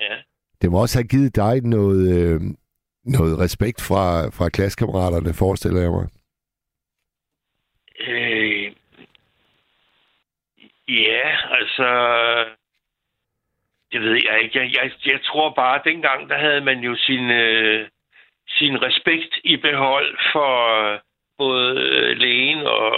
[0.00, 0.16] Ja.
[0.62, 2.40] Det må også have givet dig noget, øh,
[3.04, 6.08] noget respekt fra, fra klassekammeraterne, forestiller jeg mig.
[8.08, 8.72] Øh,
[10.88, 11.28] ja,
[11.58, 11.88] altså...
[13.92, 14.58] Det ved jeg ikke.
[14.58, 17.88] Jeg, jeg, jeg tror bare, at dengang, der havde man jo sin, øh,
[18.48, 20.52] sin respekt i behold for
[20.92, 20.98] øh,
[21.44, 22.90] både øh, lægen og,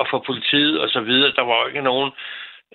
[0.00, 1.36] og for politiet og så videre.
[1.38, 2.10] Der var jo ikke nogen,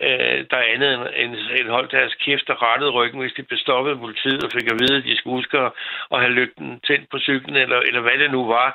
[0.05, 3.59] øh, der andet end, end, end holdt deres kæft og rettede ryggen, hvis de blev
[3.59, 5.71] stoppet af politiet og fik at vide, at de skulle huske at,
[6.13, 8.69] at have lygten tændt på cyklen, eller, eller hvad det nu var.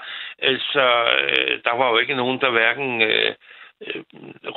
[0.75, 0.87] Så
[1.29, 3.35] øh, der var jo ikke nogen, der hverken øh,
[3.87, 4.03] øh,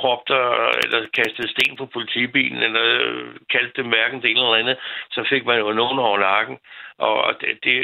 [0.04, 0.34] råbte
[0.82, 4.76] eller kastede sten på politibilen, eller øh, kaldte dem hverken det ene eller andet,
[5.14, 6.56] så fik man jo nogen over nakken.
[6.98, 7.74] Og det, det,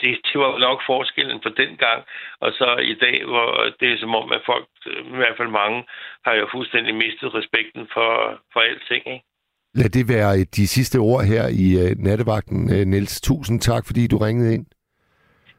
[0.00, 2.00] det, det var nok forskellen på den gang,
[2.40, 3.50] og så i dag, hvor
[3.80, 5.84] det er som om, at folk, i hvert fald mange,
[6.24, 8.10] har jo fuldstændig mistet respekten for,
[8.52, 9.24] for alting, ikke?
[9.80, 12.60] Lad det være de sidste ord her i uh, nattevagten.
[12.90, 14.66] Niels, tusind tak, fordi du ringede ind.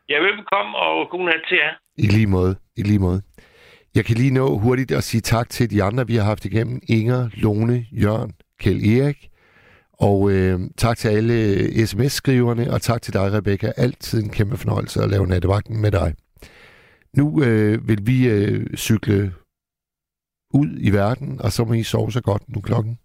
[0.10, 1.74] Ja, velbekomme, og god nat til jer.
[1.98, 2.56] I lige måde.
[2.78, 3.22] I lige måde.
[3.95, 6.81] Jeg kan lige nå hurtigt at sige tak til de andre, vi har haft igennem.
[6.88, 9.30] Inger, Lone, Jørgen, Kjell Erik.
[9.93, 13.73] Og øh, tak til alle øh, sms-skriverne, og tak til dig, Rebecca.
[13.77, 16.15] Altid en kæmpe fornøjelse at lave nattevagten med dig.
[17.17, 19.34] Nu øh, vil vi øh, cykle
[20.53, 22.97] ud i verden, og så må I sove så godt nu klokken.